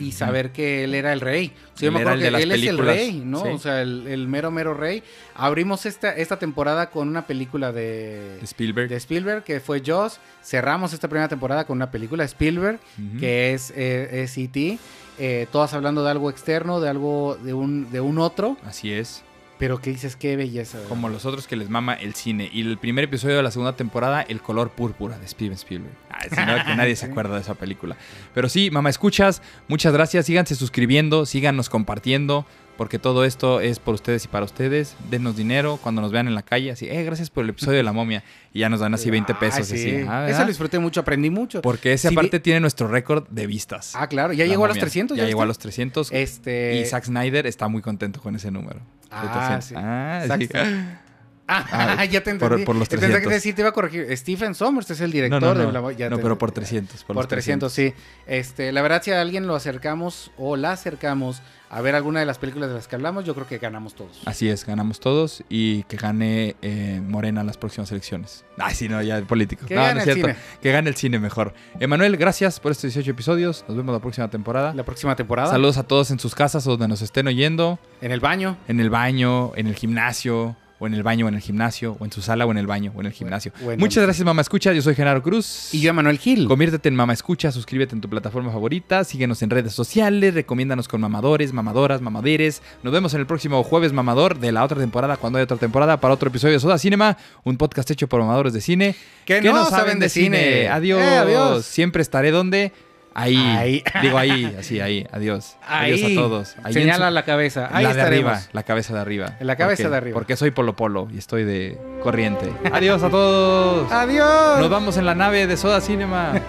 y 0.00 0.12
saber 0.12 0.52
que 0.52 0.84
él 0.84 0.94
era 0.94 1.12
el 1.12 1.20
rey. 1.20 1.52
O 1.74 1.78
sea, 1.78 1.80
yo 1.80 1.88
Él 1.88 1.92
me 1.94 2.00
acuerdo 2.00 2.20
que 2.20 2.28
él 2.42 2.52
es 2.52 2.66
el 2.66 2.78
rey, 2.78 3.22
¿no? 3.24 3.42
sí. 3.42 3.48
O 3.48 3.58
sea, 3.58 3.82
el, 3.82 4.06
el 4.06 4.28
mero, 4.28 4.50
mero 4.50 4.74
rey. 4.74 5.02
Abrimos 5.34 5.86
esta, 5.86 6.14
esta 6.14 6.38
temporada 6.38 6.90
con 6.90 7.08
una 7.08 7.26
película 7.26 7.72
de, 7.72 8.38
De 8.38 8.44
Spielberg. 8.44 8.88
de 8.88 8.96
Spielberg, 8.96 9.44
que 9.44 9.60
fue 9.60 9.82
Jaws. 9.84 10.18
Cerramos 10.42 10.92
esta 10.92 11.08
primera 11.08 11.28
temporada 11.28 11.66
con 11.66 11.76
una 11.78 11.90
película 11.90 12.22
de 12.22 12.26
Spielberg, 12.26 12.78
que 13.18 13.54
es, 13.54 13.72
eh, 13.76 14.22
es 14.22 14.36
E.T., 14.38 14.78
eh, 15.18 15.46
todas 15.52 15.72
hablando 15.74 16.02
de 16.02 16.10
algo 16.10 16.30
externo, 16.30 16.80
de 16.80 16.88
algo, 16.88 17.36
de 17.42 17.52
un, 17.54 17.90
de 17.92 18.00
un 18.00 18.18
otro. 18.18 18.56
Así 18.64 18.92
es. 18.92 19.22
Pero 19.62 19.80
que 19.80 19.90
dices, 19.90 20.16
qué 20.16 20.34
belleza. 20.34 20.76
Como 20.88 21.08
los 21.08 21.24
otros 21.24 21.46
que 21.46 21.54
les 21.54 21.70
mama 21.70 21.94
el 21.94 22.14
cine. 22.14 22.50
Y 22.52 22.62
el 22.62 22.78
primer 22.78 23.04
episodio 23.04 23.36
de 23.36 23.44
la 23.44 23.52
segunda 23.52 23.76
temporada, 23.76 24.20
El 24.20 24.40
color 24.40 24.70
púrpura 24.70 25.16
de 25.20 25.28
Steven 25.28 25.52
Spielberg. 25.52 25.94
Que 26.32 26.74
nadie 26.74 26.96
se 26.96 27.06
acuerda 27.06 27.36
de 27.36 27.42
esa 27.42 27.54
película. 27.54 27.96
Pero 28.34 28.48
sí, 28.48 28.72
mamá, 28.72 28.90
escuchas. 28.90 29.40
Muchas 29.68 29.92
gracias. 29.92 30.26
Síganse 30.26 30.56
suscribiendo, 30.56 31.26
síganos 31.26 31.68
compartiendo. 31.68 32.44
Porque 32.76 32.98
todo 32.98 33.24
esto 33.24 33.60
es 33.60 33.78
por 33.78 33.94
ustedes 33.94 34.24
y 34.24 34.28
para 34.28 34.44
ustedes. 34.44 34.96
Denos 35.10 35.36
dinero 35.36 35.78
cuando 35.82 36.00
nos 36.00 36.10
vean 36.10 36.26
en 36.26 36.34
la 36.34 36.42
calle. 36.42 36.70
Así, 36.72 36.88
eh, 36.88 37.04
gracias 37.04 37.28
por 37.30 37.44
el 37.44 37.50
episodio 37.50 37.76
de 37.76 37.82
la 37.82 37.92
momia. 37.92 38.24
Y 38.52 38.60
ya 38.60 38.68
nos 38.70 38.80
dan 38.80 38.94
así 38.94 39.10
20 39.10 39.34
pesos. 39.34 39.60
Ah, 39.60 39.64
sí. 39.64 39.74
así. 39.96 40.06
Ah, 40.08 40.26
Eso 40.28 40.40
lo 40.40 40.46
disfruté 40.48 40.78
mucho, 40.78 41.00
aprendí 41.00 41.30
mucho. 41.30 41.60
Porque 41.62 41.92
ese 41.92 42.08
Si 42.08 42.14
aparte 42.14 42.38
vi- 42.38 42.42
tiene 42.42 42.60
nuestro 42.60 42.88
récord 42.88 43.28
de 43.28 43.46
vistas. 43.46 43.92
Ah, 43.94 44.06
claro, 44.08 44.32
ya 44.32 44.44
La 44.44 44.50
llegó 44.50 44.64
a 44.64 44.68
los 44.68 44.76
momia. 44.76 44.80
300. 44.84 45.16
Ya, 45.16 45.26
llegó 45.26 45.42
a 45.42 45.46
los 45.46 45.58
300. 45.58 46.10
Este... 46.12 46.76
Y 46.80 46.84
Zack 46.86 47.04
Snyder 47.04 47.46
está 47.46 47.68
muy 47.68 47.82
contento 47.82 48.20
con 48.20 48.34
ese 48.36 48.50
número. 48.50 48.78
de 48.80 48.82
Ah, 49.10 49.58
300. 49.60 49.64
sí. 49.66 49.74
Ah, 49.76 50.24
Zack 50.26 50.40
sí. 50.40 50.46
Snyder. 50.48 51.02
Ah, 51.54 52.04
ya 52.06 52.22
te 52.22 52.34
por- 52.36 52.44
entendí. 52.52 52.64
por 52.64 52.76
los 52.76 52.88
Pensé 52.88 53.06
que 53.06 53.12
300. 53.12 53.32
decir, 53.34 53.54
te 53.54 53.60
iba 53.60 53.68
a 53.70 53.72
corregir. 53.72 54.16
Stephen 54.16 54.54
Sommers 54.54 54.88
es 54.90 55.00
el 55.02 55.10
No, 55.10 55.12
director 55.12 55.42
no, 55.42 55.54
de 55.54 55.72
no, 55.72 55.82
Bla- 55.90 55.96
ya 55.96 56.08
no 56.08 56.16
te- 56.16 56.22
pero 56.22 56.38
por 56.38 56.50
300. 56.52 57.04
Por, 57.04 57.16
los 57.16 57.28
300, 57.28 57.70
sí. 57.70 57.92
Este, 58.26 58.72
la 58.72 58.80
verdad, 58.80 59.02
si 59.02 59.10
a 59.10 59.20
alguien 59.20 59.46
lo 59.46 59.54
acercamos 59.54 60.30
o 60.38 60.56
la 60.56 60.72
acercamos 60.72 61.42
a 61.74 61.80
ver 61.80 61.94
alguna 61.94 62.20
de 62.20 62.26
las 62.26 62.36
películas 62.38 62.68
de 62.68 62.74
las 62.76 62.86
que 62.86 62.96
hablamos, 62.96 63.24
yo 63.24 63.34
creo 63.34 63.46
que 63.46 63.56
ganamos 63.56 63.94
todos. 63.94 64.20
Así 64.26 64.46
es, 64.46 64.66
ganamos 64.66 65.00
todos 65.00 65.42
y 65.48 65.84
que 65.84 65.96
gane 65.96 66.54
eh, 66.60 67.00
Morena 67.02 67.42
las 67.44 67.56
próximas 67.56 67.90
elecciones. 67.90 68.44
Ay, 68.58 68.74
sí, 68.74 68.90
no, 68.90 69.00
ya 69.00 69.16
el 69.16 69.24
político. 69.24 69.64
Que 69.64 69.74
No, 69.74 69.80
gane 69.80 69.94
no 69.94 70.00
es 70.02 70.06
el 70.06 70.14
cierto. 70.14 70.32
cine. 70.34 70.44
Que 70.60 70.70
gane 70.70 70.90
el 70.90 70.96
cine 70.96 71.18
mejor. 71.18 71.54
Emanuel, 71.80 72.18
gracias 72.18 72.60
por 72.60 72.72
estos 72.72 72.92
18 72.92 73.10
episodios. 73.12 73.64
Nos 73.68 73.76
vemos 73.78 73.94
la 73.94 74.00
próxima 74.00 74.28
temporada. 74.28 74.74
La 74.74 74.84
próxima 74.84 75.16
temporada. 75.16 75.48
Saludos 75.48 75.78
a 75.78 75.84
todos 75.84 76.10
en 76.10 76.18
sus 76.18 76.34
casas 76.34 76.66
o 76.66 76.72
donde 76.72 76.88
nos 76.88 77.00
estén 77.00 77.26
oyendo. 77.26 77.78
En 78.02 78.12
el 78.12 78.20
baño. 78.20 78.58
En 78.68 78.78
el 78.78 78.90
baño, 78.90 79.52
en 79.56 79.66
el 79.66 79.74
gimnasio, 79.74 80.56
o 80.82 80.86
en 80.88 80.94
el 80.94 81.02
baño 81.04 81.26
o 81.26 81.28
en 81.28 81.36
el 81.36 81.40
gimnasio, 81.40 81.96
o 82.00 82.04
en 82.04 82.10
su 82.10 82.20
sala 82.22 82.44
o 82.44 82.50
en 82.50 82.58
el 82.58 82.66
baño 82.66 82.92
o 82.96 83.00
en 83.00 83.06
el 83.06 83.12
gimnasio. 83.12 83.52
Muchas 83.60 83.78
donde- 83.78 84.00
gracias, 84.02 84.24
Mamá 84.24 84.42
Escucha. 84.42 84.72
Yo 84.72 84.82
soy 84.82 84.94
Genaro 84.96 85.22
Cruz. 85.22 85.72
Y 85.72 85.80
yo, 85.80 85.94
Manuel 85.94 86.18
Gil. 86.18 86.48
Conviértete 86.48 86.88
en 86.88 86.96
Mamá 86.96 87.12
Escucha, 87.12 87.52
suscríbete 87.52 87.94
en 87.94 88.00
tu 88.00 88.08
plataforma 88.10 88.50
favorita, 88.50 89.04
síguenos 89.04 89.40
en 89.42 89.50
redes 89.50 89.72
sociales, 89.72 90.34
recomiéndanos 90.34 90.88
con 90.88 91.00
mamadores, 91.00 91.52
mamadoras, 91.52 92.00
mamaderes. 92.00 92.62
Nos 92.82 92.92
vemos 92.92 93.14
en 93.14 93.20
el 93.20 93.26
próximo 93.26 93.62
jueves 93.62 93.92
mamador 93.92 94.38
de 94.38 94.50
la 94.50 94.64
otra 94.64 94.78
temporada, 94.78 95.16
cuando 95.16 95.38
haya 95.38 95.44
otra 95.44 95.56
temporada, 95.56 95.98
para 96.00 96.14
otro 96.14 96.28
episodio 96.28 96.54
de 96.54 96.60
Soda 96.60 96.78
Cinema, 96.78 97.16
un 97.44 97.56
podcast 97.56 97.88
hecho 97.92 98.08
por 98.08 98.20
mamadores 98.20 98.52
de 98.52 98.60
cine 98.60 98.96
Que 99.24 99.40
no 99.40 99.64
saben 99.70 100.00
de 100.00 100.08
cine. 100.08 100.68
Adiós. 100.68 101.00
Eh, 101.00 101.16
adiós. 101.18 101.64
Siempre 101.64 102.02
estaré 102.02 102.30
donde. 102.32 102.72
Ahí. 103.14 103.36
Ahí. 103.36 103.84
Digo 104.02 104.18
ahí, 104.18 104.56
así, 104.58 104.80
ahí. 104.80 105.06
Adiós. 105.12 105.56
Ahí. 105.66 105.92
Adiós 105.94 106.10
a 106.10 106.14
todos. 106.14 106.56
Ahí 106.62 106.72
Señala 106.72 107.08
su- 107.08 107.14
la 107.14 107.22
cabeza. 107.24 107.68
Ahí 107.72 107.84
la 107.84 107.94
de 107.94 108.02
arriba, 108.02 108.40
la 108.52 108.62
cabeza 108.62 108.94
de 108.94 109.00
arriba. 109.00 109.34
En 109.40 109.46
la 109.46 109.56
cabeza 109.56 109.82
Porque- 109.84 109.90
de 109.90 109.96
arriba. 109.96 110.14
Porque 110.14 110.36
soy 110.36 110.50
Polo 110.50 110.74
Polo 110.76 111.08
y 111.12 111.18
estoy 111.18 111.44
de 111.44 111.78
corriente. 112.02 112.52
Adiós 112.72 113.02
a 113.02 113.10
todos. 113.10 113.90
Adiós. 113.92 114.58
Nos 114.60 114.70
vamos 114.70 114.96
en 114.96 115.06
la 115.06 115.14
nave 115.14 115.46
de 115.46 115.56
Soda 115.56 115.80
Cinema. 115.80 116.32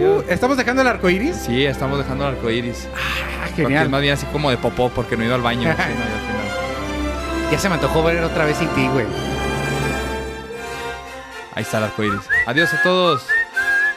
Uh, 0.00 0.22
¿Estamos 0.30 0.56
dejando 0.56 0.80
el 0.82 0.88
arco 0.88 1.10
iris? 1.10 1.34
Sí, 1.36 1.66
estamos 1.66 1.98
dejando 1.98 2.26
el 2.26 2.34
arco 2.36 2.48
iris. 2.48 2.88
Ah, 2.94 3.44
Porque 3.48 3.62
genial. 3.64 3.84
es 3.86 3.90
más 3.90 4.00
bien 4.00 4.14
así 4.14 4.24
como 4.26 4.48
de 4.48 4.56
popó 4.56 4.88
porque 4.88 5.16
no 5.16 5.24
he 5.24 5.26
ido 5.26 5.34
al 5.34 5.42
baño. 5.42 5.68
Sí, 5.76 5.82
no, 5.92 7.52
ya 7.52 7.58
se 7.58 7.68
me 7.68 7.74
antojó 7.74 8.02
ver 8.04 8.22
otra 8.22 8.44
vez 8.44 8.56
ti, 8.60 8.88
güey. 8.92 9.04
Ahí 11.54 11.62
está 11.62 11.78
el 11.78 11.84
arco 11.84 12.04
iris. 12.04 12.20
Adiós 12.46 12.72
a 12.72 12.82
todos. 12.82 13.26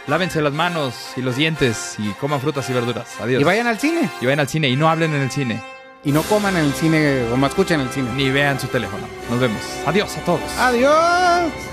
Lávense 0.07 0.41
las 0.41 0.51
manos 0.51 1.13
y 1.15 1.21
los 1.21 1.37
dientes 1.37 1.95
y 1.97 2.09
coman 2.13 2.41
frutas 2.41 2.69
y 2.69 2.73
verduras. 2.73 3.07
Adiós. 3.21 3.41
Y 3.41 3.45
vayan 3.45 3.67
al 3.67 3.79
cine. 3.79 4.09
Y 4.19 4.25
vayan 4.25 4.41
al 4.41 4.49
cine 4.49 4.67
y 4.67 4.75
no 4.75 4.89
hablen 4.89 5.13
en 5.13 5.21
el 5.21 5.31
cine. 5.31 5.61
Y 6.03 6.11
no 6.11 6.23
coman 6.23 6.57
en 6.57 6.65
el 6.65 6.73
cine 6.73 7.23
o 7.31 7.37
no 7.37 7.47
escuchen 7.47 7.79
en 7.79 7.87
el 7.87 7.93
cine. 7.93 8.09
Ni 8.15 8.29
vean 8.29 8.59
su 8.59 8.67
teléfono. 8.67 9.07
Nos 9.29 9.39
vemos. 9.39 9.61
Adiós 9.85 10.17
a 10.17 10.25
todos. 10.25 10.57
Adiós. 10.57 11.72